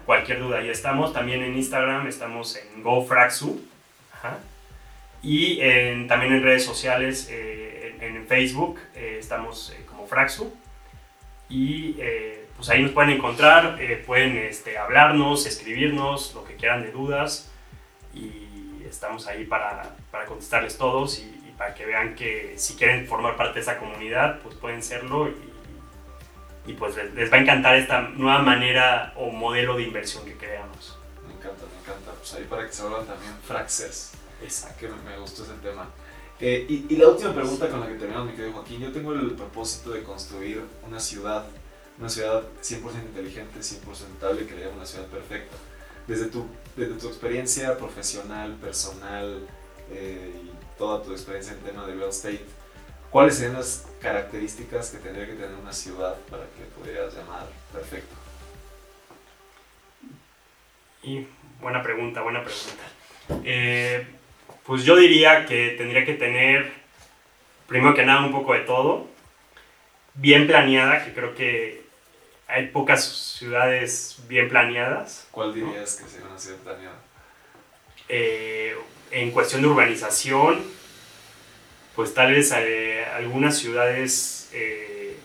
Cualquier 0.06 0.40
duda, 0.40 0.62
ya 0.62 0.72
estamos. 0.72 1.14
También 1.14 1.42
en 1.42 1.56
Instagram 1.56 2.08
estamos 2.08 2.58
en 2.58 2.84
GoFraxu. 2.84 3.62
Y 5.22 5.58
también 6.08 6.34
en 6.34 6.44
redes 6.44 6.64
sociales, 6.64 7.28
eh, 7.30 7.98
en, 8.02 8.26
Facebook, 8.28 8.80
eh, 8.96 9.18
estamos 9.20 9.72
eh, 9.72 9.86
como 9.86 10.08
Fraxu. 10.08 10.54
Y 11.50 11.98
pues 12.60 12.70
ahí 12.72 12.82
nos 12.82 12.92
pueden 12.92 13.12
encontrar, 13.12 13.78
eh, 13.80 14.04
pueden 14.06 14.36
este, 14.36 14.78
hablarnos, 14.78 15.46
escribirnos, 15.46 16.36
lo 16.36 16.44
que 16.44 16.58
quieran 16.58 16.82
de 16.82 16.92
dudas. 16.92 17.50
Y 18.14 18.84
estamos 18.86 19.28
ahí 19.28 19.46
para, 19.46 19.96
para 20.12 20.26
contestarles 20.26 20.78
todos 20.78 21.20
y, 21.20 21.22
y 21.22 21.54
para 21.58 21.74
que 21.74 21.86
vean 21.86 22.16
que 22.16 22.56
si 22.58 22.76
quieren 22.76 23.08
formar 23.08 23.38
parte 23.38 23.56
de 23.56 23.62
esa 23.62 23.78
comunidad, 23.78 24.42
pues 24.42 24.56
pueden 24.56 24.84
serlo. 24.84 25.30
Y, 25.30 26.72
y 26.72 26.74
pues 26.74 26.98
les, 26.98 27.14
les 27.14 27.32
va 27.32 27.38
a 27.38 27.40
encantar 27.40 27.78
esta 27.78 28.02
nueva 28.02 28.40
manera 28.40 29.14
o 29.16 29.32
modelo 29.32 29.78
de 29.78 29.84
inversión 29.84 30.26
que 30.26 30.36
creamos. 30.36 30.98
Me 31.26 31.36
encanta, 31.36 31.64
me 31.64 31.80
encanta. 31.80 32.12
Pues 32.12 32.34
ahí 32.34 32.44
para 32.44 32.68
que 32.68 32.74
se 32.74 32.82
vuelvan 32.82 33.06
también 33.06 33.32
Fraxers. 33.42 34.12
Exacto. 34.44 34.80
que 34.82 34.88
me, 35.10 35.18
gustó 35.18 35.44
ese 35.44 35.54
tema. 35.64 35.88
Eh, 36.42 36.66
y, 36.68 36.88
y 36.90 36.98
la 36.98 37.08
última 37.08 37.34
pregunta 37.34 37.70
con 37.70 37.80
la 37.80 37.88
que 37.88 37.94
terminamos, 37.94 38.32
mi 38.32 38.34
querido 38.34 38.52
Joaquín, 38.52 38.82
yo 38.82 38.92
tengo 38.92 39.14
el 39.14 39.32
propósito 39.32 39.92
de 39.92 40.04
construir 40.04 40.62
una 40.86 41.00
ciudad, 41.00 41.46
una 42.00 42.10
ciudad 42.10 42.44
100% 42.62 42.82
inteligente, 43.04 43.60
100% 43.60 43.92
estable, 43.92 44.46
que 44.48 44.56
le 44.56 44.66
llamo 44.66 44.80
la 44.80 44.86
ciudad 44.86 45.06
perfecta. 45.08 45.56
Desde 46.08 46.28
tu, 46.28 46.48
desde 46.76 46.96
tu 46.96 47.08
experiencia 47.08 47.78
profesional, 47.78 48.56
personal 48.56 49.46
eh, 49.92 50.32
y 50.44 50.78
toda 50.78 51.04
tu 51.04 51.12
experiencia 51.12 51.54
en 51.54 51.60
tema 51.60 51.86
de 51.86 51.96
real 51.96 52.10
estate, 52.10 52.46
¿cuáles 53.12 53.36
serían 53.36 53.56
las 53.56 53.86
características 54.02 54.92
que 54.92 54.98
tendría 55.00 55.28
que 55.28 55.34
tener 55.34 55.56
una 55.56 55.74
ciudad 55.74 56.16
para 56.30 56.44
que 56.44 56.64
pudieras 56.80 57.14
llamar 57.14 57.48
perfecto? 57.74 58.16
Y 61.04 61.28
buena 61.62 61.84
pregunta, 61.84 62.22
buena 62.22 62.44
pregunta. 62.44 62.84
Eh, 63.44 64.08
pues 64.66 64.84
yo 64.84 64.96
diría 64.96 65.46
que 65.46 65.76
tendría 65.78 66.06
que 66.06 66.14
tener, 66.14 66.72
primero 67.68 67.94
que 67.94 68.06
nada, 68.06 68.26
un 68.26 68.32
poco 68.32 68.54
de 68.54 68.62
todo, 68.62 69.08
bien 70.14 70.48
planeada, 70.48 71.04
que 71.06 71.14
creo 71.14 71.36
que 71.36 71.79
hay 72.50 72.68
pocas 72.68 73.06
ciudades 73.38 74.18
bien 74.28 74.50
planeadas. 74.50 75.28
¿Cuál 75.32 75.54
dirías 75.54 75.96
que 75.96 76.10
sería 76.10 76.28
una 76.28 76.38
ciudad 76.38 76.58
planeada? 76.58 76.96
Eh, 78.10 78.76
en 79.12 79.32
cuestión 79.32 79.62
de 79.62 79.68
urbanización, 79.68 80.64
pues 81.96 82.14
tal 82.14 82.32
vez 82.32 82.52
eh, 82.58 83.06
algunas 83.14 83.58
ciudades 83.58 84.50
eh, 84.52 85.16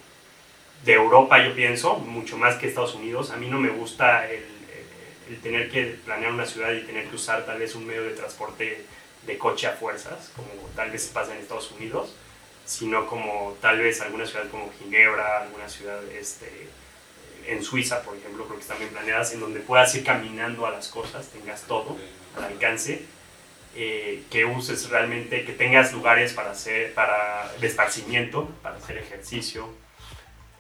de 0.85 0.93
Europa, 0.93 1.43
yo 1.43 1.55
pienso, 1.55 1.97
mucho 1.97 2.37
más 2.37 2.57
que 2.57 2.69
Estados 2.69 2.95
Unidos. 2.95 3.31
A 3.31 3.37
mí 3.37 3.49
no 3.49 3.59
me 3.59 3.71
gusta 3.71 4.31
el, 4.31 4.45
el 5.31 5.41
tener 5.41 5.71
que 5.71 5.97
planear 6.05 6.31
una 6.31 6.45
ciudad 6.45 6.73
y 6.73 6.83
tener 6.83 7.09
que 7.09 7.17
usar 7.17 7.47
tal 7.47 7.59
vez 7.59 7.75
un 7.75 7.87
medio 7.87 8.03
de 8.03 8.11
transporte 8.11 8.85
de 9.27 9.39
coche 9.39 9.67
a 9.67 9.73
fuerzas, 9.73 10.31
como 10.37 10.49
tal 10.77 10.91
vez 10.91 11.07
pasa 11.07 11.35
en 11.35 11.41
Estados 11.41 11.71
Unidos, 11.71 12.15
sino 12.67 13.07
como 13.07 13.57
tal 13.63 13.79
vez 13.79 14.03
alguna 14.03 14.27
ciudad 14.27 14.51
como 14.51 14.71
Ginebra, 14.79 15.43
alguna 15.43 15.71
ciudad 15.71 16.05
este, 16.13 16.69
en 17.47 17.63
Suiza, 17.63 18.03
por 18.03 18.17
ejemplo, 18.17 18.45
creo 18.45 18.57
que 18.57 18.63
están 18.63 18.79
bien 18.79 18.91
planeadas, 18.91 19.33
en 19.33 19.41
donde 19.41 19.61
puedas 19.61 19.95
ir 19.95 20.05
caminando 20.05 20.67
a 20.67 20.71
las 20.71 20.89
cosas, 20.89 21.29
tengas 21.31 21.63
todo 21.63 21.97
al 22.37 22.45
alcance, 22.45 23.05
eh, 23.77 24.23
que 24.31 24.45
uses 24.45 24.89
realmente, 24.89 25.45
que 25.45 25.53
tengas 25.53 25.93
lugares 25.93 26.33
para 26.33 26.53
hacer, 26.53 26.95
para 26.95 27.53
de 27.61 27.67
esparcimiento, 27.67 28.49
para 28.63 28.77
hacer 28.77 28.99
ejercicio, 28.99 29.69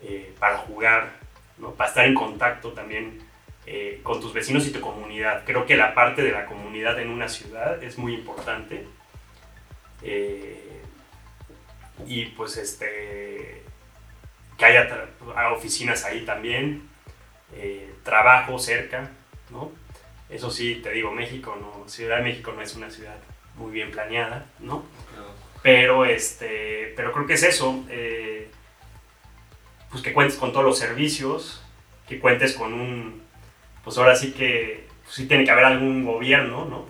eh, 0.02 0.34
para 0.38 0.58
jugar, 0.58 1.12
¿no? 1.58 1.70
para 1.74 1.88
estar 1.88 2.06
en 2.06 2.14
contacto 2.14 2.72
también 2.72 3.20
eh, 3.66 4.00
con 4.02 4.20
tus 4.20 4.32
vecinos 4.32 4.66
y 4.66 4.72
tu 4.72 4.80
comunidad. 4.80 5.44
Creo 5.46 5.64
que 5.64 5.76
la 5.76 5.94
parte 5.94 6.22
de 6.22 6.32
la 6.32 6.46
comunidad 6.46 6.98
en 6.98 7.08
una 7.08 7.28
ciudad 7.28 7.82
es 7.82 7.98
muy 7.98 8.14
importante. 8.14 8.86
Y 12.06 12.26
pues 12.36 12.58
este 12.58 13.62
que 14.58 14.64
haya 14.64 14.88
oficinas 15.52 16.04
ahí 16.04 16.24
también, 16.24 16.88
eh, 17.54 17.92
trabajo 18.02 18.58
cerca, 18.58 19.10
¿no? 19.50 19.72
Eso 20.30 20.50
sí, 20.50 20.80
te 20.82 20.90
digo, 20.90 21.10
México, 21.12 21.56
no, 21.60 21.88
Ciudad 21.88 22.18
de 22.18 22.22
México 22.24 22.52
no 22.52 22.62
es 22.62 22.74
una 22.74 22.90
ciudad 22.90 23.16
muy 23.56 23.72
bien 23.72 23.90
planeada, 23.90 24.46
¿no? 24.58 24.84
Claro. 25.12 25.30
Pero, 25.62 26.04
este, 26.04 26.92
pero 26.96 27.12
creo 27.12 27.26
que 27.26 27.34
es 27.34 27.42
eso, 27.42 27.84
eh, 27.88 28.50
pues 29.90 30.02
que 30.02 30.12
cuentes 30.12 30.36
con 30.38 30.52
todos 30.52 30.64
los 30.64 30.78
servicios, 30.78 31.62
que 32.08 32.18
cuentes 32.18 32.54
con 32.54 32.72
un, 32.74 33.22
pues 33.84 33.96
ahora 33.98 34.16
sí 34.16 34.32
que 34.32 34.86
pues 35.04 35.14
sí 35.16 35.26
tiene 35.28 35.44
que 35.44 35.50
haber 35.50 35.64
algún 35.66 36.04
gobierno, 36.04 36.64
¿no? 36.64 36.86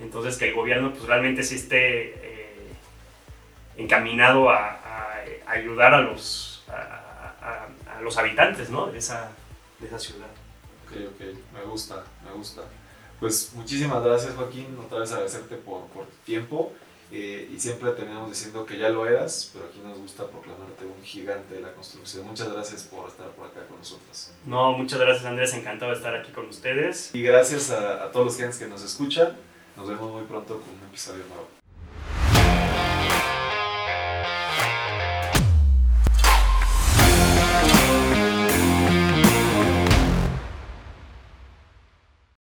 Entonces 0.00 0.36
que 0.36 0.48
el 0.48 0.54
gobierno 0.54 0.92
pues 0.92 1.04
realmente 1.04 1.42
sí 1.42 1.56
esté 1.56 2.14
eh, 2.14 2.72
encaminado 3.76 4.50
a, 4.50 4.68
a- 4.70 5.24
ayudar 5.46 5.94
a 5.94 6.00
los, 6.00 6.47
a, 6.70 7.34
a- 7.40 7.96
a 7.96 8.00
los 8.00 8.16
habitantes 8.18 8.70
¿no? 8.70 8.86
de, 8.86 8.98
esa, 8.98 9.30
de 9.80 9.86
esa 9.86 9.98
ciudad. 9.98 10.26
Ok, 10.86 10.96
ok, 11.14 11.20
me 11.54 11.62
gusta, 11.70 12.04
me 12.24 12.32
gusta. 12.32 12.62
Pues 13.20 13.52
muchísimas 13.54 14.02
gracias 14.04 14.34
Joaquín, 14.36 14.78
otra 14.84 15.00
vez 15.00 15.10
agradecerte 15.12 15.56
por, 15.56 15.86
por 15.88 16.04
tu 16.06 16.16
tiempo 16.24 16.72
eh, 17.10 17.50
y 17.52 17.58
siempre 17.58 17.90
teníamos 17.92 18.28
diciendo 18.30 18.64
que 18.64 18.78
ya 18.78 18.90
lo 18.90 19.06
eras, 19.06 19.50
pero 19.52 19.64
aquí 19.66 19.80
nos 19.82 19.98
gusta 19.98 20.26
proclamarte 20.28 20.84
un 20.84 21.02
gigante 21.02 21.54
de 21.54 21.60
la 21.62 21.72
construcción. 21.72 22.26
Muchas 22.26 22.52
gracias 22.52 22.84
por 22.84 23.08
estar 23.08 23.26
por 23.30 23.46
acá 23.48 23.66
con 23.66 23.78
nosotros. 23.78 24.30
No, 24.46 24.72
muchas 24.72 25.00
gracias 25.00 25.24
Andrés, 25.26 25.52
encantado 25.54 25.90
de 25.90 25.96
estar 25.96 26.14
aquí 26.14 26.30
con 26.32 26.46
ustedes. 26.48 27.12
Y 27.14 27.22
gracias 27.22 27.70
a, 27.70 28.04
a 28.04 28.12
todos 28.12 28.38
los 28.40 28.56
que 28.58 28.66
nos 28.68 28.82
escuchan, 28.82 29.36
nos 29.76 29.88
vemos 29.88 30.12
muy 30.12 30.22
pronto 30.24 30.60
con 30.60 30.70
un 30.80 30.84
episodio 30.88 31.24
nuevo. 31.28 31.57